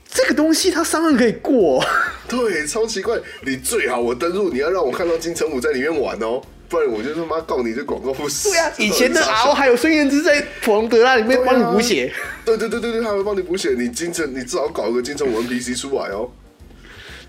[0.09, 1.85] 这个东西它上岸可以过，
[2.26, 3.18] 对，超奇怪。
[3.43, 8.51] 你最好我登录，你要让我看到金城武在里面玩哦，不然我就他妈告你这广告不实。
[8.51, 12.12] 对啊，以前的 RO 还有孙燕姿在普隆德拉里面帮你补血。
[12.45, 13.74] 对对对对对，他会帮你补血。
[13.78, 16.31] 你金城，你至少搞一个金城武 NPC 出来哦。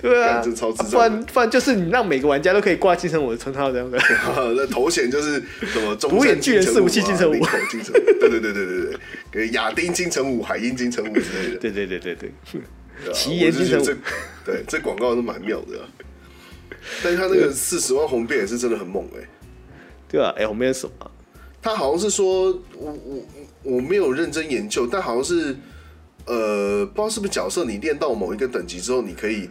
[0.01, 0.41] 对啊，
[0.89, 3.99] 不然不然就是你让每个玩家都可以挂金城武的称号这样的，
[4.55, 5.43] 那头衔就是
[5.73, 5.93] 什么？
[5.97, 7.33] 独眼巨人四五七金城武，
[7.69, 8.97] 金城武， 对对对对对对，
[9.29, 12.31] 给亚丁金城武、海鹰金城武之类的，对对对对对，
[13.13, 13.85] 奇岩金城武，
[14.45, 15.79] 对，这广告是蛮妙的，
[17.03, 19.27] 但是他那个四十万红遍也是真的很猛哎，
[20.07, 21.11] 对啊，哎，红遍是什么？
[21.61, 23.25] 他好像是说，我我
[23.63, 25.55] 我没有认真研究，但好像是
[26.25, 29.49] 呃，不知道是不是角色你练到某一个等级之后，你可以。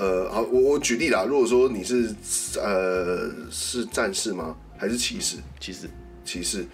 [0.00, 1.24] 呃，好，我我举例啦。
[1.28, 2.14] 如果说你是
[2.54, 4.54] 呃是战士吗？
[4.76, 5.38] 还是骑士？
[5.58, 5.90] 骑士，
[6.24, 6.64] 骑士，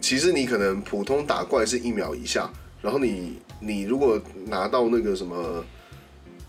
[0.00, 2.48] 骑士，你可能普通打怪是一秒以下，
[2.80, 5.64] 然后你你如果拿到那个什么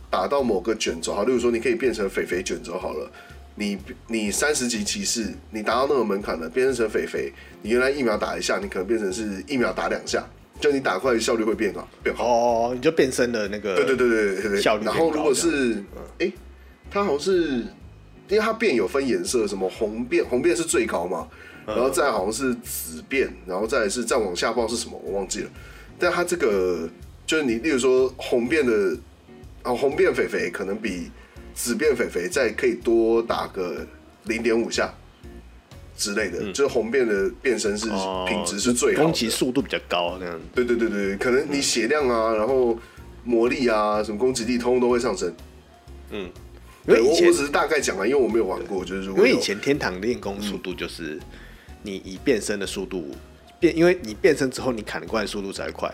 [0.09, 3.09] 打到某个卷轴，好，例如说你可以变成肥肥卷轴好了。
[3.55, 3.77] 你
[4.07, 7.31] 你三十级骑士，你达到那个门槛了，变成肥肥，
[7.61, 10.25] 你原来一秒打一下，你可能变成是一秒打两下。
[10.61, 14.83] 就你打怪效率会变高，变好哦，你就变身了那个，对对对对对对，效率。
[14.83, 15.75] 然后如果是，
[16.17, 16.33] 哎、欸，
[16.91, 17.59] 它好像是，
[18.27, 21.25] 因为它变有分颜色，什么红变，红变是最高嘛，
[21.65, 25.49] 然后再好像是紫变，然后再是再往下不知道是什么，我忘记了。
[25.97, 26.89] 但它这个
[27.25, 28.97] 就是你，例如说红变的，
[29.63, 31.09] 哦，红变肥肥可能比
[31.53, 33.85] 紫变肥肥再可以多打个
[34.25, 34.93] 零点五下。
[35.97, 37.89] 之类的，嗯、就是红变的变身是
[38.25, 40.39] 品质是最好的，攻击速度比较高那样。
[40.55, 42.79] 对对对对，可能你血量啊，嗯、然后
[43.25, 45.29] 魔力啊，什么攻击力，通通都会上升。
[46.11, 46.31] 嗯，
[46.87, 51.19] 因为我我只是大概讲了，因为我没有玩过，就是如果因为以前天堂练功速度就是
[51.83, 53.13] 你以变身的速度
[53.59, 55.93] 变，因为你变身之后你砍怪速度才会快。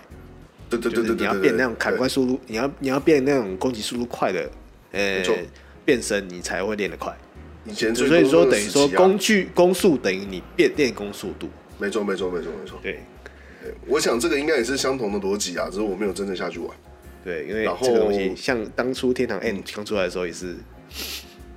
[0.69, 4.49] 对对对对，你要变那种砍怪速度，你要你要变那种攻击速度快的，
[4.91, 5.35] 呃，错
[5.85, 7.15] 变身你才会练得快。
[7.65, 12.79] 以前所以说等于说工具攻速等于你变练功速度，没错没错没错没错。
[12.81, 12.99] 对，
[13.87, 16.69] 我想这个应该也是相同的逻辑啊，只是我没有真正下去玩。
[17.23, 20.55] 对，因为这个东西像当初天堂 N 刚出来的时候也是，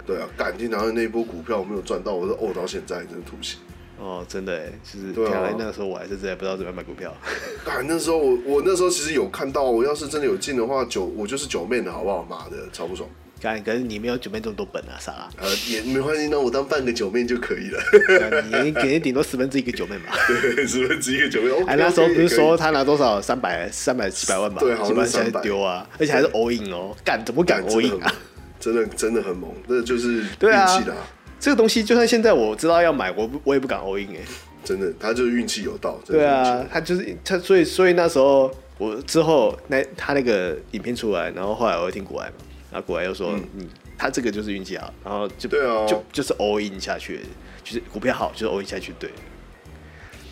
[0.07, 3.59] 对啊，赶天堂的那一波股票我没有赚到，我是呕到现在真的吐血。
[3.99, 7.11] 哦，真的哎，其实看来那个时候我还是真的不知道怎么买股票。
[7.67, 12.25] 啊那时候我我那时候其实有看到，我要是真的有进的话，九我就是九妹的好不好？
[12.29, 13.09] 妈的，超不爽。
[13.41, 15.29] 可是你没有九面这么多本啊，啥？
[15.37, 17.81] 呃，也没关系，那我当半个九面就可以了。
[18.65, 20.13] 你肯定顶多十分之一个九面吧？
[20.27, 21.55] 对，十分之一个九面。
[21.67, 24.59] 哎，那时候不是说他拿多少三百三百几百万吧？
[24.61, 28.13] 对，好像现在丢啊，而且还是 all in 哦，敢怎么敢 all in 啊？
[28.59, 30.97] 真的真的很猛，那就是运气的。
[31.41, 34.21] 这个东西就算现在我知道要买，我我也不敢 all in 哎。
[34.65, 35.99] 真的，他就是运气有到。
[36.05, 42.35] 对啊，他就是他，所以所以那时候我之后那他那个影片出来，然后后来我又听古来嘛，
[42.71, 43.69] 然后古来又说嗯。
[44.01, 47.19] 他这个就是运气好，然后就对啊，就就是 all in 下去，
[47.65, 49.11] 就是股票好，就是 all in 下去，对。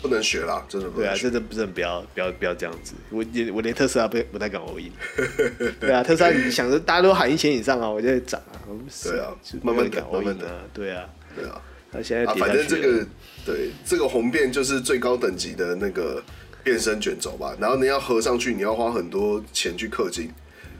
[0.01, 1.29] 不能学啦，真的不能学。
[1.29, 2.93] 对啊，真的不能不要不要不要这样子。
[3.09, 4.91] 我连我连特斯拉不不太敢 all in。
[5.79, 8.55] 对啊，特斯拉你想着大家都喊一千以上啊，我就会涨啊。
[9.03, 10.45] 对啊，慢慢敢 all in 的。
[10.73, 11.61] 对啊，对啊。
[11.91, 13.05] 那现在反正这个
[13.45, 16.21] 对这个红变就是最高等级的那个
[16.63, 20.29] 变身卷轴吧，然后你要合上去，你要花很多钱去氪金。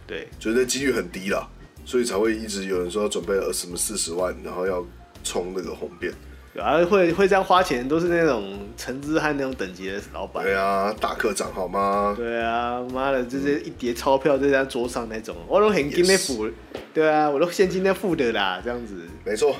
[0.05, 1.47] 对，觉得几率很低啦。
[1.85, 4.85] 所以才会一直有人说要准备了什么四十万，然后要
[5.23, 6.13] 冲那个红遍。
[6.57, 10.43] 然后会会这样花钱，都是那种陈之汉那种等级的老板。
[10.43, 12.15] 对啊，大科长好吗？
[12.17, 16.49] 对啊，妈的，就是一叠钞票就在桌上那种，我都现金在付。
[16.95, 18.95] 对啊，我都现金在付的啦，这样子。
[19.23, 19.55] 没错。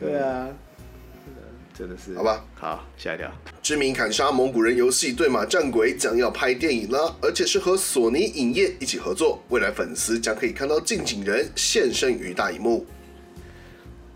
[0.00, 0.48] 对啊，
[1.72, 2.16] 真的是。
[2.16, 3.30] 好吧，好，下一条。
[3.62, 12.84] 知名砍杀蒙古人游戏《对马战鬼》将要拍电影了，而且是和索尼影业一起合作，未来粉丝将可以看到近景人现身于大荧幕。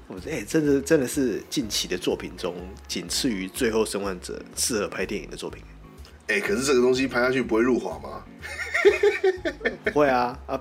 [0.08, 2.54] 我哎，真的真的是近期的作品中，
[2.86, 5.62] 仅次于《最后生还者》适合拍电影的作品。
[6.28, 8.24] 哎，可是这个东西拍下去不会入华吗？
[9.92, 10.58] 会啊啊，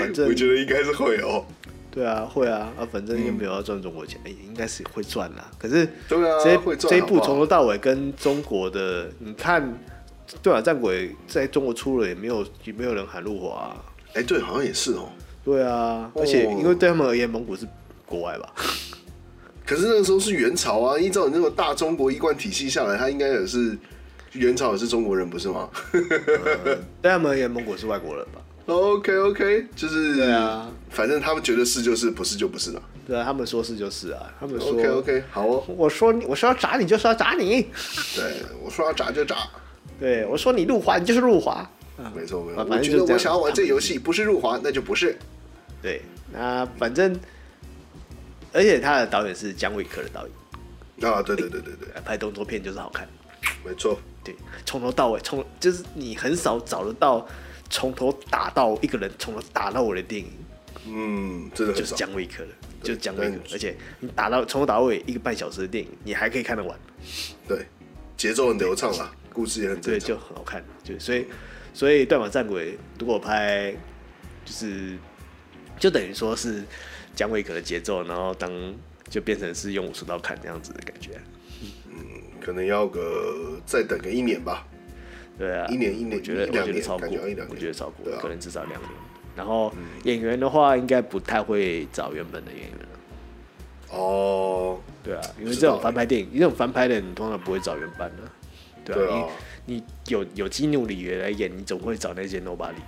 [0.00, 1.44] 反正我觉得应该是会哦。
[1.90, 5.48] 对啊，会啊啊，反正又没有要赚中国钱，哎、嗯，应该是会赚啦。
[5.58, 6.42] 可是，对啊，
[6.78, 9.62] 这一部从头到尾跟中国的，你看
[10.42, 13.76] 《对啊战鬼》在中国出了，也没有也没有人喊入华。
[14.14, 15.08] 哎，对，好像也是哦。
[15.44, 17.66] 对啊，而且因为对他们而言，蒙古是
[18.08, 18.52] 国外吧。
[19.66, 23.76] 可是那个时候是元朝啊，依照你那种大中国一贯体系下来，他应该也是
[24.32, 25.68] 元朝也是中国人不是吗？
[25.92, 26.08] 嗯、
[27.02, 32.82] 对他们而言，蒙古是外国人吧？OK OK，就是对啊，反正他们觉得是就是，不是就不是了。
[33.06, 35.62] 对啊，他们说是就是啊，他们说 OK OK 好哦。
[35.68, 37.68] 我说你我说要砸你就是要砸你，
[38.16, 39.36] 对，我说要砸就砸，
[40.00, 41.70] 对我说你入华你就是入华，
[42.14, 42.66] 没错没错。
[42.66, 45.18] 我觉得我想要玩这游戏不是入华那就不是，
[45.82, 46.00] 对，
[46.32, 47.14] 那反正。
[48.52, 50.32] 而且他的导演是姜伟克的导演。
[51.08, 53.08] 啊，对对对对对，拍动作片就是好看，
[53.64, 54.34] 没错，对，
[54.66, 57.24] 从头到尾，从就是你很少找得到
[57.70, 60.32] 从头打到一个人，从头打到尾的电影，
[60.88, 62.48] 嗯，真的就是姜伟克的，
[62.82, 66.76] 就是姜伟克，而且你打到从头打到尾一个半小时的电影，你还可以看得完，
[67.46, 67.64] 对，
[68.16, 71.26] 节奏很流畅啦，故事也很对，就很好看，就所以
[71.72, 73.72] 所以《断马战鬼》如果拍，
[74.44, 74.98] 就是
[75.78, 76.64] 就等于说是。
[77.18, 78.48] 姜维可的节奏，然后当
[79.10, 81.20] 就变成是用武术刀砍这样子的感觉。
[81.90, 81.98] 嗯，
[82.40, 84.64] 可能要个再等个一年吧。
[85.36, 87.08] 对啊，一年一年，我觉得我觉得超过，
[87.50, 88.90] 我觉得超过，啊、可能至少两年。
[89.34, 89.74] 然后
[90.04, 93.98] 演员的话，应该不太会找原本的演员了。
[93.98, 98.22] 哦，对啊，因为这种翻拍电影，这种翻拍的，你通常不会找原班的。
[98.84, 99.26] 对啊，对啊，
[99.66, 102.78] 你你有有基努里维来演，你总会找那些 nobody。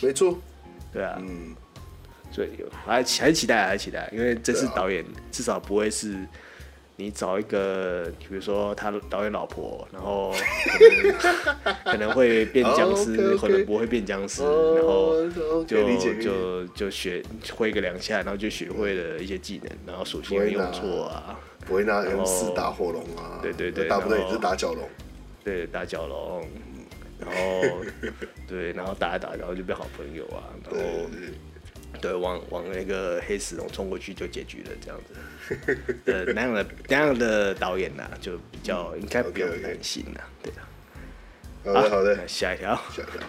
[0.00, 0.38] 没错。
[0.92, 1.18] 对啊。
[1.20, 1.56] 嗯。
[2.34, 6.16] 对，有还还是期待，还是期待，因为这次导演至少不会是
[6.96, 13.38] 你找一个，比如说他导演老婆，然后可能， 可能会变僵尸，oh, okay, okay.
[13.38, 17.22] 可能不会变僵尸，oh, 然后就 okay, 就就学
[17.54, 24.88] 挥个两下，然后就学会了一些技能，然后属性没用错啊，不会拿 M 四打火龙啊，对对对，大部队也是打角龙，
[25.44, 26.48] 对打角龙，
[27.20, 27.62] 然后
[28.48, 31.08] 对，然后打一打，然后就变好朋友啊，然后。
[32.00, 35.14] 对，往往那个黑石龙冲过去就结局了，这样子。
[36.06, 40.60] 呃，那样的那样的导演呢、啊，就比较应该不用担心了，对的。
[41.72, 43.20] 好的，好的，下一条，下一条。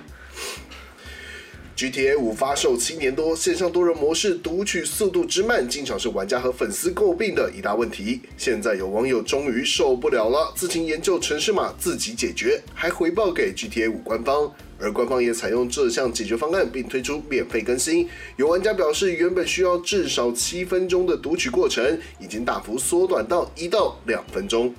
[1.75, 8.21] GTA 五发售七年多，线上多人模式读取速度之慢，经常是玩家和粉丝诟病的一大问题。
[8.37, 14.49] 现在有网友终于受不了了，自行研究城市码自己解决，还回报给 GTA 五官方。
[14.79, 18.07] 而官方也采用这项解决方案，并推出免费更新。
[18.37, 24.73] 有玩家表示，原本需要至少七分钟的读取过程，已经大幅缩短到一到两分钟。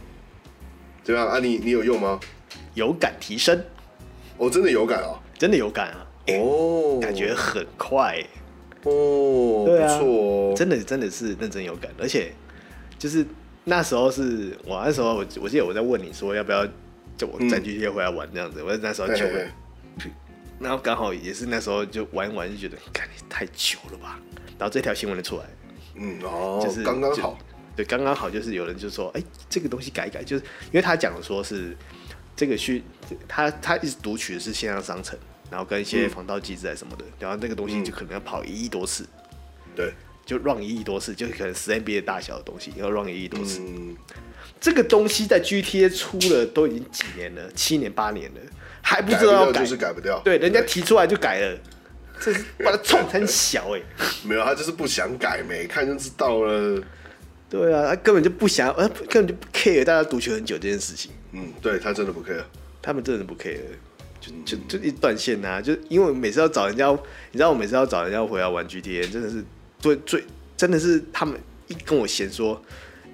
[1.04, 1.28] 怎么样？
[1.28, 2.18] 啊，你你有用吗？
[2.72, 3.62] 有感提升。
[4.38, 5.20] 哦，真的有感啊！
[5.38, 6.06] 真的有感啊！
[6.28, 8.22] 哦，感觉很快。
[8.84, 12.32] 哦，对啊，不错哦，真的真的是认真有感，而且
[12.98, 13.26] 就是
[13.64, 16.64] 那时候是我那时候我我记得我在问你说要不要
[17.16, 19.48] 就我再继续回来玩这样子，嗯、我在那时候就会，
[20.60, 24.20] 然后刚好也是那时候就玩一玩就觉得，看你太久了吧，
[24.56, 25.44] 然后这条新闻就出来，
[25.96, 27.36] 嗯哦，就是刚刚好，
[27.74, 31.76] 对，刚刚好就是有人就说，哎、欸，这个东西改一改，就是因为他讲的说是
[32.36, 32.84] 这个需
[33.26, 35.18] 他他一直读取的是线上商城。
[35.50, 39.06] 然后跟一些防盗机制啊什么的，嗯、然后那个东西就可能要跑一亿多次，
[39.74, 39.92] 对，
[40.24, 43.60] 就 run 一亿多次，就可能十 MB 的大小的东西要 run 一亿多次。
[43.60, 43.96] 嗯，
[44.60, 48.40] 这个东西在 GTA 出了都已经几年了，七年八年了，
[48.82, 50.20] 还不知道要改，改就是改不掉。
[50.20, 51.58] 对，人家提出来就改了，
[52.20, 53.84] 这是 把它冲成小哎、欸，
[54.26, 56.82] 没有，他就是不想改，没看就知道了。
[57.48, 61.12] 对啊，他根本就不想，呃，根本就不 care 大家读取很久这件事情。
[61.30, 62.42] 嗯，对他真的不 care，
[62.82, 63.60] 他们真的不 care。
[64.44, 66.90] 就就一断线呐、啊，就因为我每次要找人家，
[67.32, 69.44] 你知道我每次要找人家回来玩 GTA，真的是
[69.78, 70.24] 最最
[70.56, 71.38] 真的是他们
[71.68, 72.60] 一跟我闲说，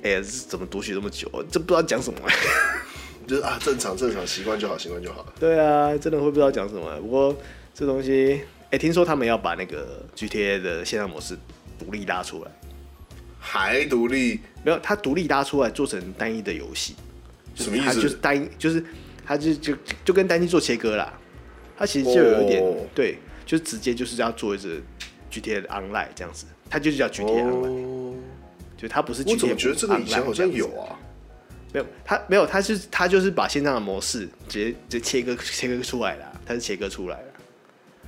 [0.03, 1.29] 哎、欸，怎么读取这么久？
[1.51, 2.35] 这不知道讲什么、欸，
[3.27, 5.27] 就是啊，正常正常，习惯就好，习惯就好。
[5.39, 7.01] 对啊，真的会不知道讲什么、欸。
[7.01, 7.37] 不过
[7.75, 11.37] 这东西，哎、欸，听说他们要把那个 GTA 的线上模式
[11.79, 12.51] 独立拉出来。
[13.45, 16.95] 还独立，没有，他独立拉出来做成单一的游戏，
[17.57, 18.01] 什么意思？
[18.01, 18.85] 就是单一，就是
[19.33, 21.11] 它就就就跟单机做切割啦。
[21.75, 24.69] 他其实就有一点、哦、对，就直接就是要做一个
[25.31, 28.15] GTA Online 这样子，他就是叫 GTA Online，、哦、
[28.77, 29.33] 就他不是 GTA。
[29.33, 30.99] 我怎么觉得这个以前好像有啊？
[31.73, 37.29] 没有，他没有，他是他就是把线上的模式直接直接切割切割出来了，他是切割出来了。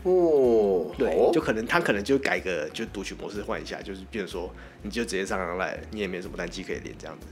[0.02, 7.26] 哦，对，哦、就可能他可能就改个就读取模式换一下，就是变成说你就直接上 Online，你也没什么单机可以连这样子。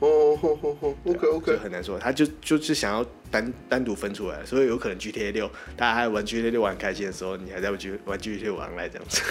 [0.00, 9.22] 哦哦哦哦，OK OK，就很难说，他就就是想要单单独分出来，所以有可能 GTA 六大家还玩 GTA 六玩开心的时候，你还在玩 G 玩 GTA 六玩 Online 这样子。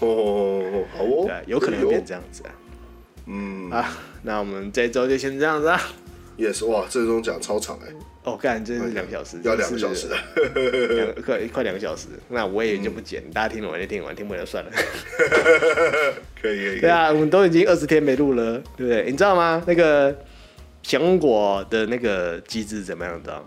[0.00, 2.50] 哦哦好哦，对，有可能会变这样子啊。
[3.26, 5.80] 嗯啊，那我们这周就先这样子啊。
[6.36, 7.94] Yes，哇，这周讲超长哎、欸。
[8.24, 12.08] 哦，干，真是两个小时，要两个小时，两快快两个小时。
[12.28, 14.70] 那我也就不剪，嗯、大家听完就听完，听不完就算了。
[16.40, 16.80] 可以可以。
[16.80, 19.04] 对啊，我们都已经二十天没录了，对不对？
[19.04, 19.62] 你知道吗？
[19.66, 20.16] 那个
[20.82, 23.14] 苹果的那个机制怎么样？
[23.18, 23.44] 你知道吗？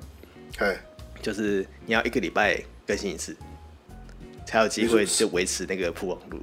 [0.60, 0.78] 哎，
[1.24, 3.36] 就是你要一个礼拜更新一次，
[4.46, 6.40] 才有机会就维持那个铺网路。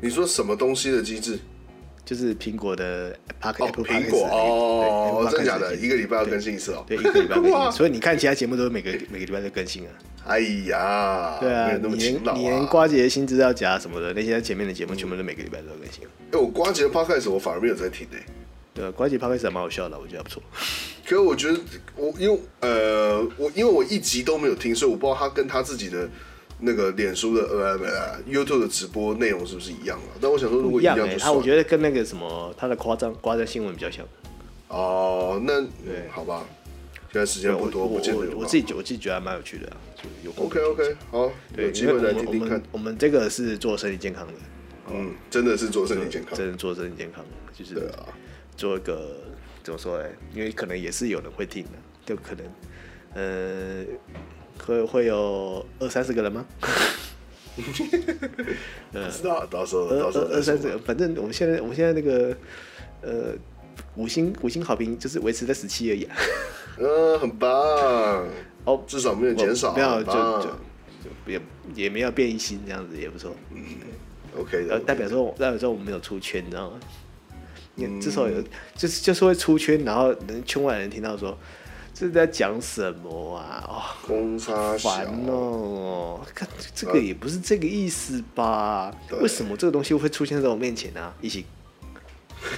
[0.00, 1.38] 你说什么东西的机制？
[2.08, 5.76] 就是苹果的 Apple 哦，苹果哦，真的假的？
[5.76, 6.82] 一个礼拜要更新一次哦。
[6.88, 7.52] 对，一个礼拜更新。
[7.72, 9.90] 所以你看其他节目都是每个每个礼拜都更新啊。
[10.24, 10.40] 哎
[10.70, 16.02] 呀，对啊，你连你连瓜姐新资料夹什么的那些前面的节目，全部都每个礼拜都要更新。
[16.32, 18.16] 哎，我瓜姐的 Podcast 我反而没有在听呢。
[18.72, 20.42] 对，瓜姐 Podcast 还蛮好笑的，我觉得不错。
[21.04, 21.60] 可是我觉得
[21.94, 26.08] 我因为呃我因为我一集都没有听，所以我不知道他跟他自己的。
[26.60, 30.18] 那个脸书的呃呃 YouTube 的直播内容是不是一样啊？
[30.20, 34.04] 但我想说，如果一样，就他我觉得跟那个什么他的夸张夸张新闻比较像。
[34.68, 36.44] 哦，那对，好吧。
[37.10, 38.36] 现在时间不多，不见得。
[38.36, 39.76] 我自己我自己觉得还蛮有趣的啊，
[40.22, 42.62] 有 OK OK 好，有机会来听听看。
[42.70, 44.32] 我们这个是做身体健康的，
[44.92, 47.24] 嗯，真的是做身体健康，真的做身体健康，
[47.54, 47.90] 就是
[48.56, 49.16] 做一个
[49.62, 50.04] 怎么说呢？
[50.34, 51.70] 因为可能也是有人会听的，
[52.04, 52.44] 就可能
[53.14, 53.84] 呃。
[54.64, 56.44] 会会有二三十个人吗？
[57.56, 57.62] 不
[59.10, 62.36] 知道，到时候二二三十个，反正我们现在我们现在那个
[63.02, 63.34] 呃
[63.96, 66.08] 五星五星好评就是维持在十七而已。
[66.78, 67.50] 嗯， 很棒
[68.64, 70.50] 哦，至少没有减少，没有就就
[71.26, 71.40] 也
[71.74, 73.34] 也没有变一星这样子也不错。
[73.52, 73.60] 嗯
[74.38, 76.78] ，OK 的，代表说代表说我们没有出圈，你知道吗？
[77.74, 78.40] 你至少有
[78.76, 81.36] 就是就是会出圈，然后能圈外人听到说。
[81.98, 83.64] 是在讲什么啊？
[83.66, 86.20] 哦，公差烦哦！
[86.32, 88.94] 看这个也不是这个意思吧？
[89.20, 91.12] 为什么这个东西会出现在我面前呢？
[91.20, 91.44] 一起，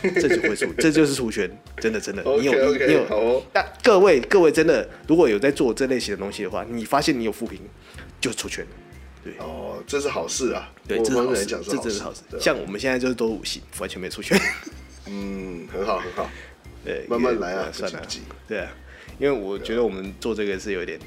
[0.03, 2.23] 这就会出，这就是出圈，真的真的。
[2.37, 7.59] 你有你有，但各位各位真的，如果有在做这类型的东西的话，你发现你有负评，
[8.21, 8.67] 就出圈。
[9.25, 10.71] 对哦，这是好事啊！
[10.87, 12.21] 对，这是好事，这真是好事。
[12.39, 14.39] 像我们现在就是都五星，完全没出圈。
[15.07, 16.29] 嗯，很好很好。
[16.85, 18.03] 对，慢慢来啊，算了，
[18.47, 18.71] 对啊。
[19.20, 20.98] 因为我觉得我们做这个是有点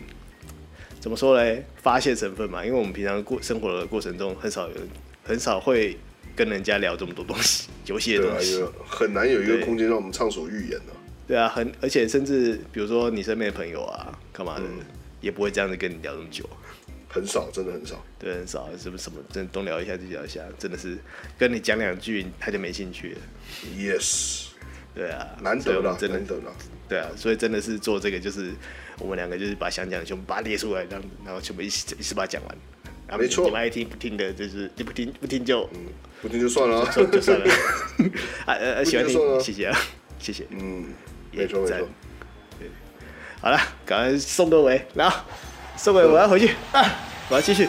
[0.99, 1.65] 怎么说嘞？
[1.81, 2.63] 发泄成分嘛。
[2.63, 4.75] 因为我们平常过生活的过程中，很少有
[5.23, 5.97] 很少会
[6.35, 10.93] 跟人家聊这么多东西，游戏的东西，很难有一个空间让我们畅所欲言的。
[11.27, 14.65] 对啊，很而且甚至比如说你身边的朋友啊，干嘛的，
[15.19, 16.47] 也不会这样子跟你聊这么久，
[17.09, 17.99] 很少，真的很少。
[18.19, 20.97] 对，很少，什么什么，真东聊一下，西聊一下，真的是
[21.37, 23.19] 跟你讲两句他就没兴趣了。
[23.75, 24.49] Yes，
[24.93, 26.53] 对啊，难得了，真的难得了。
[26.93, 28.51] 对啊，所以真的是做这个，就是
[28.99, 33.17] 我们两个就是把想讲的全部把它列出来，然后，然后全部一起一次把它讲完。
[33.17, 35.87] 没错，你们爱听不听的，就是你不听不听就嗯，
[36.21, 37.45] 不听就算了，就算了。
[38.45, 39.79] 啊呃，喜欢听，谢谢啊，
[40.19, 40.45] 谢谢。
[40.51, 40.85] 嗯，
[41.31, 41.77] 没错没错。
[43.41, 45.17] 好了，赶快送各位，然后
[45.75, 46.85] 送各位，我要回去啊，
[47.29, 47.67] 我要继续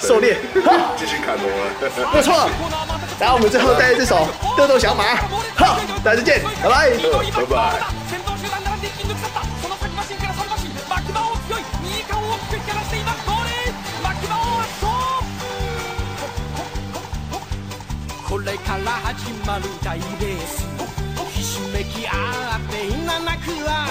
[0.00, 0.38] 狩猎，
[0.96, 2.10] 继续砍我。
[2.16, 2.48] 没错，
[3.20, 4.16] 然后我们最后带来这首
[4.56, 5.04] 《豆豆小马》，
[5.54, 6.90] 好，大家再见，拜拜，
[7.30, 8.23] 拜拜。
[9.26, 13.26] ったその先マシンから3マシン牧場を強い右顔を大きく光らしています。
[13.26, 13.48] ゴール
[14.02, 14.88] 牧場王圧倒
[18.28, 20.66] これから始まる大レース
[21.30, 23.86] ひしめきあっていななくは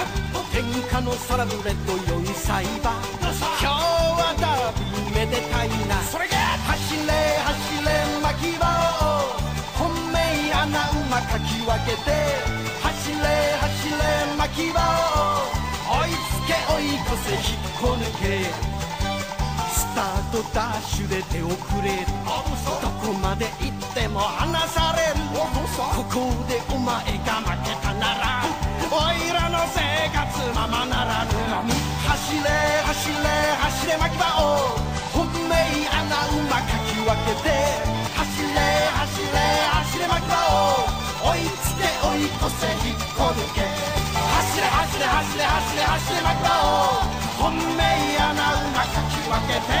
[0.52, 2.92] 天下のサラブレッド4歳馬
[3.22, 7.12] 今日はダービーめでたいなそれが走れ
[7.42, 7.90] 走れ
[8.22, 8.66] 牧場
[9.02, 9.34] を
[9.78, 10.66] 本命穴
[11.08, 12.73] 馬かき分けて
[14.54, 18.46] を追いつけ追い越せ引っこ抜け
[19.74, 22.06] スタートダッシュで手遅れ
[22.80, 26.94] どこまで行っても離されるここでお前
[27.26, 28.44] が負けたなら
[28.94, 29.82] おいらの生
[30.14, 30.22] 活
[30.54, 31.30] ままならぬ
[32.06, 32.46] 走れ
[32.86, 33.14] 走れ
[33.58, 34.78] 走れ牧場を
[35.12, 35.54] 本命
[35.90, 36.06] 穴
[36.46, 37.50] 馬かき分けて
[38.14, 38.22] 走
[38.54, 38.54] れ
[39.02, 39.34] 走れ
[39.82, 40.86] 走れ牧場を
[41.34, 43.93] 追いつけ追い越せ引っこ抜け
[45.24, 46.50] 走れ走れ走れマクロ
[47.40, 47.80] 本命
[48.14, 49.72] やな马かき分けて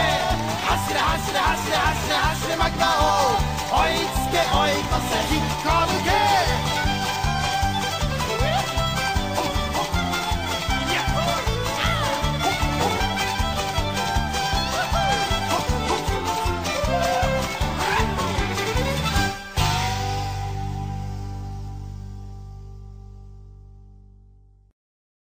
[0.64, 2.86] 走れ走れ走れ走れ走れマクロ
[3.68, 6.63] 追いつけ追い越せ引っこ抜け